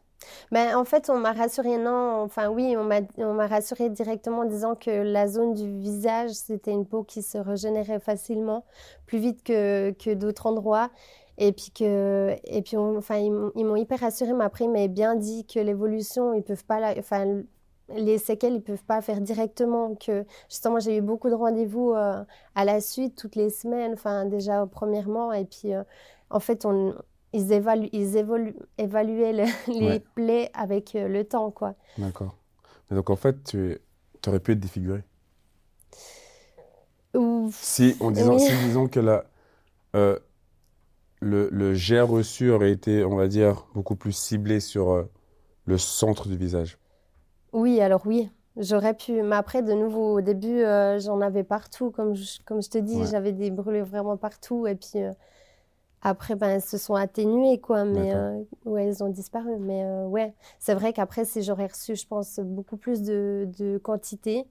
Ben, 0.50 0.76
en 0.76 0.84
fait, 0.84 1.08
on 1.08 1.18
m'a 1.18 1.32
rassuré, 1.32 1.78
non, 1.78 2.22
enfin 2.22 2.50
oui, 2.50 2.76
on 2.76 3.34
m'a 3.34 3.46
rassuré 3.46 3.88
directement 3.88 4.40
en 4.40 4.44
disant 4.44 4.74
que 4.74 4.90
la 4.90 5.28
zone 5.28 5.54
du 5.54 5.70
visage, 5.78 6.32
c'était 6.32 6.72
une 6.72 6.84
peau 6.84 7.04
qui 7.04 7.22
se 7.22 7.38
régénérait 7.38 8.00
facilement, 8.00 8.64
plus 9.06 9.18
vite 9.18 9.42
que, 9.44 9.92
que 9.92 10.12
d'autres 10.12 10.46
endroits. 10.46 10.90
Et 11.38 11.52
puis, 11.52 11.70
que, 11.70 12.36
et 12.44 12.60
puis 12.60 12.76
enfin, 12.76 13.16
ils 13.16 13.64
m'ont 13.64 13.76
hyper 13.76 14.00
rassuré, 14.00 14.34
mais 14.34 14.44
après, 14.44 14.64
ils 14.66 14.70
m'avaient 14.70 14.88
bien 14.88 15.14
dit 15.16 15.46
que 15.46 15.58
l'évolution, 15.58 16.34
ils 16.34 16.42
peuvent 16.42 16.66
pas, 16.66 16.92
enfin, 16.98 17.40
les 17.96 18.18
séquelles, 18.18 18.54
ils 18.54 18.62
peuvent 18.62 18.84
pas 18.84 19.00
faire 19.02 19.20
directement. 19.20 19.94
Que 19.94 20.24
justement, 20.48 20.80
j'ai 20.80 20.96
eu 20.96 21.00
beaucoup 21.00 21.28
de 21.28 21.34
rendez-vous 21.34 21.92
euh, 21.92 22.22
à 22.54 22.64
la 22.64 22.80
suite, 22.80 23.16
toutes 23.16 23.36
les 23.36 23.50
semaines, 23.50 23.92
enfin, 23.94 24.24
déjà 24.24 24.66
premièrement. 24.66 25.32
Et 25.32 25.44
puis, 25.44 25.74
euh, 25.74 25.82
en 26.30 26.40
fait, 26.40 26.64
on, 26.64 26.94
ils, 27.32 27.52
évaluent, 27.52 27.88
ils 27.92 28.16
évoluent, 28.16 28.56
évaluaient 28.78 29.32
les 29.68 30.00
plaies 30.14 30.50
avec 30.54 30.94
euh, 30.94 31.08
le 31.08 31.24
temps, 31.24 31.50
quoi. 31.50 31.74
D'accord. 31.98 32.36
donc, 32.90 33.10
en 33.10 33.16
fait, 33.16 33.42
tu 33.44 33.78
aurais 34.26 34.40
pu 34.40 34.52
être 34.52 34.60
défiguré. 34.60 35.02
Si, 37.50 37.96
en 38.00 38.12
disant, 38.12 38.38
si, 38.38 38.52
disons 38.64 38.86
que 38.86 39.00
la, 39.00 39.24
le, 39.94 41.48
le 41.50 41.74
jet 41.74 42.00
reçu 42.00 42.50
aurait 42.50 42.70
été, 42.70 43.04
on 43.04 43.16
va 43.16 43.26
dire, 43.26 43.66
beaucoup 43.74 43.96
plus 43.96 44.12
ciblé 44.12 44.60
sur 44.60 45.08
le 45.66 45.78
centre 45.78 46.28
du 46.28 46.36
visage. 46.36 46.79
Oui, 47.52 47.80
alors 47.80 48.02
oui, 48.06 48.30
j'aurais 48.56 48.94
pu. 48.94 49.22
Mais 49.22 49.36
après, 49.36 49.62
de 49.62 49.72
nouveau, 49.72 50.18
au 50.18 50.20
début, 50.20 50.60
j'en 50.98 51.20
avais 51.20 51.44
partout. 51.44 51.90
Comme 51.90 52.14
je, 52.14 52.38
comme 52.44 52.62
je 52.62 52.70
te 52.70 52.78
dis, 52.78 53.06
j'avais 53.06 53.32
des 53.32 53.50
brûlures 53.50 53.86
vraiment 53.86 54.16
partout. 54.16 54.66
Et 54.66 54.74
puis, 54.74 55.00
après, 56.02 56.34
ben, 56.34 56.48
elles 56.48 56.62
se 56.62 56.78
sont 56.78 56.94
atténuées, 56.94 57.60
quoi, 57.60 57.84
mais 57.84 58.14
euh, 58.14 58.42
ouais, 58.64 58.86
elles 58.86 59.04
ont 59.04 59.10
disparu. 59.10 59.58
Mais 59.58 59.84
euh, 59.84 60.06
ouais, 60.06 60.32
c'est 60.58 60.74
vrai 60.74 60.92
qu'après, 60.92 61.26
si 61.26 61.42
j'aurais 61.42 61.66
reçu, 61.66 61.94
je 61.94 62.06
pense, 62.06 62.40
beaucoup 62.40 62.78
plus 62.78 63.02
de, 63.02 63.46
de 63.58 63.76
quantité 63.78 64.46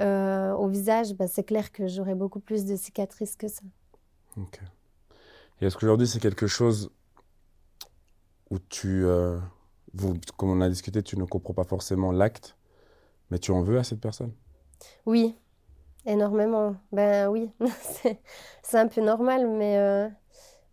euh, 0.00 0.52
au 0.54 0.66
visage, 0.68 1.12
ben, 1.12 1.28
c'est 1.28 1.44
clair 1.44 1.72
que 1.72 1.86
j'aurais 1.88 2.14
beaucoup 2.14 2.40
plus 2.40 2.64
de 2.64 2.74
cicatrices 2.74 3.36
que 3.36 3.48
ça. 3.48 3.60
Ok. 4.38 4.60
Et 5.60 5.66
est-ce 5.66 5.76
qu'aujourd'hui, 5.76 6.06
c'est 6.06 6.20
quelque 6.20 6.46
chose 6.46 6.90
où 8.50 8.58
tu, 8.58 9.04
vous, 9.94 10.16
comme 10.36 10.50
on 10.50 10.60
a 10.60 10.68
discuté, 10.68 11.02
tu 11.02 11.18
ne 11.18 11.24
comprends 11.24 11.54
pas 11.54 11.64
forcément 11.64 12.12
l'acte, 12.12 12.56
mais 13.30 13.38
tu 13.38 13.50
en 13.50 13.62
veux 13.62 13.78
à 13.78 13.84
cette 13.84 14.00
personne? 14.00 14.32
Oui, 15.06 15.34
énormément. 16.06 16.76
Ben 16.92 17.28
oui, 17.28 17.50
c'est 18.62 18.78
un 18.78 18.88
peu 18.88 19.00
normal, 19.02 19.48
mais 19.48 20.10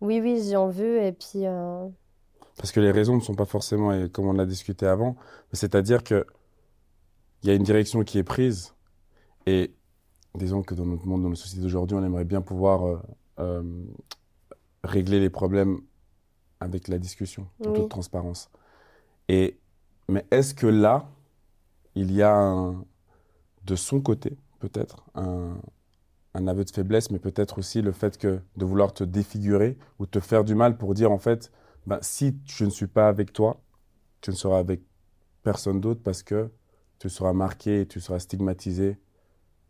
oui, 0.00 0.20
oui, 0.20 0.48
j'en 0.50 0.68
veux. 0.68 1.02
Et 1.02 1.12
puis. 1.12 1.46
Euh, 1.46 1.88
Parce 2.56 2.72
que 2.72 2.80
les 2.80 2.90
raisons 2.90 3.16
ne 3.16 3.20
sont 3.20 3.34
pas 3.34 3.44
forcément, 3.44 4.08
comme 4.08 4.26
on 4.26 4.38
a 4.38 4.46
discuté 4.46 4.86
avant, 4.86 5.16
c'est-à-dire 5.52 6.04
que 6.04 6.26
il 7.42 7.48
y 7.48 7.52
a 7.52 7.54
une 7.54 7.62
direction 7.62 8.02
qui 8.02 8.18
est 8.18 8.24
prise 8.24 8.74
et 9.46 9.74
disons 10.34 10.62
que 10.62 10.74
dans 10.74 10.86
notre 10.86 11.06
monde, 11.06 11.22
dans 11.22 11.28
notre 11.28 11.40
société 11.40 11.62
d'aujourd'hui, 11.62 11.96
on 11.96 12.02
aimerait 12.02 12.24
bien 12.24 12.40
pouvoir 12.40 12.86
euh, 12.86 12.98
euh, 13.38 13.62
régler 14.82 15.20
les 15.20 15.30
problèmes 15.30 15.80
avec 16.60 16.88
la 16.88 16.98
discussion, 16.98 17.46
en 17.64 17.72
toute 17.72 17.90
transparence. 17.90 18.50
Et, 19.28 19.58
mais 20.08 20.24
est-ce 20.30 20.54
que 20.54 20.66
là, 20.66 21.08
il 21.94 22.12
y 22.12 22.22
a 22.22 22.72
de 23.64 23.76
son 23.76 24.00
côté, 24.00 24.36
peut-être, 24.60 25.04
un, 25.14 25.56
un 26.34 26.46
aveu 26.46 26.64
de 26.64 26.70
faiblesse, 26.70 27.10
mais 27.10 27.18
peut-être 27.18 27.58
aussi 27.58 27.82
le 27.82 27.92
fait 27.92 28.18
que 28.18 28.40
de 28.56 28.64
vouloir 28.64 28.92
te 28.92 29.04
défigurer 29.04 29.78
ou 29.98 30.06
te 30.06 30.20
faire 30.20 30.44
du 30.44 30.54
mal 30.54 30.76
pour 30.76 30.94
dire 30.94 31.10
en 31.10 31.18
fait, 31.18 31.50
bah, 31.86 31.98
si 32.02 32.36
je 32.44 32.64
ne 32.64 32.70
suis 32.70 32.86
pas 32.86 33.08
avec 33.08 33.32
toi, 33.32 33.62
tu 34.20 34.30
ne 34.30 34.36
seras 34.36 34.58
avec 34.58 34.82
personne 35.42 35.80
d'autre 35.80 36.00
parce 36.02 36.22
que 36.22 36.50
tu 36.98 37.08
seras 37.08 37.32
marqué 37.32 37.82
et 37.82 37.86
tu 37.86 38.00
seras 38.00 38.18
stigmatisé 38.18 38.98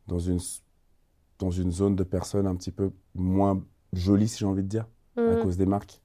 dans 0.07 0.19
une, 0.19 0.41
dans 1.39 1.51
une 1.51 1.71
zone 1.71 1.97
de 1.97 2.05
personnes 2.05 2.47
un 2.47 2.57
petit 2.57 2.71
peu 2.71 2.91
moins 3.15 3.63
jolie, 3.93 4.29
si 4.29 4.39
j'ai 4.39 4.47
envie 4.47 4.63
de 4.63 4.69
dire, 4.69 4.87
à 5.17 5.21
mmh. 5.21 5.43
cause 5.43 5.57
des 5.57 5.67
marques. 5.67 6.01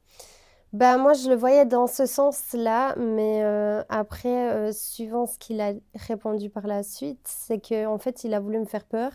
Bah, 0.73 0.97
moi, 0.97 1.13
je 1.13 1.29
le 1.29 1.36
voyais 1.36 1.65
dans 1.65 1.86
ce 1.86 2.05
sens-là, 2.05 2.95
mais 2.95 3.43
euh, 3.43 3.84
après, 3.89 4.51
euh, 4.51 4.71
suivant 4.71 5.25
ce 5.25 5.38
qu'il 5.38 5.60
a 5.60 5.73
répondu 5.95 6.49
par 6.49 6.65
la 6.65 6.81
suite, 6.81 7.19
c'est 7.25 7.60
qu'en 7.60 7.95
en 7.95 7.97
fait, 7.97 8.23
il 8.23 8.34
a 8.34 8.39
voulu 8.39 8.60
me 8.60 8.65
faire 8.65 8.86
peur 8.86 9.12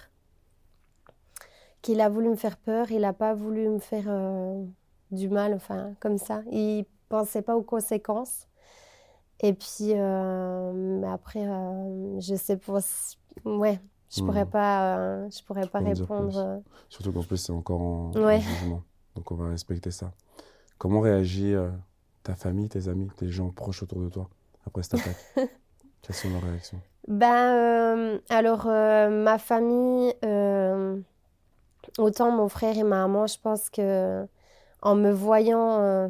qu'il 1.81 2.01
a 2.01 2.09
voulu 2.09 2.31
me 2.31 2.37
faire 2.37 2.57
peur, 2.57 2.91
il 2.91 3.03
n'a 3.03 3.13
pas 3.13 3.33
voulu 3.33 3.69
me 3.69 3.79
faire 3.79 4.07
euh, 4.09 4.65
du 5.13 5.29
mal, 5.29 5.55
enfin, 5.55 5.93
comme 6.01 6.19
ça. 6.19 6.43
Il 6.51 6.85
pensait 7.09 7.43
pas 7.43 7.55
aux 7.57 7.63
conséquences. 7.63 8.49
Et 9.41 9.53
puis, 9.53 9.93
euh, 9.93 11.03
après, 11.05 11.47
je 12.19 12.35
sais 12.35 12.57
pour... 12.57 12.81
Ouais, 13.45 13.79
je 14.11 14.21
pourrais 14.21 14.47
hmm. 14.47 14.51
pas, 14.51 15.29
je 15.29 15.45
pourrais 15.45 15.69
pas 15.69 15.79
répondre. 15.79 16.61
Surtout 16.89 17.13
qu'en 17.13 17.23
plus, 17.23 17.37
c'est 17.37 17.53
encore 17.53 17.81
en, 17.81 18.13
jugement. 18.13 18.83
Donc, 19.15 19.31
on 19.31 19.37
va 19.37 19.51
respecter 19.51 19.93
ça. 19.93 20.11
Comment 20.79 21.01
réagit 21.01 21.55
ta 22.23 22.35
famille, 22.35 22.69
tes 22.69 22.89
amis, 22.89 23.09
tes 23.17 23.29
gens 23.29 23.51
proches 23.51 23.83
autour 23.83 24.01
de 24.01 24.09
toi 24.09 24.29
après 24.67 24.83
cette 24.83 25.01
attaque? 25.01 25.17
Quelles 26.03 26.17
sont 26.17 26.31
leurs 26.31 26.43
réactions? 26.43 26.81
Ben, 27.09 28.21
alors, 28.29 28.67
ma 28.67 29.39
famille 29.39 30.13
autant 31.99 32.31
mon 32.31 32.49
frère 32.49 32.77
et 32.77 32.83
ma 32.83 33.07
maman, 33.07 33.27
je 33.27 33.39
pense 33.41 33.71
que 33.71 34.27
en 34.83 34.95
me 34.95 35.11
voyant 35.11 35.81
euh, 35.81 36.09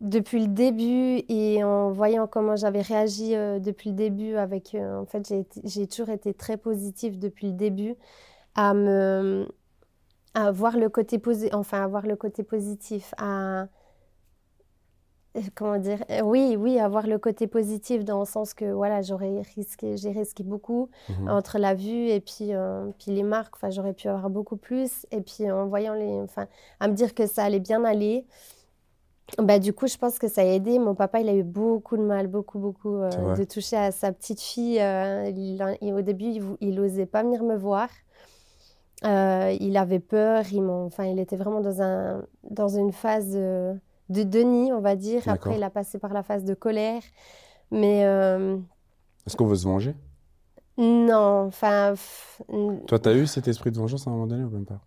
depuis 0.00 0.40
le 0.40 0.48
début 0.48 1.22
et 1.28 1.62
en 1.64 1.90
voyant 1.90 2.26
comment 2.26 2.56
j'avais 2.56 2.80
réagi 2.80 3.34
euh, 3.34 3.58
depuis 3.58 3.90
le 3.90 3.96
début 3.96 4.36
avec 4.36 4.74
euh, 4.74 5.00
en 5.00 5.06
fait 5.06 5.32
j'ai 5.64 5.86
toujours 5.86 6.10
été 6.10 6.32
très 6.32 6.56
positive 6.56 7.18
depuis 7.18 7.48
le 7.48 7.52
début 7.52 7.96
à 8.54 8.72
me 8.72 9.46
à 10.34 10.50
voir 10.50 10.76
le 10.76 10.88
côté 10.88 11.18
positif 11.18 11.54
enfin 11.54 11.82
à 11.82 11.86
voir 11.86 12.06
le 12.06 12.16
côté 12.16 12.42
positif 12.42 13.14
à 13.18 13.66
euh, 15.36 15.40
comment 15.54 15.78
dire 15.78 16.02
euh, 16.10 16.22
oui 16.22 16.56
oui 16.58 16.80
avoir 16.80 17.06
le 17.06 17.16
côté 17.18 17.46
positif 17.46 18.04
dans 18.04 18.18
le 18.18 18.24
sens 18.24 18.52
que 18.52 18.64
voilà 18.64 19.00
j'aurais 19.00 19.42
risqué 19.54 19.96
j'ai 19.96 20.10
risqué 20.10 20.42
beaucoup 20.42 20.88
mhm. 21.08 21.28
entre 21.28 21.58
la 21.58 21.74
vue 21.74 22.08
et 22.08 22.20
puis 22.20 22.52
euh, 22.52 22.90
puis 22.98 23.12
les 23.12 23.22
marques. 23.22 23.54
Enfin 23.56 23.70
j'aurais 23.70 23.92
pu 23.92 24.08
avoir 24.08 24.28
beaucoup 24.28 24.56
plus. 24.56 25.06
Et 25.12 25.20
puis 25.20 25.48
en 25.50 25.66
voyant 25.66 25.94
les 25.94 26.20
enfin 26.20 26.46
à 26.80 26.88
me 26.88 26.94
dire 26.94 27.14
que 27.14 27.26
ça 27.26 27.44
allait 27.44 27.60
bien 27.60 27.84
aller 27.84 28.26
bah 29.38 29.60
du 29.60 29.72
coup 29.72 29.86
je 29.86 29.96
pense 29.96 30.18
que 30.18 30.26
ça 30.26 30.40
a 30.40 30.44
aidé. 30.44 30.80
Mon 30.80 30.96
papa 30.96 31.20
il 31.20 31.28
a 31.28 31.34
eu 31.34 31.44
beaucoup 31.44 31.96
de 31.96 32.02
mal 32.02 32.26
beaucoup 32.26 32.58
beaucoup 32.58 32.98
de 32.98 33.44
toucher 33.44 33.76
à 33.76 33.92
sa 33.92 34.10
petite 34.10 34.40
fille 34.40 34.78
il, 34.80 35.94
au 35.94 36.02
début 36.02 36.24
il, 36.24 36.42
il 36.60 36.80
osait 36.80 37.06
pas 37.06 37.22
venir 37.22 37.44
me 37.44 37.56
voir 37.56 37.88
il 39.02 39.76
avait 39.76 40.00
peur, 40.00 40.44
il, 40.52 40.64
enfin, 40.64 41.04
il 41.04 41.18
était 41.18 41.36
vraiment 41.36 41.60
dans, 41.60 41.82
un, 41.82 42.22
dans 42.48 42.68
une 42.68 42.92
phase 42.92 43.32
de, 43.32 43.74
de 44.08 44.22
déni, 44.22 44.72
on 44.72 44.80
va 44.80 44.96
dire. 44.96 45.22
Après, 45.28 45.56
il 45.56 45.62
a 45.62 45.70
passé 45.70 45.98
par 45.98 46.12
la 46.12 46.22
phase 46.22 46.44
de 46.44 46.54
colère. 46.54 47.02
Mais. 47.70 48.00
Est-ce 49.26 49.36
qu'on 49.36 49.46
veut 49.46 49.56
se 49.56 49.66
venger? 49.66 49.94
Non, 50.76 51.46
enfin. 51.46 51.94
Toi, 52.86 52.98
tu 52.98 53.08
as 53.08 53.14
eu 53.14 53.26
cet 53.26 53.48
esprit 53.48 53.70
de 53.70 53.78
vengeance 53.78 54.06
à 54.06 54.10
un 54.10 54.14
moment 54.14 54.26
donné 54.26 54.44
ou 54.44 54.50
même 54.50 54.64
pas? 54.64 54.80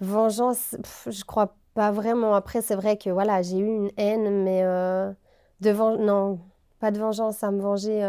Vengeance, 0.00 0.76
je 1.06 1.24
crois 1.24 1.56
pas 1.74 1.90
vraiment. 1.90 2.34
Après, 2.34 2.62
c'est 2.62 2.76
vrai 2.76 2.96
que 2.96 3.10
voilà, 3.10 3.42
j'ai 3.42 3.58
eu 3.58 3.66
une 3.66 3.90
haine, 3.96 4.44
mais 4.44 4.62
euh, 4.62 5.12
de 5.60 5.72
non, 5.72 6.38
pas 6.80 6.90
de 6.90 6.98
vengeance 6.98 7.42
à 7.42 7.50
me 7.50 7.60
venger. 7.60 8.02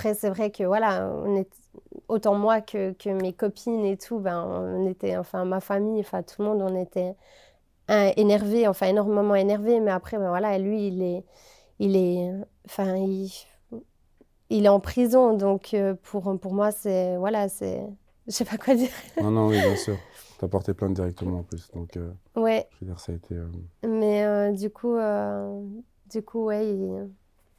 Après, 0.00 0.14
c'est 0.14 0.30
vrai 0.30 0.50
que 0.50 0.64
voilà, 0.64 1.12
on 1.14 1.36
est 1.36 1.50
autant 2.08 2.34
moi 2.34 2.62
que, 2.62 2.92
que, 2.92 3.10
mes 3.10 3.34
copines 3.34 3.84
et 3.84 3.98
tout, 3.98 4.18
ben, 4.18 4.42
on 4.42 4.88
était, 4.88 5.18
enfin, 5.18 5.44
ma 5.44 5.60
famille, 5.60 6.00
enfin, 6.00 6.22
tout 6.22 6.40
le 6.40 6.48
monde, 6.48 6.62
on 6.62 6.74
était 6.74 7.14
énervé, 8.16 8.66
enfin, 8.66 8.86
énormément 8.86 9.34
énervé. 9.34 9.78
Mais 9.78 9.90
après, 9.90 10.16
ben, 10.16 10.30
voilà, 10.30 10.56
lui, 10.56 10.86
il 10.86 11.02
est, 11.02 11.22
il 11.80 11.96
est, 11.96 12.32
enfin, 12.64 12.96
il, 12.96 13.30
il 14.48 14.64
est 14.64 14.70
en 14.70 14.80
prison, 14.80 15.36
donc 15.36 15.74
euh, 15.74 15.94
pour, 16.02 16.34
pour 16.40 16.54
moi, 16.54 16.72
c'est, 16.72 17.18
voilà, 17.18 17.50
c'est, 17.50 17.86
je 18.26 18.32
sais 18.32 18.46
pas 18.46 18.56
quoi 18.56 18.74
dire. 18.76 18.88
Non, 19.20 19.30
non, 19.30 19.48
oui, 19.48 19.60
bien 19.60 19.76
sûr. 19.76 19.98
T'as 20.38 20.48
porté 20.48 20.72
plainte 20.72 20.94
directement 20.94 21.40
en 21.40 21.42
plus, 21.42 21.70
donc. 21.72 21.98
Euh, 21.98 22.10
ouais. 22.36 22.66
Je 22.72 22.86
veux 22.86 22.90
dire, 22.90 23.00
ça 23.00 23.12
a 23.12 23.16
été. 23.16 23.34
Euh, 23.34 23.50
Mais 23.86 24.24
euh, 24.24 24.52
du 24.52 24.70
coup, 24.70 24.96
du 26.10 26.22
coup, 26.22 26.46
ouais, 26.46 26.74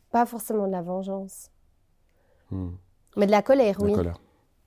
pas 0.10 0.26
forcément 0.26 0.66
de 0.66 0.72
la 0.72 0.82
vengeance. 0.82 1.52
Hmm. 2.52 2.72
Mais 3.18 3.26
de 3.26 3.32
la 3.32 3.41
colère, 3.41 3.78
oui. 3.82 3.91
La 3.91 3.97
colère. 3.97 4.22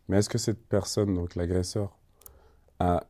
Mais 0.09 0.19
est-ce 0.19 0.29
que 0.29 0.39
cette 0.39 0.67
personne, 0.67 1.15
donc 1.15 1.35
l'agresseur, 1.35 1.97
a, 2.79 3.05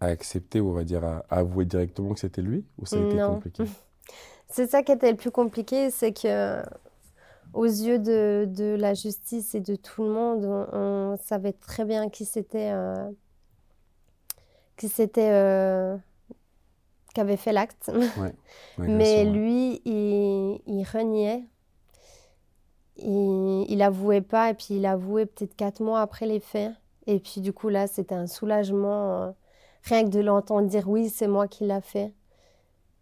a 0.00 0.06
accepté, 0.06 0.60
ou 0.60 0.70
on 0.70 0.72
va 0.72 0.84
dire, 0.84 1.04
a 1.04 1.24
avoué 1.28 1.64
directement 1.64 2.14
que 2.14 2.20
c'était 2.20 2.42
lui, 2.42 2.64
ou 2.78 2.86
ça 2.86 2.96
a 2.96 3.00
été 3.00 3.18
compliqué? 3.18 3.64
C'est 4.48 4.66
ça 4.66 4.82
qui 4.82 4.92
était 4.92 5.10
le 5.10 5.16
plus 5.16 5.30
compliqué, 5.30 5.90
c'est 5.90 6.12
que 6.12 6.62
aux 7.54 7.64
yeux 7.64 7.98
de, 7.98 8.46
de, 8.46 8.76
la 8.78 8.92
justice 8.92 9.54
et 9.54 9.60
de 9.60 9.76
tout 9.76 10.02
le 10.02 10.10
monde, 10.10 10.44
on, 10.72 11.16
savait 11.16 11.54
très 11.54 11.86
bien 11.86 12.10
qui 12.10 12.26
c'était, 12.26 12.70
euh, 12.70 13.10
qui 14.76 14.90
c'était, 14.90 15.30
euh, 15.32 15.96
qui 17.14 17.20
avait 17.20 17.38
fait 17.38 17.52
l'acte. 17.52 17.90
Mais 18.78 19.24
lui, 19.24 19.80
il, 19.86 20.60
il 20.66 20.84
reniait. 20.84 21.44
Il, 22.96 23.64
il 23.68 23.82
avouait 23.82 24.20
pas, 24.20 24.50
et 24.50 24.54
puis 24.54 24.74
il 24.76 24.86
avouait 24.86 25.26
peut-être 25.26 25.56
quatre 25.56 25.82
mois 25.82 26.00
après 26.00 26.26
les 26.26 26.40
faits. 26.40 26.72
Et 27.06 27.18
puis 27.18 27.40
du 27.40 27.52
coup, 27.52 27.68
là, 27.68 27.86
c'était 27.86 28.14
un 28.14 28.26
soulagement, 28.26 29.22
euh, 29.22 29.30
rien 29.84 30.04
que 30.04 30.10
de 30.10 30.20
l'entendre 30.20 30.68
dire 30.68 30.88
oui, 30.88 31.08
c'est 31.08 31.26
moi 31.26 31.48
qui 31.48 31.64
l'a 31.66 31.80
fait. 31.80 32.12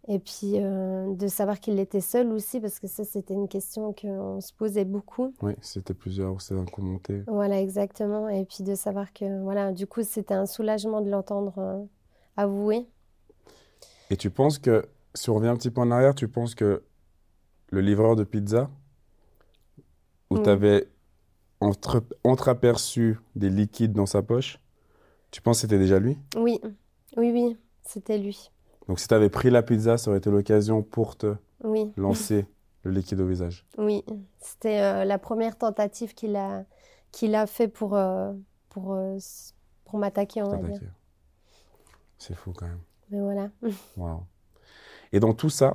Et 0.07 0.17
puis 0.17 0.53
euh, 0.55 1.13
de 1.13 1.27
savoir 1.27 1.59
qu'il 1.59 1.77
était 1.77 2.01
seul 2.01 2.31
aussi, 2.31 2.59
parce 2.59 2.79
que 2.79 2.87
ça, 2.87 3.03
c'était 3.03 3.35
une 3.35 3.47
question 3.47 3.93
qu'on 3.93 4.41
se 4.41 4.51
posait 4.53 4.85
beaucoup. 4.85 5.33
Oui, 5.41 5.53
c'était 5.61 5.93
plusieurs, 5.93 6.41
c'est 6.41 6.55
un 6.55 6.65
coup 6.65 6.81
monté. 6.81 7.23
Voilà, 7.27 7.61
exactement. 7.61 8.27
Et 8.27 8.45
puis 8.45 8.63
de 8.63 8.73
savoir 8.73 9.13
que, 9.13 9.43
voilà, 9.43 9.71
du 9.71 9.85
coup, 9.85 10.01
c'était 10.03 10.33
un 10.33 10.47
soulagement 10.47 11.01
de 11.01 11.09
l'entendre 11.09 11.53
euh, 11.59 11.83
avouer. 12.35 12.87
Et 14.09 14.17
tu 14.17 14.31
penses 14.31 14.57
que, 14.57 14.85
si 15.13 15.29
on 15.29 15.35
revient 15.35 15.49
un 15.49 15.55
petit 15.55 15.69
peu 15.69 15.81
en 15.81 15.91
arrière, 15.91 16.15
tu 16.15 16.27
penses 16.27 16.55
que 16.55 16.81
le 17.69 17.81
livreur 17.81 18.15
de 18.15 18.23
pizza, 18.23 18.69
où 20.31 20.39
tu 20.39 20.49
avais 20.49 20.87
entre, 21.59 22.03
entreaperçu 22.23 23.19
des 23.35 23.49
liquides 23.49 23.93
dans 23.93 24.05
sa 24.05 24.21
poche, 24.21 24.59
tu 25.29 25.41
penses 25.41 25.57
que 25.57 25.61
c'était 25.61 25.77
déjà 25.77 25.99
lui? 25.99 26.17
Oui, 26.35 26.59
oui, 27.17 27.31
oui, 27.31 27.57
c'était 27.83 28.17
lui. 28.17 28.49
Donc 28.87 28.99
si 28.99 29.07
tu 29.07 29.13
avais 29.13 29.29
pris 29.29 29.49
la 29.49 29.61
pizza, 29.61 29.97
ça 29.97 30.09
aurait 30.09 30.19
été 30.19 30.31
l'occasion 30.31 30.83
pour 30.83 31.17
te 31.17 31.35
lancer 31.97 32.45
le 32.83 32.91
liquide 32.91 33.19
au 33.19 33.27
visage. 33.27 33.65
Oui, 33.77 34.03
c'était 34.39 34.81
euh, 34.81 35.05
la 35.05 35.19
première 35.19 35.57
tentative 35.57 36.13
qu'il 36.13 36.35
a, 36.35 36.63
qu'il 37.11 37.35
a 37.35 37.45
fait 37.45 37.67
pour, 37.67 37.95
euh, 37.95 38.33
pour, 38.69 38.93
euh, 38.93 39.17
pour 39.85 39.99
m'attaquer, 39.99 40.41
on 40.41 40.49
va 40.49 40.57
dire. 40.57 40.79
C'est 42.17 42.35
fou 42.35 42.53
quand 42.53 42.67
même. 42.67 42.81
Mais 43.11 43.19
voilà. 43.19 43.49
Wow. 43.97 44.23
Et 45.11 45.19
dans 45.19 45.33
tout 45.33 45.49
ça, 45.49 45.73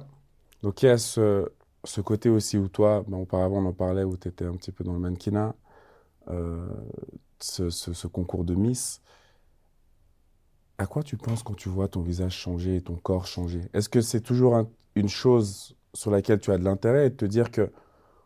donc 0.63 0.83
il 0.83 0.87
y 0.87 0.89
a 0.89 0.97
ce, 0.97 1.51
ce 1.87 2.01
côté 2.01 2.29
aussi 2.29 2.59
où 2.59 2.69
toi, 2.69 3.05
ben, 3.09 3.19
auparavant 3.19 3.63
on 3.63 3.67
en 3.67 3.73
parlait, 3.73 4.05
où 4.05 4.17
tu 4.17 4.29
étais 4.29 4.45
un 4.45 4.55
petit 4.57 4.73
peu 4.73 4.85
dans 4.85 4.93
le 4.93 4.99
mannequinat, 4.99 5.55
ce, 7.41 7.71
ce, 7.71 8.07
concours 8.07 8.45
de 8.45 8.55
Miss. 8.55 9.01
À 10.79 10.87
quoi 10.87 11.03
tu 11.03 11.17
penses 11.17 11.43
quand 11.43 11.55
tu 11.55 11.69
vois 11.69 11.89
ton 11.89 12.03
visage 12.03 12.37
changer 12.37 12.77
et 12.77 12.81
ton 12.83 12.97
corps 12.97 13.27
changer? 13.27 13.63
Est-ce 13.73 13.89
que 13.89 14.01
c'est 14.01 14.21
toujours 14.21 14.67
une 14.95 15.09
chose 15.09 15.77
sur 15.95 16.11
laquelle 16.11 16.39
tu 16.39 16.51
as 16.51 16.59
de 16.59 16.65
l'intérêt 16.65 17.07
et 17.07 17.11
de 17.11 17.15
te 17.15 17.25
dire 17.25 17.51
que, 17.51 17.71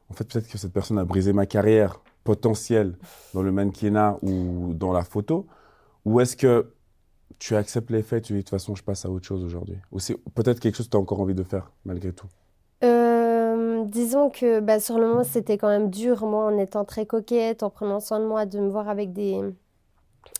en 0.09 0.15
fait, 0.15 0.25
peut-être 0.25 0.49
que 0.49 0.59
cette 0.59 0.73
personne 0.73 0.99
a 0.99 1.05
brisé 1.05 1.33
ma 1.33 1.47
carrière 1.47 2.01
potentielle 2.25 2.97
dans 3.35 3.43
le 3.43 3.53
mannequinat 3.53 4.19
ou 4.23 4.75
dans 4.75 4.93
la 4.93 5.05
photo 5.05 5.47
Ou 6.05 6.21
est-ce 6.21 6.37
que 6.37 6.75
tu 7.39 7.55
acceptes 7.55 7.91
les 7.91 8.03
faits, 8.03 8.25
tu 8.25 8.33
dis 8.33 8.41
de 8.41 8.43
toute 8.43 8.51
façon, 8.51 8.75
je 8.75 8.83
passe 8.83 9.05
à 9.05 9.11
autre 9.11 9.27
chose 9.27 9.45
aujourd'hui? 9.45 9.79
Ou 9.93 10.01
c'est 10.01 10.17
peut-être 10.35 10.61
quelque 10.61 10.77
chose 10.77 10.87
que 10.87 10.93
tu 10.93 10.97
as 10.97 11.01
encore 11.01 11.21
envie 11.21 11.35
de 11.35 11.45
faire 11.45 11.71
malgré 11.85 12.13
tout? 12.13 12.27
euh, 12.27 12.50
Disons 14.11 14.29
que 14.29 14.59
bah, 14.59 14.81
sur 14.81 14.99
le 14.99 15.07
moment, 15.07 15.23
c'était 15.23 15.57
quand 15.57 15.69
même 15.69 15.89
dur, 15.89 16.27
moi, 16.27 16.47
en 16.47 16.59
étant 16.59 16.85
très 16.85 17.07
coquette, 17.07 17.63
en 17.63 17.71
prenant 17.71 18.01
soin 18.01 18.19
de 18.19 18.25
moi, 18.25 18.45
de 18.45 18.59
me 18.59 18.69
voir 18.69 18.89
avec 18.89 19.13
des 19.13 19.41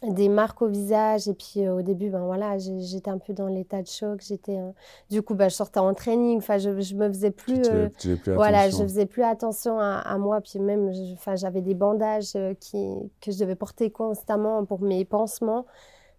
des 0.03 0.29
marques 0.29 0.61
au 0.61 0.67
visage. 0.67 1.29
Et 1.29 1.35
puis 1.35 1.65
euh, 1.65 1.77
au 1.77 1.83
début 1.83 2.11
ben 2.11 2.25
voilà 2.25 2.59
j'étais 2.59 3.11
un 3.11 3.19
peu 3.19 3.33
dans 3.33 3.47
l'état 3.47 3.81
de 3.81 3.87
choc. 3.87 4.23
J'étais 4.27 4.59
euh, 4.59 4.73
du 5.09 5.23
coup 5.23 5.37
ben, 5.37 5.49
je 5.49 5.55
sortais 5.55 5.79
en 5.79 5.95
training. 5.95 6.39
Enfin 6.39 6.59
je, 6.59 6.81
je 6.81 6.97
me 6.97 7.07
faisais 7.07 7.31
plus, 7.31 7.63
euh, 7.69 7.89
voilà 8.27 8.71
je 8.71 8.83
faisais 8.83 9.07
plus 9.07 9.23
attention 9.23 9.79
à, 9.79 10.19
moi. 10.19 10.41
Puis 10.41 10.59
même 10.59 10.91
enfin 11.13 11.37
j'avais 11.37 11.63
des 11.63 11.75
bandages 11.75 12.37
qui 12.59 12.89
que 13.21 13.31
je 13.31 13.39
devais 13.39 13.55
porter 13.55 13.93
constamment 13.93 14.65
pour 14.65 14.81
mes 14.81 15.05
pansements. 15.05 15.65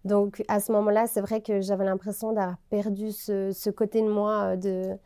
Donc 0.06 0.42
à 0.48 0.58
ce 0.58 0.72
moment-là 0.72 1.06
c'est 1.06 1.20
vrai 1.20 1.42
que 1.42 1.60
j'avais 1.60 1.84
l'impression 1.84 2.32
d'avoir 2.32 2.56
perdu 2.70 3.12
ce, 3.12 3.52
ce, 3.52 3.68
côté 3.68 4.00
de 4.00 4.08
moi 4.08 4.56
de, 4.56 4.96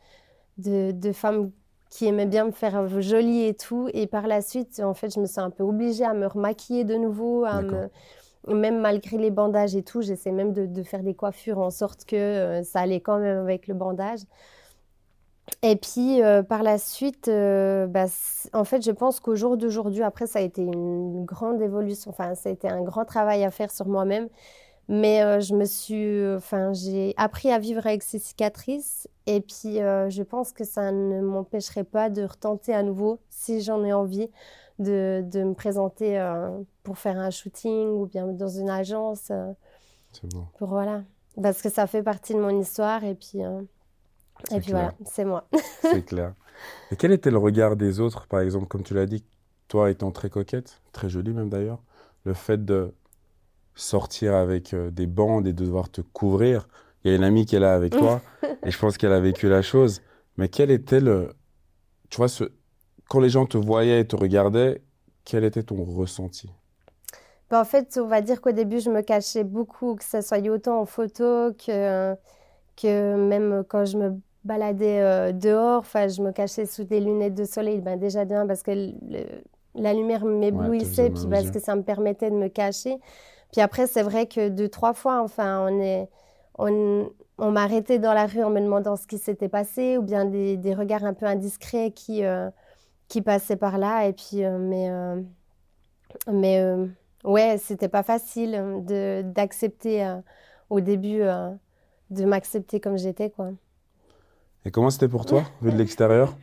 de, 0.57 0.91
de 0.91 1.11
femme 1.11 1.51
qui 1.89 2.05
aimait 2.05 2.25
bien 2.25 2.45
me 2.45 2.51
faire 2.51 2.87
jolie 3.01 3.45
et 3.45 3.53
tout 3.53 3.89
et 3.93 4.07
par 4.07 4.27
la 4.27 4.41
suite 4.41 4.81
en 4.83 4.93
fait 4.93 5.13
je 5.13 5.19
me 5.19 5.25
suis 5.25 5.39
un 5.39 5.49
peu 5.49 5.63
obligée 5.63 6.03
à 6.03 6.13
me 6.13 6.27
remaquiller 6.27 6.83
de 6.83 6.95
nouveau 6.95 7.45
à 7.45 7.61
me 7.61 7.89
même 8.53 8.79
malgré 8.79 9.17
les 9.17 9.31
bandages 9.31 9.75
et 9.75 9.83
tout, 9.83 10.01
j'essaie 10.01 10.31
même 10.31 10.53
de, 10.53 10.83
faire 10.83 11.03
des 11.03 11.13
coiffures 11.13 11.59
en 11.59 11.69
sorte 11.69 12.05
que 12.05 12.15
euh, 12.15 12.63
ça 12.63 12.79
allait 12.79 13.01
quand 13.01 13.19
même 13.19 13.39
avec 13.39 13.67
le 13.67 13.73
bandage. 13.73 14.19
Et 15.61 15.75
puis 15.75 16.21
euh, 16.21 16.43
par 16.43 16.63
la 16.63 16.77
suite, 16.77 17.29
euh, 17.29 17.87
bah, 17.87 18.05
en 18.53 18.63
fait, 18.63 18.83
je 18.83 18.91
pense 18.91 19.19
qu'au 19.19 19.35
jour 19.35 19.57
d'aujourd'hui, 19.57 20.03
après, 20.03 20.27
ça 20.27 20.39
a 20.39 20.41
été 20.41 20.61
une 20.61 21.25
grande 21.25 21.61
évolution. 21.61 22.11
Enfin, 22.11 22.35
ça 22.35 22.49
a 22.49 22.51
été 22.51 22.69
un 22.69 22.81
grand 22.81 23.05
travail 23.05 23.43
à 23.43 23.51
faire 23.51 23.71
sur 23.71 23.87
moi-même. 23.87 24.27
Mais 24.89 25.41
je 25.41 25.53
me 25.53 25.65
suis, 25.65 26.25
enfin, 26.35 26.71
j'ai 26.71 27.13
appris 27.17 27.51
à 27.51 27.59
vivre 27.59 27.85
avec 27.85 28.03
ces 28.03 28.19
cicatrices. 28.19 29.09
Et 29.25 29.41
puis, 29.41 29.75
je 29.79 30.23
pense 30.23 30.53
que 30.53 30.63
ça 30.63 30.91
ne 30.91 31.19
m'empêcherait 31.19 31.83
pas 31.83 32.09
de 32.09 32.23
retenter 32.23 32.73
à 32.73 32.83
nouveau 32.83 33.19
si 33.29 33.61
j'en 33.61 33.83
ai 33.83 33.91
envie 33.91 34.29
de, 34.79 35.23
de 35.25 35.43
me 35.43 35.53
présenter 35.53 36.19
euh, 36.19 36.49
pour 36.83 36.97
faire 36.97 37.17
un 37.17 37.29
shooting 37.29 37.89
ou 37.89 38.05
bien 38.05 38.27
dans 38.27 38.47
une 38.47 38.69
agence. 38.69 39.29
Euh, 39.31 39.51
c'est 40.11 40.31
bon. 40.31 40.47
Pour 40.57 40.69
voilà. 40.69 41.03
Parce 41.41 41.61
que 41.61 41.69
ça 41.69 41.87
fait 41.87 42.03
partie 42.03 42.33
de 42.33 42.39
mon 42.39 42.59
histoire 42.59 43.03
et 43.03 43.15
puis, 43.15 43.43
euh, 43.43 43.61
et 44.51 44.59
puis 44.59 44.71
voilà, 44.71 44.93
c'est 45.05 45.25
moi. 45.25 45.47
c'est 45.81 46.03
clair. 46.03 46.33
Et 46.91 46.95
quel 46.95 47.11
était 47.11 47.29
le 47.29 47.37
regard 47.37 47.75
des 47.75 47.99
autres, 47.99 48.27
par 48.27 48.39
exemple, 48.41 48.67
comme 48.67 48.83
tu 48.83 48.93
l'as 48.93 49.05
dit, 49.05 49.23
toi 49.67 49.91
étant 49.91 50.11
très 50.11 50.29
coquette, 50.29 50.81
très 50.91 51.09
jolie 51.09 51.33
même 51.33 51.49
d'ailleurs, 51.49 51.83
le 52.23 52.33
fait 52.33 52.63
de 52.63 52.93
sortir 53.77 54.35
avec 54.35 54.75
des 54.75 55.07
bandes 55.07 55.47
et 55.47 55.53
de 55.53 55.63
devoir 55.63 55.89
te 55.89 56.01
couvrir. 56.01 56.67
Il 57.03 57.11
y 57.11 57.13
a 57.13 57.17
une 57.17 57.23
amie 57.23 57.45
qui 57.45 57.55
est 57.55 57.59
là 57.59 57.73
avec 57.73 57.93
toi 57.93 58.21
et 58.65 58.71
je 58.71 58.77
pense 58.77 58.97
qu'elle 58.97 59.13
a 59.13 59.21
vécu 59.21 59.47
la 59.47 59.61
chose. 59.61 60.01
Mais 60.35 60.49
quel 60.49 60.71
était 60.71 60.99
le, 60.99 61.29
tu 62.09 62.17
vois, 62.17 62.27
ce, 62.27 62.43
quand 63.09 63.19
les 63.19 63.29
gens 63.29 63.45
te 63.45 63.57
voyaient 63.57 64.01
et 64.01 64.07
te 64.07 64.15
regardaient, 64.15 64.81
quel 65.25 65.43
était 65.43 65.63
ton 65.63 65.83
ressenti? 65.83 66.49
Bah, 67.49 67.61
En 67.61 67.65
fait, 67.65 67.97
on 68.01 68.07
va 68.07 68.21
dire 68.21 68.41
qu'au 68.41 68.51
début, 68.51 68.79
je 68.79 68.89
me 68.89 69.01
cachais 69.01 69.43
beaucoup, 69.43 69.95
que 69.95 70.03
ça 70.03 70.21
soit 70.21 70.45
autant 70.47 70.81
en 70.81 70.85
photo 70.85 71.53
que, 71.53 72.15
que 72.75 73.15
même 73.15 73.63
quand 73.67 73.85
je 73.85 73.97
me 73.97 74.19
baladais 74.43 75.01
euh, 75.01 75.31
dehors. 75.31 75.79
Enfin, 75.79 76.07
je 76.07 76.21
me 76.21 76.31
cachais 76.31 76.65
sous 76.65 76.83
des 76.85 76.99
lunettes 76.99 77.35
de 77.35 77.45
soleil. 77.45 77.81
Ben, 77.81 77.99
déjà 77.99 78.25
d'un, 78.25 78.47
parce 78.47 78.63
que 78.63 78.71
la 79.75 79.93
lumière 79.93 80.25
m'éblouissait, 80.25 81.09
puis 81.11 81.25
parce 81.29 81.51
que 81.51 81.59
ça 81.59 81.75
me 81.75 81.83
permettait 81.83 82.31
de 82.31 82.35
me 82.35 82.47
cacher. 82.47 82.97
Puis 83.51 83.61
après, 83.61 83.87
c'est 83.87 84.03
vrai 84.03 84.27
que 84.27 84.49
deux, 84.49 84.69
trois 84.69 84.93
fois, 84.93 85.21
enfin, 85.21 85.65
on 85.69 85.79
est... 85.79 86.09
On, 86.59 87.09
on 87.37 87.51
m'arrêtait 87.51 87.99
dans 87.99 88.13
la 88.13 88.25
rue 88.25 88.43
en 88.43 88.49
me 88.49 88.59
demandant 88.59 88.95
ce 88.95 89.05
qui 89.07 89.17
s'était 89.19 89.49
passé, 89.49 89.97
ou 89.97 90.01
bien 90.01 90.25
des, 90.25 90.57
des, 90.57 90.73
regards 90.73 91.05
un 91.05 91.13
peu 91.13 91.25
indiscrets 91.27 91.91
qui, 91.91 92.23
euh, 92.25 92.49
qui 93.07 93.21
passait 93.21 93.55
par 93.55 93.77
là. 93.77 94.07
Et 94.07 94.13
puis, 94.13 94.43
euh, 94.43 94.57
mais, 94.57 94.89
euh, 94.89 95.21
mais 96.31 96.61
euh, 96.61 96.87
Ouais, 97.23 97.57
c'était 97.57 97.89
pas 97.89 98.03
facile 98.03 98.83
de 98.85 99.21
d'accepter 99.23 100.17
au 100.69 100.79
début 100.79 101.19
de 102.09 102.25
m'accepter 102.25 102.79
comme 102.79 102.97
j'étais, 102.97 103.29
quoi. 103.29 103.49
Et 104.65 104.71
comment 104.71 104.89
c'était 104.89 105.09
pour 105.09 105.25
toi, 105.25 105.43
vu 105.61 105.71
de 105.71 105.77
l'extérieur? 105.77 106.37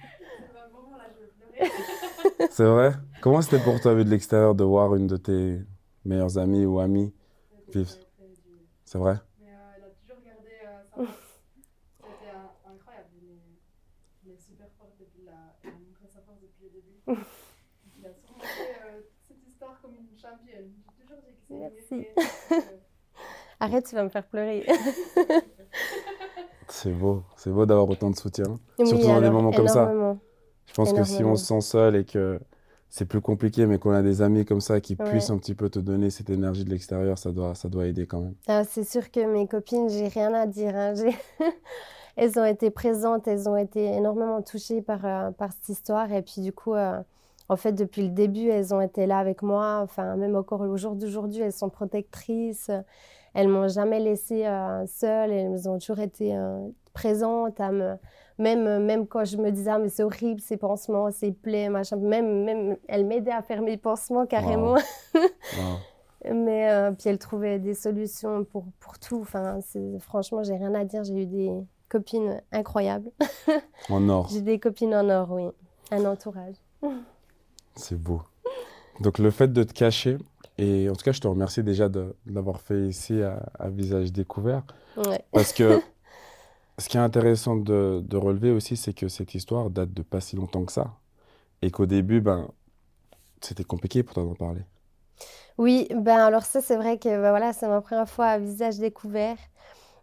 C'est 2.51 2.65
vrai? 2.65 2.93
Comment 3.21 3.41
c'était 3.41 3.63
pour 3.63 3.81
toi, 3.81 3.95
vu 3.95 4.05
de 4.05 4.11
l'extérieur, 4.11 4.55
de 4.55 4.65
voir 4.65 4.95
une 4.95 5.07
de 5.07 5.17
tes 5.17 5.61
meilleures 6.05 6.39
amies 6.39 6.67
ou 6.67 6.81
amies 6.81 7.13
vivre 7.73 7.91
C'est 8.85 8.99
vrai? 8.99 9.17
Mais 9.41 9.49
euh, 9.49 9.77
elle 9.77 9.85
a 9.85 9.91
toujours 10.01 10.23
gardé 10.25 10.51
sa 10.61 10.85
force. 10.95 11.41
C'était 11.99 12.33
incroyable. 12.67 13.09
Elle 14.25 14.33
est, 14.33 14.39
super 14.39 14.67
forte 14.79 15.01
et 15.01 15.05
puis 15.05 15.23
elle 15.23 15.29
a 15.29 15.71
montré 15.79 16.07
sa 16.09 16.21
force 16.21 16.41
depuis 16.41 16.65
le 16.65 16.71
début. 16.71 17.01
Elle 17.07 18.11
a 18.11 18.15
surmonté 18.15 18.47
cette 19.27 19.47
histoire 19.47 19.81
comme 19.81 19.95
une 19.95 20.19
championne. 20.19 20.73
J'ai 20.87 21.05
toujours 21.05 21.23
dit 21.23 21.35
que 21.35 21.43
c'est 21.49 21.55
Merci. 22.49 22.65
Arrête, 23.61 23.87
tu 23.87 23.95
vas 23.95 24.05
me 24.05 24.09
faire 24.09 24.27
pleurer. 24.27 24.67
C'est 26.69 26.93
beau, 26.93 27.23
c'est 27.37 27.51
beau 27.51 27.67
d'avoir 27.67 27.89
autant 27.89 28.11
de 28.11 28.17
soutien. 28.17 28.59
Surtout 28.79 29.07
dans 29.07 29.21
des 29.21 29.31
moments 29.31 29.53
comme 29.53 29.69
ça. 29.69 29.93
Je 30.67 30.75
pense 30.75 30.93
que 30.93 31.05
si 31.05 31.23
on 31.23 31.37
se 31.37 31.45
sent 31.45 31.61
seul 31.61 31.97
et 31.97 32.05
que 32.05 32.41
c'est 32.97 33.07
plus 33.07 33.21
compliqué, 33.21 33.67
mais 33.67 33.81
qu'on 33.81 33.91
a 33.91 34.03
des 34.03 34.23
amis 34.23 34.45
comme 34.45 34.61
ça 34.61 34.81
qui 34.81 34.95
puissent 34.95 35.31
un 35.31 35.39
petit 35.39 35.57
peu 35.57 35.69
te 35.69 35.81
donner 35.81 36.11
cette 36.11 36.31
énergie 36.31 36.65
de 36.65 36.71
l'extérieur, 36.71 37.19
ça 37.19 37.33
doit, 37.33 37.57
ça 37.57 37.69
doit 37.69 37.87
aider 37.87 38.07
quand 38.07 38.21
même. 38.21 38.35
Ah, 38.47 38.63
c'est 38.63 38.85
sûr 38.85 39.11
que 39.11 39.19
mes 39.27 39.49
copines, 39.49 39.89
j'ai 39.89 40.07
rien 40.07 40.33
à 40.33 40.47
dire. 40.47 40.77
Hein. 40.77 40.95
elles 42.17 42.39
ont 42.39 42.45
été 42.45 42.71
présentes, 42.71 43.27
elles 43.27 43.49
ont 43.49 43.57
été 43.57 43.85
énormément 43.85 44.41
touchées 44.43 44.81
par, 44.81 45.05
euh, 45.05 45.33
par 45.33 45.53
cette 45.53 45.71
histoire. 45.71 46.13
Et 46.13 46.23
puis 46.23 46.41
du 46.41 46.53
coup, 46.53 46.75
euh, 46.75 47.01
en 47.49 47.57
fait, 47.57 47.73
depuis 47.73 48.03
le 48.03 48.11
début, 48.11 48.47
elles 48.47 48.73
ont 48.73 48.81
été 48.81 49.07
là 49.07 49.19
avec 49.19 49.43
moi. 49.43 49.81
Enfin, 49.83 50.15
même 50.15 50.37
encore 50.37 50.61
au 50.61 50.77
jour 50.77 50.95
d'aujourd'hui, 50.95 51.41
elles 51.41 51.53
sont 51.53 51.71
protectrices. 51.71 52.71
Elles 53.35 53.49
m'ont 53.49 53.67
jamais 53.67 53.99
laissée 53.99 54.47
euh, 54.47 54.87
seule. 54.87 55.33
Elles 55.33 55.69
ont 55.69 55.81
toujours 55.81 55.99
été 55.99 56.33
présentes 56.93 57.59
à 57.59 57.73
me... 57.73 57.97
Même, 58.39 58.85
même 58.85 59.07
quand 59.07 59.25
je 59.25 59.37
me 59.37 59.51
disais, 59.51 59.71
ah, 59.71 59.79
mais 59.79 59.89
c'est 59.89 60.03
horrible 60.03 60.41
ces 60.41 60.57
pansements, 60.57 61.11
ces 61.13 61.31
plaies, 61.31 61.69
machin. 61.69 61.97
Même, 61.97 62.45
même 62.45 62.77
elles 62.89 63.07
m'aidaient 63.07 63.31
à 63.31 63.43
faire 63.43 63.63
mes 63.63 63.77
pansements 63.77 64.27
carrément. 64.27 64.77
mais 66.25 66.71
euh, 66.71 66.91
puis 66.93 67.11
elles 67.11 67.19
trouvaient 67.19 67.59
des 67.59 67.75
solutions 67.75 68.45
pour, 68.45 68.65
pour 68.81 68.99
tout. 68.99 69.21
Enfin, 69.21 69.61
franchement, 70.01 70.43
j'ai 70.43 70.57
rien 70.57 70.75
à 70.75 70.85
dire. 70.85 71.05
J'ai 71.05 71.23
eu 71.23 71.27
des 71.27 71.53
copines 71.89 72.41
incroyables. 72.53 73.11
En 73.89 74.09
or. 74.09 74.29
j'ai 74.33 74.41
des 74.41 74.59
copines 74.59 74.95
en 74.95 75.09
or, 75.11 75.31
oui. 75.31 75.45
Un 75.91 76.05
entourage. 76.07 76.57
C'est 77.77 78.01
beau. 78.01 78.23
Donc 79.01 79.19
le 79.19 79.31
fait 79.31 79.53
de 79.53 79.63
te 79.63 79.73
cacher, 79.73 80.17
et 80.59 80.89
en 80.89 80.95
tout 80.95 81.05
cas, 81.05 81.13
je 81.13 81.21
te 81.21 81.29
remercie 81.29 81.63
déjà 81.63 81.89
de, 81.89 82.15
l'avoir 82.27 82.61
fait 82.61 82.87
ici 82.87 83.21
à, 83.23 83.69
visage 83.69 84.13
découvert. 84.13 84.63
Parce 85.33 85.53
que 85.53 85.81
ce 86.79 86.89
qui 86.89 86.97
est 86.97 87.01
intéressant 87.01 87.57
de, 87.57 88.17
relever 88.17 88.51
aussi, 88.51 88.77
c'est 88.77 88.93
que 88.93 89.09
cette 89.09 89.35
histoire 89.35 89.71
date 89.71 89.93
de 89.93 90.03
pas 90.03 90.21
si 90.21 90.37
longtemps 90.37 90.65
que 90.65 90.73
ça. 90.73 90.95
Et 91.63 91.71
qu'au 91.71 91.87
début, 91.87 92.21
ben, 92.21 92.49
c'était 93.41 93.65
compliqué 93.65 94.03
pour 94.03 94.15
toi 94.15 94.25
d'en 94.25 94.35
parler. 94.35 94.63
Oui, 95.57 95.87
ben 95.95 96.19
alors 96.19 96.43
ça, 96.43 96.61
c'est 96.61 96.77
vrai 96.77 96.99
que 96.99 97.09
ben, 97.09 97.31
voilà, 97.31 97.53
c'est 97.53 97.69
ma 97.69 97.81
première 97.81 98.09
fois 98.09 98.27
à 98.27 98.39
visage 98.39 98.79
découvert. 98.79 99.37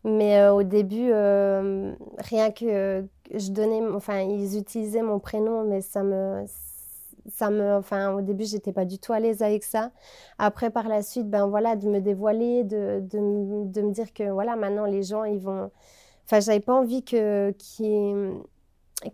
Mais 0.03 0.39
euh, 0.39 0.53
au 0.53 0.63
début, 0.63 1.11
euh, 1.11 1.93
rien 2.17 2.51
que 2.51 3.05
je 3.33 3.51
donnais, 3.51 3.81
enfin, 3.93 4.21
ils 4.21 4.57
utilisaient 4.57 5.03
mon 5.03 5.19
prénom, 5.19 5.63
mais 5.63 5.81
ça 5.81 6.01
me, 6.03 6.45
ça 7.29 7.49
me, 7.51 7.75
enfin, 7.75 8.13
au 8.13 8.21
début, 8.21 8.45
j'étais 8.45 8.71
pas 8.73 8.85
du 8.85 8.97
tout 8.97 9.13
à 9.13 9.19
l'aise 9.19 9.41
avec 9.43 9.63
ça. 9.63 9.91
Après, 10.39 10.71
par 10.71 10.87
la 10.87 11.03
suite, 11.03 11.29
ben 11.29 11.45
voilà, 11.47 11.75
de 11.75 11.87
me 11.87 11.99
dévoiler, 11.99 12.63
de, 12.63 13.01
de, 13.01 13.67
de 13.71 13.81
me 13.81 13.91
dire 13.91 14.13
que 14.13 14.31
voilà, 14.31 14.55
maintenant 14.55 14.85
les 14.85 15.03
gens, 15.03 15.23
ils 15.25 15.39
vont. 15.39 15.69
Enfin, 16.25 16.39
j'avais 16.39 16.59
pas 16.59 16.73
envie 16.73 17.03
que 17.03 17.53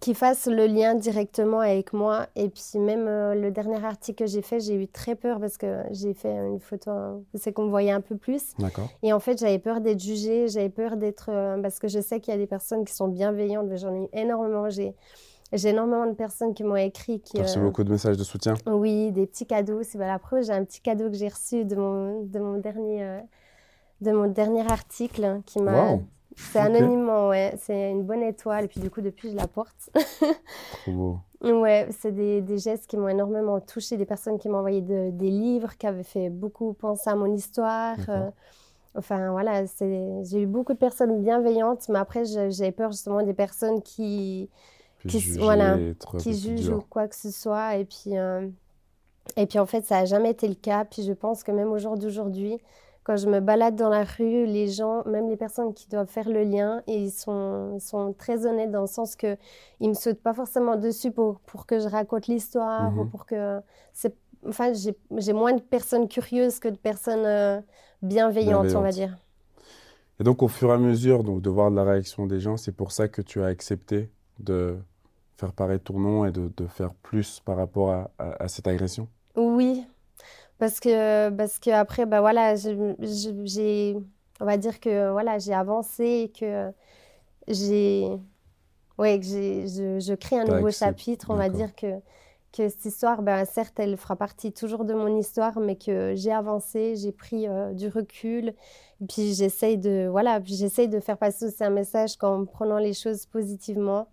qu'ils 0.01 0.15
fassent 0.15 0.47
le 0.47 0.67
lien 0.67 0.95
directement 0.95 1.61
avec 1.61 1.93
moi. 1.93 2.27
Et 2.35 2.49
puis 2.49 2.79
même 2.79 3.07
euh, 3.07 3.35
le 3.35 3.51
dernier 3.51 3.83
article 3.83 4.25
que 4.25 4.29
j'ai 4.29 4.41
fait, 4.41 4.59
j'ai 4.59 4.75
eu 4.75 4.87
très 4.87 5.15
peur 5.15 5.39
parce 5.39 5.57
que 5.57 5.81
j'ai 5.91 6.13
fait 6.13 6.35
une 6.35 6.59
photo, 6.59 6.91
c'est 7.35 7.53
qu'on 7.53 7.65
me 7.65 7.69
voyait 7.69 7.91
un 7.91 8.01
peu 8.01 8.17
plus. 8.17 8.53
D'accord. 8.59 8.89
Et 9.01 9.13
en 9.13 9.19
fait, 9.19 9.39
j'avais 9.39 9.59
peur 9.59 9.79
d'être 9.79 10.01
jugée, 10.01 10.49
j'avais 10.49 10.69
peur 10.69 10.97
d'être... 10.97 11.29
Euh, 11.29 11.61
parce 11.61 11.79
que 11.79 11.87
je 11.87 12.01
sais 12.01 12.19
qu'il 12.19 12.33
y 12.33 12.35
a 12.35 12.39
des 12.39 12.47
personnes 12.47 12.83
qui 12.83 12.93
sont 12.93 13.07
bienveillantes, 13.07 13.69
j'en 13.77 13.95
ai 13.95 14.03
eu 14.03 14.07
énormément. 14.11 14.69
J'ai 14.69 14.93
j'ai 15.53 15.69
énormément 15.69 16.07
de 16.07 16.13
personnes 16.13 16.53
qui 16.53 16.63
m'ont 16.63 16.75
écrit. 16.75 17.21
Qui 17.21 17.41
reçu 17.41 17.59
euh, 17.59 17.61
beaucoup 17.61 17.83
de 17.83 17.89
messages 17.89 18.17
de 18.17 18.23
soutien? 18.23 18.55
Oui, 18.65 19.11
des 19.11 19.25
petits 19.25 19.45
cadeaux. 19.45 19.81
C'est 19.81 19.97
la 19.97 20.19
preuve, 20.19 20.43
j'ai 20.43 20.51
un 20.51 20.65
petit 20.65 20.81
cadeau 20.81 21.09
que 21.09 21.15
j'ai 21.15 21.29
reçu 21.29 21.63
de 21.63 21.75
mon, 21.75 22.23
de 22.23 22.39
mon, 22.39 22.57
dernier, 22.57 23.03
euh, 23.03 23.19
de 24.01 24.11
mon 24.11 24.27
dernier 24.27 24.69
article 24.69 25.23
hein, 25.23 25.41
qui 25.45 25.61
m'a. 25.61 25.99
C'est 26.37 26.59
anonymement, 26.59 27.29
ouais. 27.29 27.55
C'est 27.57 27.91
une 27.91 28.03
bonne 28.03 28.21
étoile. 28.21 28.65
Et 28.65 28.67
puis, 28.67 28.79
du 28.79 28.89
coup, 28.89 29.01
depuis, 29.01 29.31
je 29.31 29.35
la 29.35 29.47
porte. 29.47 29.89
Trop 30.83 30.91
beau. 30.91 31.19
Ouais, 31.41 31.87
c'est 31.99 32.11
des, 32.11 32.41
des, 32.41 32.57
gestes 32.57 32.87
qui 32.87 32.95
m'ont 32.95 33.09
énormément 33.09 33.59
touchée. 33.59 33.97
Des 33.97 34.05
personnes 34.05 34.37
qui 34.37 34.47
m'ont 34.47 34.59
envoyé 34.59 34.81
de, 34.81 35.09
des 35.11 35.29
livres, 35.29 35.75
qui 35.77 35.87
avaient 35.87 36.03
fait 36.03 36.29
beaucoup 36.29 36.73
penser 36.73 37.09
à 37.09 37.15
mon 37.15 37.33
histoire. 37.33 37.97
Euh, 38.09 38.29
enfin, 38.95 39.31
voilà, 39.31 39.63
j'ai 39.65 40.41
eu 40.41 40.45
beaucoup 40.45 40.73
de 40.73 40.77
personnes 40.77 41.21
bienveillantes. 41.21 41.89
Mais 41.89 41.99
après, 41.99 42.23
j'avais 42.25 42.71
peur 42.71 42.91
justement 42.91 43.23
des 43.23 43.33
personnes 43.33 43.81
qui 43.81 44.49
qui, 45.07 45.19
voilà, 45.37 45.77
qui 46.19 46.33
jugent 46.33 46.69
ou 46.69 46.83
quoi 46.89 47.07
que 47.07 47.15
ce 47.15 47.31
soit. 47.31 47.77
Et 47.77 47.85
puis, 47.85 48.17
euh, 48.17 48.47
et 49.35 49.45
puis 49.45 49.59
en 49.59 49.65
fait, 49.65 49.85
ça 49.85 49.99
n'a 49.99 50.05
jamais 50.05 50.31
été 50.31 50.47
le 50.47 50.55
cas. 50.55 50.85
Puis 50.85 51.03
je 51.03 51.13
pense 51.13 51.43
que 51.43 51.51
même 51.51 51.71
au 51.71 51.77
jour 51.77 51.97
d'aujourd'hui, 51.97 52.59
quand 53.07 53.15
je 53.15 53.29
me 53.29 53.39
balade 53.39 53.77
dans 53.77 53.87
la 53.87 54.03
rue, 54.03 54.45
les 54.45 54.67
gens, 54.67 55.01
même 55.05 55.29
les 55.29 55.37
personnes 55.37 55.73
qui 55.73 55.87
doivent 55.87 56.09
faire 56.09 56.27
le 56.27 56.43
lien, 56.43 56.81
ils 56.87 57.09
sont, 57.09 57.71
ils 57.73 57.79
sont 57.79 58.11
très 58.11 58.45
honnêtes 58.45 58.69
dans 58.69 58.81
le 58.81 58.87
sens 58.87 59.15
que 59.15 59.37
ils 59.79 59.87
me 59.87 59.93
sautent 59.93 60.21
pas 60.21 60.33
forcément 60.33 60.75
dessus 60.75 61.11
pour, 61.11 61.39
pour 61.39 61.65
que 61.65 61.79
je 61.79 61.87
raconte 61.87 62.27
l'histoire 62.27 62.91
ou 62.97 63.05
mhm. 63.05 63.09
pour 63.09 63.25
que 63.25 63.61
c'est 63.93 64.13
enfin 64.45 64.73
j'ai 64.73 65.33
moins 65.33 65.53
de 65.53 65.61
personnes 65.61 66.09
curieuses 66.09 66.59
que 66.59 66.67
de 66.67 66.75
personnes 66.75 67.25
euh, 67.25 67.61
bienveillantes, 68.01 68.75
on 68.75 68.81
va 68.81 68.91
dire. 68.91 69.17
Et 70.19 70.25
donc 70.25 70.43
au 70.43 70.49
fur 70.49 70.69
et 70.69 70.73
à 70.73 70.77
mesure 70.77 71.23
donc 71.23 71.41
de 71.41 71.49
voir 71.49 71.69
la 71.69 71.85
réaction 71.85 72.27
des 72.27 72.41
gens, 72.41 72.57
c'est 72.57 72.75
pour 72.75 72.91
ça 72.91 73.07
que 73.07 73.21
tu 73.21 73.41
as 73.41 73.45
accepté 73.45 74.11
de 74.39 74.75
faire 75.37 75.53
paraître 75.53 75.85
ton 75.85 75.99
nom 75.99 76.25
et 76.25 76.31
de, 76.33 76.51
de 76.57 76.67
faire 76.67 76.93
plus 76.93 77.39
par 77.39 77.55
rapport 77.55 77.91
à, 77.91 78.11
à, 78.17 78.49
cette 78.49 78.67
agression? 78.67 79.07
Oui, 79.37 79.85
parce 80.59 80.79
que, 80.79 81.29
parce 81.29 81.59
que 81.59 81.69
après, 81.69 82.05
bah 82.05 82.21
voilà, 82.21 82.55
j'ai, 82.55 83.97
on 84.39 84.45
va 84.45 84.57
dire 84.57 84.79
que 84.79 85.11
voilà, 85.11 85.37
j'ai 85.39 85.53
avancé 85.53 86.03
et 86.03 86.29
que 86.29 86.71
j'ai, 87.47 88.07
ouais, 88.97 89.19
que 89.19 89.25
j'ai, 89.25 89.67
je, 89.67 89.99
je, 89.99 90.13
crée 90.13 90.39
un 90.39 90.45
nouveau 90.45 90.71
chapitre. 90.71 91.27
On 91.29 91.35
va 91.35 91.49
dire 91.49 91.75
que, 91.75 91.99
que 92.51 92.69
cette 92.69 92.85
histoire, 92.85 93.21
ben, 93.21 93.45
certes, 93.45 93.79
elle 93.79 93.97
fera 93.97 94.15
partie 94.15 94.51
toujours 94.51 94.83
de 94.85 94.93
mon 94.93 95.15
histoire, 95.17 95.59
mais 95.59 95.75
que 95.75 96.13
j'ai 96.15 96.31
avancé, 96.31 96.95
j'ai 96.95 97.11
pris 97.11 97.47
euh, 97.47 97.73
du 97.73 97.87
recul. 97.87 98.53
Et 99.01 99.05
puis 99.07 99.33
j'essaye 99.35 99.77
de, 99.77 100.07
voilà, 100.09 100.41
j'essaye 100.43 100.87
de 100.87 100.99
faire 100.99 101.17
passer 101.17 101.45
aussi 101.45 101.63
un 101.63 101.69
message 101.69 102.15
en 102.21 102.45
prenant 102.45 102.79
les 102.79 102.93
choses 102.93 103.27
positivement 103.27 104.07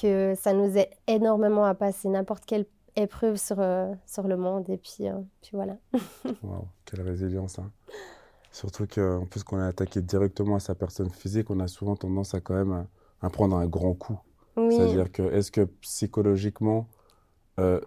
que 0.00 0.34
ça 0.40 0.54
nous 0.54 0.76
aide 0.78 0.88
énormément 1.06 1.64
à 1.64 1.74
passer 1.74 2.08
n'importe 2.08 2.46
quelle 2.46 2.64
épreuve 2.96 3.36
sur, 3.36 3.60
euh, 3.60 3.92
sur 4.06 4.26
le 4.26 4.36
monde. 4.36 4.68
Et 4.68 4.76
puis, 4.76 5.08
euh, 5.08 5.18
puis 5.42 5.52
voilà. 5.54 5.76
Waouh, 6.42 6.66
quelle 6.84 7.02
résilience. 7.02 7.58
Hein. 7.58 7.70
Surtout 8.52 8.86
qu'en 8.86 9.26
plus 9.26 9.44
qu'on 9.44 9.60
est 9.60 9.66
attaqué 9.66 10.00
directement 10.02 10.56
à 10.56 10.60
sa 10.60 10.74
personne 10.74 11.10
physique, 11.10 11.50
on 11.50 11.60
a 11.60 11.68
souvent 11.68 11.96
tendance 11.96 12.34
à 12.34 12.40
quand 12.40 12.54
même 12.54 12.86
à, 13.20 13.30
prendre 13.30 13.56
un 13.56 13.66
grand 13.66 13.94
coup. 13.94 14.18
C'est-à-dire 14.56 15.10
que 15.10 15.22
est-ce 15.22 15.50
que 15.50 15.62
psychologiquement, 15.80 16.86
euh, 17.58 17.80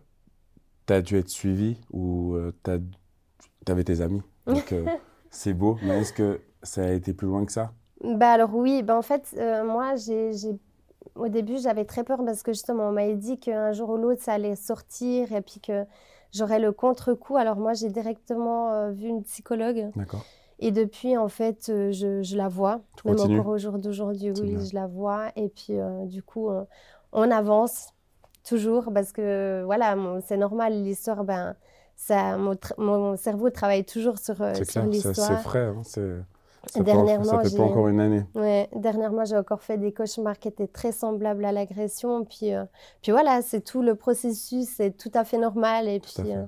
tu 0.87 0.93
as 0.93 1.01
dû 1.01 1.17
être 1.17 1.29
suivi 1.29 1.77
ou 1.91 2.35
tu 2.63 3.71
avais 3.71 3.83
tes 3.83 4.01
amis? 4.01 4.23
Donc 4.47 4.73
c'est 5.29 5.53
beau, 5.53 5.77
mais 5.83 6.01
est-ce 6.01 6.13
que 6.13 6.41
ça 6.63 6.85
a 6.85 6.91
été 6.91 7.13
plus 7.13 7.27
loin 7.27 7.45
que 7.45 7.51
ça? 7.51 7.73
Bah 8.03 8.31
alors 8.31 8.55
oui, 8.55 8.81
bah 8.81 8.97
en 8.97 9.03
fait, 9.03 9.35
moi 9.65 9.95
j'ai 9.97 10.57
au 11.15 11.27
début, 11.27 11.57
j'avais 11.57 11.85
très 11.85 12.03
peur 12.03 12.23
parce 12.25 12.43
que 12.43 12.53
justement, 12.53 12.89
on 12.89 12.91
m'avait 12.91 13.15
dit 13.15 13.37
qu'un 13.39 13.71
jour 13.71 13.89
ou 13.89 13.97
l'autre, 13.97 14.21
ça 14.21 14.33
allait 14.33 14.55
sortir 14.55 15.31
et 15.31 15.41
puis 15.41 15.59
que 15.59 15.85
j'aurais 16.33 16.59
le 16.59 16.71
contre-coup. 16.71 17.37
Alors 17.37 17.57
moi, 17.57 17.73
j'ai 17.73 17.89
directement 17.89 18.73
euh, 18.73 18.91
vu 18.91 19.07
une 19.07 19.23
psychologue. 19.23 19.91
D'accord. 19.95 20.25
Et 20.59 20.71
depuis, 20.71 21.17
en 21.17 21.27
fait, 21.27 21.69
euh, 21.69 21.91
je, 21.91 22.21
je, 22.21 22.37
la 22.37 22.47
vois. 22.47 22.81
même 23.05 23.19
encore 23.19 23.47
au 23.47 23.57
jour 23.57 23.77
d'aujourd'hui, 23.79 24.31
oui, 24.31 24.57
je 24.65 24.75
la 24.75 24.87
vois. 24.87 25.31
Et 25.35 25.49
puis, 25.49 25.79
euh, 25.79 26.05
du 26.05 26.23
coup, 26.23 26.49
on 27.11 27.31
avance 27.31 27.89
toujours 28.47 28.91
parce 28.93 29.11
que, 29.11 29.63
voilà, 29.65 29.95
c'est 30.25 30.37
normal, 30.37 30.73
l'histoire, 30.83 31.23
ben, 31.23 31.55
ça, 31.95 32.37
mon, 32.37 32.57
mon, 32.77 33.17
cerveau 33.17 33.49
travaille 33.49 33.85
toujours 33.85 34.17
sur, 34.17 34.35
sur 34.65 34.85
l'histoire. 34.85 35.15
C'est 35.15 35.37
frais, 35.37 35.67
hein, 35.67 35.81
dernièrement, 36.75 37.23
ça 37.23 37.49
fait 37.49 37.55
pas 37.55 37.63
encore 37.63 37.87
une 37.87 37.99
année. 37.99 38.23
Ouais, 38.35 38.69
dernièrement, 38.75 39.25
j'ai 39.25 39.37
encore 39.37 39.61
fait 39.63 39.77
des 39.77 39.93
cauchemars 39.93 40.37
qui 40.39 40.47
étaient 40.47 40.67
très 40.67 40.91
semblables 40.91 41.45
à 41.45 41.51
l'agression. 41.51 42.25
Puis, 42.25 42.53
euh, 42.53 42.65
puis 43.01 43.11
voilà, 43.11 43.41
c'est 43.41 43.61
tout 43.61 43.81
le 43.81 43.95
processus, 43.95 44.67
c'est 44.77 44.95
tout 44.97 45.11
à 45.13 45.23
fait 45.25 45.37
normal. 45.37 45.87
Et 45.87 45.99
puis, 45.99 46.31
euh, 46.31 46.45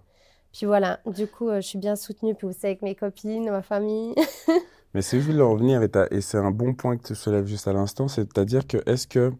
Puis 0.53 0.65
voilà, 0.65 0.99
du 1.05 1.27
coup, 1.27 1.49
je 1.55 1.61
suis 1.61 1.77
bien 1.79 1.95
soutenue, 1.95 2.33
puis 2.35 2.47
aussi 2.47 2.65
avec 2.65 2.81
mes 2.81 2.95
copines, 2.95 3.49
ma 3.49 3.61
famille. 3.61 4.15
Mais 4.93 5.01
c'est 5.01 5.19
juste 5.19 5.37
de 5.37 5.41
revenir, 5.41 5.83
et, 5.83 5.91
et 6.11 6.21
c'est 6.21 6.37
un 6.37 6.51
bon 6.51 6.73
point 6.73 6.95
que 6.97 7.03
tu 7.03 7.15
soulèves 7.15 7.45
juste 7.47 7.67
à 7.67 7.73
l'instant, 7.73 8.07
c'est-à-dire 8.07 8.65
que 8.65 8.77
est-ce 8.89 9.07
que, 9.07 9.31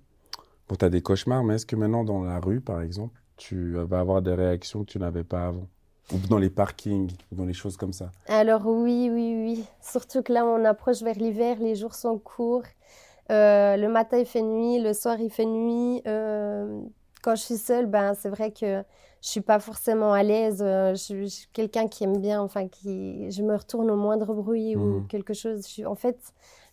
bon, 0.67 0.76
tu 0.76 0.84
as 0.84 0.89
des 0.89 1.01
cauchemars, 1.01 1.45
mais 1.45 1.55
est-ce 1.55 1.65
que 1.65 1.78
maintenant 1.78 2.03
dans 2.03 2.21
la 2.23 2.39
rue, 2.41 2.59
par 2.59 2.82
exemple, 2.82 3.17
tu 3.38 3.73
vas 3.76 3.99
avoir 3.99 4.21
des 4.21 4.34
réactions 4.34 4.82
que 4.84 4.91
tu 4.91 4.99
n'avais 4.99 5.23
pas 5.23 5.47
avant? 5.47 5.69
Ou 6.14 6.18
dans 6.30 6.38
les 6.38 6.49
parkings, 6.49 7.12
ou 7.32 7.36
dans 7.36 7.45
les 7.45 7.53
choses 7.53 7.78
comme 7.78 7.93
ça 7.93 8.12
Alors 8.28 8.66
oui, 8.68 9.10
oui, 9.12 9.36
oui. 9.36 9.64
Surtout 9.82 10.22
que 10.22 10.32
là, 10.32 10.45
on 10.45 10.64
approche 10.66 11.01
vers 11.01 11.16
l'hiver, 11.16 11.58
les 11.60 11.76
jours 11.76 11.95
sont 11.95 12.18
courts. 12.18 12.64
Euh, 13.32 13.76
le 13.76 13.88
matin, 13.88 14.18
il 14.18 14.26
fait 14.26 14.43
nuit, 14.43 14.80
le 14.80 14.93
soir, 14.93 15.20
il 15.20 15.32
fait 15.32 15.45
nuit. 15.45 16.01
Euh, 16.08 16.82
quand 17.24 17.36
je 17.36 17.41
suis 17.41 17.58
seule, 17.58 17.88
ben, 17.88 18.14
c'est 18.14 18.30
vrai 18.30 18.51
que 18.51 18.84
je 19.22 19.30
suis 19.30 19.41
pas 19.41 19.60
forcément 19.60 20.14
à 20.14 20.22
l'aise. 20.22 20.62
Euh, 20.62 20.91
je, 20.91 21.26
suis 21.26 21.47
quelqu'un 21.51 21.88
qui 21.88 22.03
aime 22.03 22.20
bien, 22.20 22.39
enfin, 22.39 22.68
qui, 22.68 23.32
je 23.32 23.41
me 23.41 23.56
retourne 23.56 23.89
au 23.89 23.95
moindre 23.95 24.34
bruit 24.36 24.76
ou 24.76 24.99
mmh. 24.99 25.08
quelque 25.08 25.34
chose. 25.34 25.64
Je 25.64 25.68
suis, 25.68 25.86
en 25.86 25.95
fait, 25.95 26.18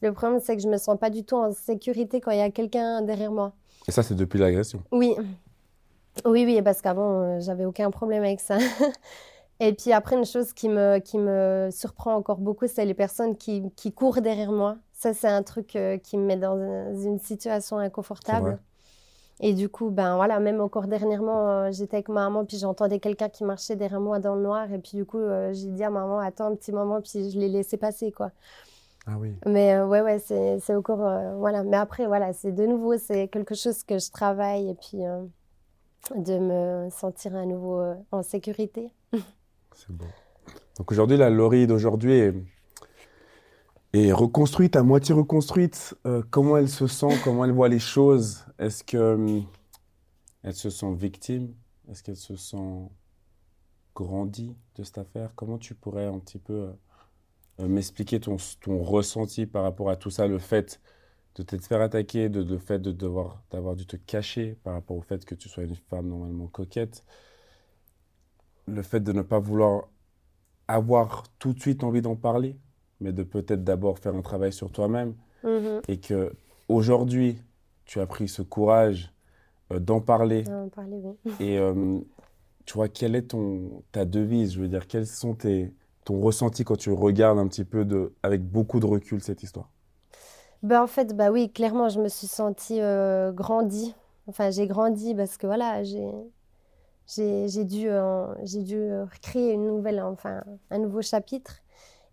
le 0.02 0.12
problème, 0.12 0.40
c'est 0.40 0.56
que 0.56 0.62
je 0.62 0.68
me 0.68 0.76
sens 0.76 0.98
pas 0.98 1.08
du 1.08 1.24
tout 1.24 1.36
en 1.36 1.52
sécurité 1.52 2.20
quand 2.20 2.32
il 2.32 2.38
y 2.38 2.42
a 2.42 2.50
quelqu'un 2.50 3.00
derrière 3.00 3.32
moi. 3.32 3.54
Et 3.88 3.92
ça, 3.92 4.02
c'est 4.02 4.14
depuis 4.14 4.38
l'agression 4.38 4.82
Oui. 4.92 5.16
Oui, 6.24 6.44
oui, 6.44 6.60
parce 6.62 6.80
qu'avant, 6.80 7.40
j'avais 7.40 7.64
aucun 7.64 7.90
problème 7.90 8.22
avec 8.22 8.40
ça. 8.40 8.58
Et 9.60 9.72
puis 9.72 9.92
après, 9.92 10.16
une 10.16 10.24
chose 10.24 10.52
qui 10.52 10.68
me, 10.68 10.98
qui 10.98 11.18
me 11.18 11.68
surprend 11.70 12.14
encore 12.14 12.38
beaucoup, 12.38 12.66
c'est 12.66 12.84
les 12.84 12.94
personnes 12.94 13.36
qui, 13.36 13.62
qui 13.76 13.92
courent 13.92 14.20
derrière 14.20 14.50
moi. 14.50 14.76
Ça, 14.92 15.14
c'est 15.14 15.28
un 15.28 15.42
truc 15.42 15.78
qui 16.02 16.16
me 16.16 16.24
met 16.24 16.36
dans 16.36 16.56
une 16.56 17.18
situation 17.18 17.78
inconfortable. 17.78 18.58
Et 19.44 19.54
du 19.54 19.68
coup, 19.68 19.90
ben 19.90 20.14
voilà, 20.14 20.38
même 20.38 20.60
encore 20.60 20.86
dernièrement, 20.86 21.48
euh, 21.48 21.72
j'étais 21.72 21.96
avec 21.96 22.08
ma 22.08 22.28
maman, 22.28 22.44
puis 22.44 22.58
j'entendais 22.58 23.00
quelqu'un 23.00 23.28
qui 23.28 23.42
marchait 23.44 23.74
derrière 23.74 24.00
moi 24.00 24.20
dans 24.20 24.36
le 24.36 24.42
noir. 24.42 24.72
Et 24.72 24.78
puis 24.78 24.96
du 24.96 25.04
coup, 25.04 25.18
euh, 25.18 25.52
j'ai 25.52 25.66
dit 25.66 25.82
à 25.82 25.90
maman, 25.90 26.20
attends 26.20 26.46
un 26.46 26.54
petit 26.54 26.70
moment, 26.70 27.00
puis 27.00 27.28
je 27.28 27.38
l'ai 27.38 27.48
laissé 27.48 27.76
passer, 27.76 28.12
quoi. 28.12 28.30
Ah 29.04 29.16
oui. 29.18 29.34
Mais 29.46 29.74
euh, 29.74 29.86
ouais, 29.86 30.00
ouais, 30.00 30.20
c'est 30.20 30.74
encore. 30.76 31.04
voilà. 31.38 31.64
Mais 31.64 31.76
après, 31.76 32.06
voilà, 32.06 32.32
c'est 32.32 32.52
de 32.52 32.64
nouveau, 32.66 32.96
c'est 32.98 33.26
quelque 33.26 33.56
chose 33.56 33.82
que 33.82 33.98
je 33.98 34.12
travaille, 34.12 34.70
et 34.70 34.74
puis 34.74 35.00
de 36.16 36.38
me 36.38 36.90
sentir 36.90 37.34
à 37.36 37.46
nouveau 37.46 37.80
en 38.10 38.22
sécurité. 38.22 38.90
c'est 39.12 39.90
bon. 39.90 40.06
Donc 40.78 40.90
aujourd'hui, 40.90 41.16
la 41.16 41.30
Laurie 41.30 41.66
d'aujourd'hui 41.66 42.12
est 43.92 44.12
reconstruite, 44.12 44.76
à 44.76 44.82
moitié 44.82 45.14
reconstruite, 45.14 45.94
euh, 46.06 46.22
comment 46.30 46.56
elle 46.56 46.68
se 46.68 46.86
sent, 46.86 47.18
comment 47.24 47.44
elle 47.44 47.52
voit 47.52 47.68
les 47.68 47.78
choses? 47.78 48.44
Est-ce 48.58 48.84
que 48.84 48.96
euh, 48.96 50.52
se 50.52 50.70
sent 50.70 50.94
victime? 50.94 51.54
Est-ce 51.90 52.02
qu'elle 52.02 52.16
se 52.16 52.36
sent 52.36 52.88
grandie 53.94 54.56
de 54.76 54.82
cette 54.82 54.98
affaire? 54.98 55.32
Comment 55.34 55.58
tu 55.58 55.74
pourrais 55.74 56.06
un 56.06 56.18
petit 56.18 56.38
peu 56.38 56.72
euh, 57.60 57.68
m'expliquer 57.68 58.18
ton, 58.18 58.38
ton 58.62 58.82
ressenti 58.82 59.44
par 59.44 59.62
rapport 59.62 59.90
à 59.90 59.96
tout 59.96 60.10
ça, 60.10 60.26
le 60.26 60.38
fait 60.38 60.80
de 61.34 61.42
te 61.42 61.56
faire 61.56 61.80
attaquer, 61.80 62.28
de, 62.28 62.42
le 62.42 62.58
fait 62.58 62.78
de 62.78 62.92
devoir 62.92 63.42
d'avoir 63.50 63.74
dû 63.74 63.86
te 63.86 63.96
cacher 63.96 64.56
par 64.64 64.74
rapport 64.74 64.96
au 64.96 65.02
fait 65.02 65.24
que 65.24 65.34
tu 65.34 65.48
sois 65.48 65.64
une 65.64 65.76
femme 65.76 66.08
normalement 66.08 66.46
coquette, 66.46 67.04
le 68.66 68.82
fait 68.82 69.00
de 69.00 69.12
ne 69.12 69.22
pas 69.22 69.38
vouloir 69.38 69.88
avoir 70.68 71.24
tout 71.38 71.52
de 71.52 71.60
suite 71.60 71.84
envie 71.84 72.02
d'en 72.02 72.16
parler 72.16 72.58
mais 73.02 73.12
de 73.12 73.22
peut-être 73.22 73.64
d'abord 73.64 73.98
faire 73.98 74.14
un 74.14 74.22
travail 74.22 74.52
sur 74.52 74.70
toi-même. 74.70 75.14
Mm-hmm. 75.44 75.80
Et 75.88 75.98
que 75.98 76.32
aujourd'hui, 76.68 77.36
tu 77.84 78.00
as 78.00 78.06
pris 78.06 78.28
ce 78.28 78.42
courage 78.42 79.12
euh, 79.72 79.80
d'en 79.80 80.00
parler. 80.00 80.44
D'en 80.44 80.68
parler, 80.68 81.00
oui. 81.02 81.32
Et 81.40 81.58
euh, 81.58 81.98
tu 82.64 82.74
vois, 82.74 82.88
quelle 82.88 83.16
est 83.16 83.28
ton, 83.28 83.82
ta 83.90 84.04
devise? 84.04 84.54
Je 84.54 84.60
veux 84.60 84.68
dire, 84.68 84.86
quels 84.86 85.06
sont 85.06 85.34
tes, 85.34 85.72
ton 86.04 86.20
ressenti 86.20 86.64
quand 86.64 86.76
tu 86.76 86.90
regardes 86.90 87.38
un 87.38 87.48
petit 87.48 87.64
peu 87.64 87.84
de, 87.84 88.14
avec 88.22 88.42
beaucoup 88.42 88.80
de 88.80 88.86
recul 88.86 89.20
cette 89.20 89.42
histoire? 89.42 89.68
Ben, 90.62 90.82
En 90.82 90.86
fait, 90.86 91.16
bah 91.16 91.30
oui, 91.30 91.50
clairement, 91.50 91.88
je 91.88 92.00
me 92.00 92.08
suis 92.08 92.26
sentie 92.26 92.80
euh, 92.80 93.32
grandie. 93.32 93.94
Enfin, 94.26 94.50
j'ai 94.50 94.66
grandi 94.66 95.14
parce 95.14 95.36
que 95.36 95.46
voilà, 95.46 95.82
j'ai. 95.82 96.08
Dû, 97.16 97.88
j'ai 98.44 98.62
dû 98.62 98.90
créer 99.20 99.52
une 99.52 99.66
nouvelle, 99.66 100.00
enfin, 100.02 100.42
un 100.70 100.78
nouveau 100.78 101.02
chapitre. 101.02 101.62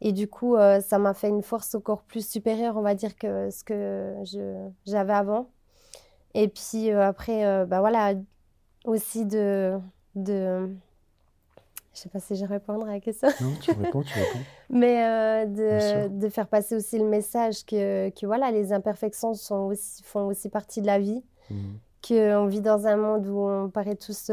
Et 0.01 0.11
du 0.13 0.27
coup, 0.27 0.55
euh, 0.55 0.79
ça 0.81 0.97
m'a 0.97 1.13
fait 1.13 1.27
une 1.29 1.43
force 1.43 1.75
encore 1.75 2.03
plus 2.03 2.27
supérieure, 2.27 2.77
on 2.77 2.81
va 2.81 2.95
dire, 2.95 3.15
que 3.17 3.49
ce 3.49 3.63
que 3.63 4.15
j'avais 4.85 5.13
avant. 5.13 5.49
Et 6.33 6.47
puis 6.47 6.91
euh, 6.91 7.01
après, 7.07 7.45
euh, 7.45 7.65
bah 7.65 7.79
voilà, 7.79 8.13
aussi 8.85 9.25
de... 9.25 9.79
Je 11.93 11.99
sais 12.01 12.09
pas 12.09 12.19
si 12.19 12.35
je 12.35 12.45
répondre 12.45 12.87
à 12.87 12.91
la 12.91 12.99
question. 12.99 13.27
Non, 13.41 13.53
tu 13.61 13.71
réponds, 13.71 14.03
tu 14.03 14.13
réponds. 14.13 14.39
Mais 14.69 15.45
de, 15.47 16.07
de, 16.07 16.29
faire 16.29 16.47
passer 16.47 16.75
aussi 16.75 16.97
le 16.99 17.05
message 17.05 17.65
que, 17.65 18.09
que 18.09 18.25
voilà, 18.25 18.51
les 18.51 18.71
imperfections 18.71 19.33
sont 19.33 19.67
aussi, 19.67 20.03
font 20.03 20.27
aussi 20.27 20.49
partie 20.49 20.81
de 20.81 20.87
la 20.87 20.99
vie. 20.99 21.23
Mmh. 21.49 21.55
Qu'on 22.07 22.45
vit 22.45 22.61
dans 22.61 22.87
un 22.87 22.95
monde 22.95 23.27
où 23.27 23.39
on 23.39 23.69
paraît 23.69 23.95
tous 23.95 24.29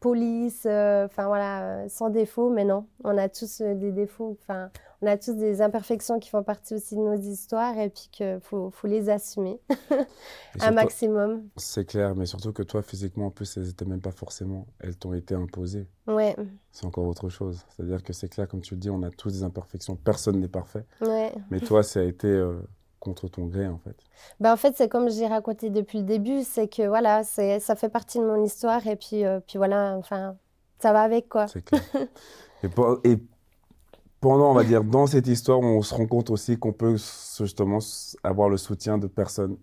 police, 0.00 0.62
euh, 0.66 1.06
voilà, 1.16 1.62
euh, 1.62 1.88
sans 1.88 2.08
défaut, 2.08 2.50
mais 2.50 2.64
non, 2.64 2.86
on 3.04 3.16
a 3.16 3.28
tous 3.28 3.60
euh, 3.60 3.74
des 3.74 3.92
défauts, 3.92 4.36
enfin, 4.40 4.70
on 5.02 5.06
a 5.06 5.16
tous 5.16 5.34
des 5.34 5.62
imperfections 5.62 6.18
qui 6.18 6.28
font 6.28 6.42
partie 6.42 6.74
aussi 6.74 6.94
de 6.94 7.00
nos 7.00 7.16
histoires 7.16 7.78
et 7.78 7.88
puis 7.88 8.08
qu'il 8.12 8.38
faut, 8.40 8.70
faut, 8.70 8.86
les 8.86 9.08
assumer 9.08 9.60
un 10.60 10.70
maximum. 10.70 11.48
C'est 11.56 11.86
clair, 11.86 12.14
mais 12.14 12.26
surtout 12.26 12.52
que 12.52 12.62
toi, 12.62 12.82
physiquement, 12.82 13.26
en 13.26 13.30
plus, 13.30 13.56
elles 13.56 13.64
n'étaient 13.64 13.84
même 13.84 14.00
pas 14.00 14.10
forcément, 14.10 14.66
elles 14.78 14.96
t'ont 14.96 15.14
été 15.14 15.34
imposées. 15.34 15.86
Ouais. 16.06 16.36
C'est 16.72 16.84
encore 16.84 17.06
autre 17.06 17.28
chose. 17.28 17.64
C'est-à-dire 17.68 18.02
que 18.02 18.12
c'est 18.12 18.28
clair, 18.28 18.46
comme 18.48 18.60
tu 18.60 18.74
le 18.74 18.80
dis, 18.80 18.90
on 18.90 19.02
a 19.02 19.10
tous 19.10 19.30
des 19.32 19.42
imperfections, 19.42 19.96
personne 19.96 20.40
n'est 20.40 20.48
parfait. 20.48 20.84
Ouais. 21.00 21.32
Mais 21.50 21.60
toi, 21.60 21.82
ça 21.82 22.00
a 22.00 22.02
été 22.02 22.28
contre 23.00 23.28
ton 23.28 23.46
gré 23.46 23.66
en 23.66 23.78
fait 23.78 23.96
bah, 24.38 24.52
En 24.52 24.56
fait, 24.56 24.76
c'est 24.76 24.88
comme 24.88 25.10
j'ai 25.10 25.26
raconté 25.26 25.70
depuis 25.70 25.98
le 25.98 26.04
début, 26.04 26.44
c'est 26.44 26.68
que 26.68 26.86
voilà, 26.86 27.24
ça 27.24 27.74
fait 27.74 27.88
partie 27.88 28.18
de 28.18 28.24
mon 28.24 28.44
histoire 28.44 28.86
et 28.86 28.94
puis, 28.94 29.24
euh, 29.24 29.40
puis 29.40 29.56
voilà, 29.56 29.96
enfin, 29.96 30.36
ça 30.78 30.92
va 30.92 31.00
avec 31.00 31.28
quoi. 31.28 31.48
C'est 31.48 31.64
clair. 31.64 31.82
et, 33.04 33.16
pendant, 34.20 34.50
on 34.50 34.54
va 34.54 34.64
dire, 34.64 34.84
dans 34.84 35.06
cette 35.06 35.26
histoire, 35.26 35.60
on 35.60 35.82
se 35.82 35.94
rend 35.94 36.06
compte 36.06 36.30
aussi 36.30 36.58
qu'on 36.58 36.72
peut 36.72 36.96
justement 37.38 37.78
avoir 38.22 38.48
le 38.48 38.56
soutien 38.56 38.98
de 38.98 39.06
personnes 39.06 39.56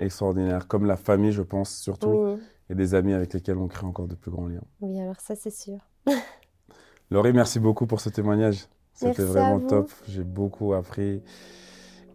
extraordinaires, 0.00 0.68
comme 0.68 0.86
la 0.86 0.96
famille, 0.96 1.32
je 1.32 1.42
pense, 1.42 1.76
surtout, 1.76 2.38
et 2.70 2.74
des 2.74 2.94
amis 2.94 3.12
avec 3.12 3.32
lesquels 3.32 3.58
on 3.58 3.68
crée 3.68 3.86
encore 3.86 4.06
de 4.06 4.14
plus 4.14 4.30
grands 4.30 4.46
liens. 4.46 4.62
Oui, 4.80 5.00
alors 5.00 5.20
ça, 5.20 5.34
c'est 5.34 5.50
sûr. 5.50 5.78
Laurie, 7.10 7.32
merci 7.32 7.60
beaucoup 7.60 7.86
pour 7.86 8.00
ce 8.00 8.08
témoignage. 8.08 8.66
C'était 8.94 9.24
vraiment 9.24 9.60
top. 9.60 9.90
J'ai 10.08 10.22
beaucoup 10.22 10.72
appris. 10.74 11.22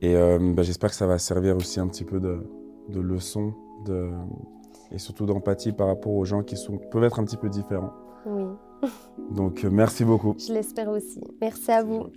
Et 0.02 0.16
euh, 0.16 0.40
bah, 0.54 0.64
j'espère 0.64 0.90
que 0.90 0.96
ça 0.96 1.08
va 1.08 1.18
servir 1.18 1.58
aussi 1.58 1.80
un 1.80 1.88
petit 1.88 2.06
peu 2.06 2.20
de, 2.20 2.48
de 2.88 3.00
leçon 3.02 3.54
de, 3.86 4.10
et 4.92 4.98
surtout 4.98 5.26
d'empathie 5.26 5.74
par 5.74 5.88
rapport 5.88 6.14
aux 6.14 6.26
gens 6.26 6.42
qui 6.42 6.56
sont, 6.56 6.78
peuvent 6.78 7.04
être 7.04 7.20
un 7.20 7.26
petit 7.26 7.38
peu 7.38 7.50
différents. 7.50 7.94
Oui. 8.26 8.90
Donc 9.32 9.64
euh, 9.64 9.70
merci 9.70 10.04
beaucoup. 10.06 10.36
Je 10.38 10.54
l'espère 10.54 10.90
aussi. 10.90 11.22
Merci 11.42 11.72
à 11.72 11.84
vous. 11.84 12.08